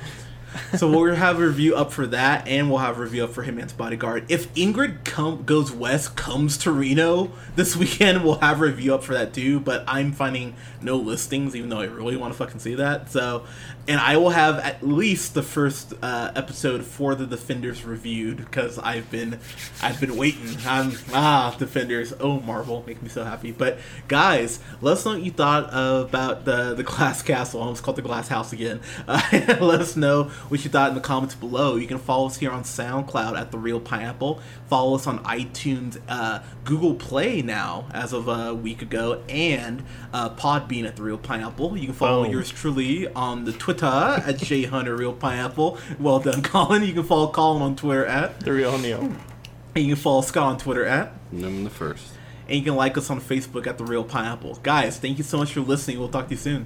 So 0.78 0.90
we'll 0.90 1.16
have 1.16 1.40
a 1.40 1.46
review 1.46 1.76
up 1.76 1.92
for 1.92 2.08
that, 2.08 2.48
and 2.48 2.70
we'll 2.70 2.80
have 2.80 2.98
a 2.98 3.02
review 3.02 3.24
up 3.24 3.32
for 3.32 3.44
Hitman's 3.44 3.74
Bodyguard. 3.74 4.26
If 4.30 4.54
Ingrid 4.54 5.04
come, 5.04 5.44
goes 5.44 5.72
west, 5.72 6.16
comes 6.16 6.58
to 6.60 6.72
Reno 6.72 7.32
this 7.56 7.76
weekend, 7.76 8.24
we'll 8.24 8.40
have 8.40 8.62
a 8.62 8.66
review 8.66 8.94
up 8.94 9.04
for 9.04 9.14
that 9.14 9.34
too. 9.34 9.60
But 9.60 9.84
I'm 9.88 10.12
finding 10.12 10.56
no 10.82 10.98
listings, 10.98 11.56
even 11.56 11.70
though 11.70 11.80
I 11.80 11.86
really 11.86 12.18
want 12.18 12.34
to 12.34 12.38
fucking 12.38 12.60
see 12.60 12.76
that. 12.76 13.12
So, 13.12 13.46
and 13.88 14.00
I 14.00 14.18
will 14.18 14.30
have 14.32 14.60
at 14.60 14.84
least 14.84 15.34
the 15.34 15.44
first 15.44 15.94
uh, 16.02 16.32
episode 16.36 16.84
for 16.86 17.16
the 17.16 17.26
Defenders 17.26 17.84
reviewed 17.84 18.38
because 18.38 18.78
I've 18.80 19.10
been, 19.10 19.40
I've 19.82 20.00
been 20.00 20.18
waiting. 20.18 20.58
I'm 20.66 20.94
ah 21.14 21.56
Defenders. 21.58 22.14
Oh 22.20 22.40
Marvel, 22.40 22.84
make 22.86 23.02
me 23.02 23.10
so 23.10 23.24
happy. 23.24 23.52
But 23.52 23.80
guys, 24.08 24.60
let 24.82 24.94
us 24.94 25.06
know 25.06 25.14
what 25.14 25.22
you 25.22 25.32
thought 25.32 25.70
about 25.72 26.46
the 26.46 26.74
the 26.74 26.84
Glass 26.84 27.22
Castle. 27.22 27.62
I 27.62 27.64
almost 27.64 27.84
called 27.84 27.98
the 27.98 28.02
Glass 28.02 28.28
House 28.28 28.54
again. 28.54 28.82
Uh, 29.12 29.20
let 29.60 29.82
us 29.82 29.98
know 29.98 30.32
what 30.50 30.64
you 30.64 30.70
thought 30.70 30.90
in 30.90 30.96
the 30.96 31.02
comments 31.02 31.36
below. 31.36 31.76
You 31.76 31.88
can 31.88 31.98
follow 31.98 32.28
us 32.28 32.38
here 32.38 32.52
on 32.52 32.64
SoundCloud 32.64 33.40
at 33.40 33.52
the 33.52 33.58
Reel 33.58 33.80
Pineapple. 33.80 34.40
Follow 34.68 34.96
us 34.96 35.08
on 35.08 35.20
iTunes, 35.24 36.00
uh, 36.08 36.40
Google 36.66 36.96
Play 36.96 37.42
now 37.42 37.88
as 37.94 38.14
of 38.14 38.28
a 38.28 38.54
week 38.54 38.82
ago, 38.82 39.22
and 39.30 39.84
uh, 40.14 40.30
Podbean 40.32 40.86
at 40.88 40.96
the 40.96 41.04
Reel 41.04 41.18
Pineapple. 41.18 41.78
You 41.78 41.86
can 41.88 41.96
follow 41.96 42.24
Boom. 42.24 42.32
yours 42.32 42.50
truly 42.50 43.08
on 43.14 43.46
the 43.46 43.52
Twitter 43.54 43.86
at 43.86 44.38
J 44.40 44.64
Hunter 44.64 44.96
Reel 44.96 45.14
Pineapple. 45.14 45.78
Well 46.00 46.20
done, 46.20 46.42
Colin. 46.44 46.84
You 46.84 46.94
can 46.94 47.04
follow 47.04 47.32
Colin 47.32 47.62
on 47.62 47.76
Twitter 47.76 48.06
at, 48.06 48.40
The 48.42 48.52
real 48.54 48.78
Neil. 48.78 49.00
and 49.02 49.86
you 49.86 49.94
can 49.96 50.02
follow 50.02 50.22
Scott 50.22 50.44
on 50.48 50.58
Twitter 50.58 50.86
at. 50.86 51.14
And 51.32 51.46
I'm 51.46 51.64
the 51.64 51.70
first. 51.70 52.06
And 52.48 52.58
you 52.60 52.66
can 52.66 52.76
like 52.76 52.98
us 52.98 53.10
on 53.10 53.22
Facebook 53.22 53.66
at 53.68 53.78
The 53.78 53.86
Reel 53.86 54.04
Pineapple. 54.04 54.56
Guys, 54.64 54.98
thank 54.98 55.18
you 55.18 55.24
so 55.24 55.38
much 55.38 55.54
for 55.54 55.62
listening. 55.62 56.00
We'll 56.00 56.10
talk 56.10 56.26
to 56.28 56.32
you 56.32 56.38
soon. 56.38 56.66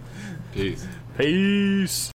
Peace. 0.54 0.88
Peace. 1.18 2.15